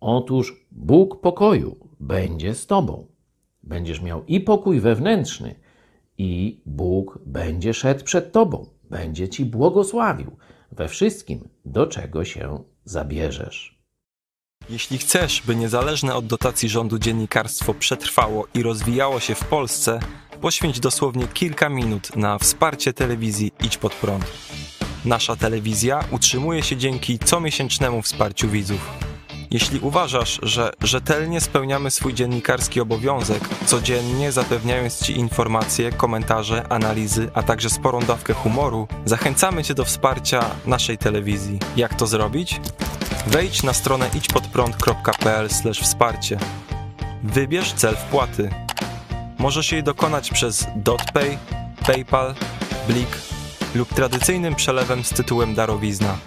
Otóż 0.00 0.66
Bóg 0.70 1.20
pokoju 1.20 1.76
będzie 2.00 2.54
z 2.54 2.66
tobą. 2.66 3.06
Będziesz 3.62 4.02
miał 4.02 4.24
i 4.26 4.40
pokój 4.40 4.80
wewnętrzny, 4.80 5.54
i 6.18 6.60
Bóg 6.66 7.18
będzie 7.26 7.74
szedł 7.74 8.04
przed 8.04 8.32
tobą, 8.32 8.66
będzie 8.90 9.28
ci 9.28 9.44
błogosławił 9.44 10.36
we 10.72 10.88
wszystkim, 10.88 11.48
do 11.64 11.86
czego 11.86 12.24
się 12.24 12.64
zabierzesz. 12.84 13.80
Jeśli 14.70 14.98
chcesz, 14.98 15.42
by 15.46 15.56
niezależne 15.56 16.14
od 16.14 16.26
dotacji 16.26 16.68
rządu 16.68 16.98
dziennikarstwo 16.98 17.74
przetrwało 17.74 18.46
i 18.54 18.62
rozwijało 18.62 19.20
się 19.20 19.34
w 19.34 19.44
Polsce, 19.44 20.00
poświęć 20.40 20.80
dosłownie 20.80 21.28
kilka 21.28 21.68
minut 21.68 22.16
na 22.16 22.38
wsparcie 22.38 22.92
telewizji 22.92 23.52
Idź 23.64 23.76
Pod 23.76 23.94
Prąd. 23.94 24.24
Nasza 25.04 25.36
telewizja 25.36 26.04
utrzymuje 26.10 26.62
się 26.62 26.76
dzięki 26.76 27.18
comiesięcznemu 27.18 28.02
wsparciu 28.02 28.48
widzów. 28.48 29.09
Jeśli 29.50 29.80
uważasz, 29.80 30.38
że 30.42 30.72
rzetelnie 30.82 31.40
spełniamy 31.40 31.90
swój 31.90 32.14
dziennikarski 32.14 32.80
obowiązek, 32.80 33.48
codziennie 33.66 34.32
zapewniając 34.32 35.04
Ci 35.04 35.18
informacje, 35.18 35.92
komentarze, 35.92 36.66
analizy, 36.68 37.30
a 37.34 37.42
także 37.42 37.70
sporą 37.70 38.00
dawkę 38.00 38.34
humoru, 38.34 38.88
zachęcamy 39.04 39.64
Cię 39.64 39.74
do 39.74 39.84
wsparcia 39.84 40.44
naszej 40.66 40.98
telewizji. 40.98 41.58
Jak 41.76 41.94
to 41.94 42.06
zrobić? 42.06 42.60
Wejdź 43.26 43.62
na 43.62 43.72
stronę 43.72 44.10
idźpodprąd.pl 44.14 45.48
wsparcie. 45.82 46.38
Wybierz 47.22 47.72
cel 47.72 47.96
wpłaty. 47.96 48.50
Możesz 49.38 49.72
jej 49.72 49.82
dokonać 49.82 50.30
przez 50.30 50.66
DotPay, 50.76 51.38
PayPal, 51.86 52.34
Blik 52.88 53.18
lub 53.74 53.94
tradycyjnym 53.94 54.54
przelewem 54.54 55.04
z 55.04 55.10
tytułem 55.10 55.54
darowizna. 55.54 56.18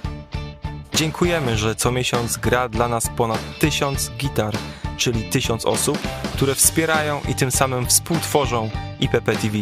Dziękujemy, 0.95 1.57
że 1.57 1.75
co 1.75 1.91
miesiąc 1.91 2.37
gra 2.37 2.69
dla 2.69 2.87
nas 2.87 3.09
ponad 3.17 3.39
tysiąc 3.59 4.11
gitar, 4.17 4.53
czyli 4.97 5.23
tysiąc 5.23 5.65
osób, 5.65 5.97
które 6.33 6.55
wspierają 6.55 7.21
i 7.29 7.35
tym 7.35 7.51
samym 7.51 7.85
współtworzą 7.85 8.69
IPP 8.99 9.31
TV. 9.31 9.57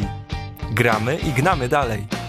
Gramy 0.72 1.18
i 1.18 1.32
gnamy 1.32 1.70
dalej. 1.70 2.21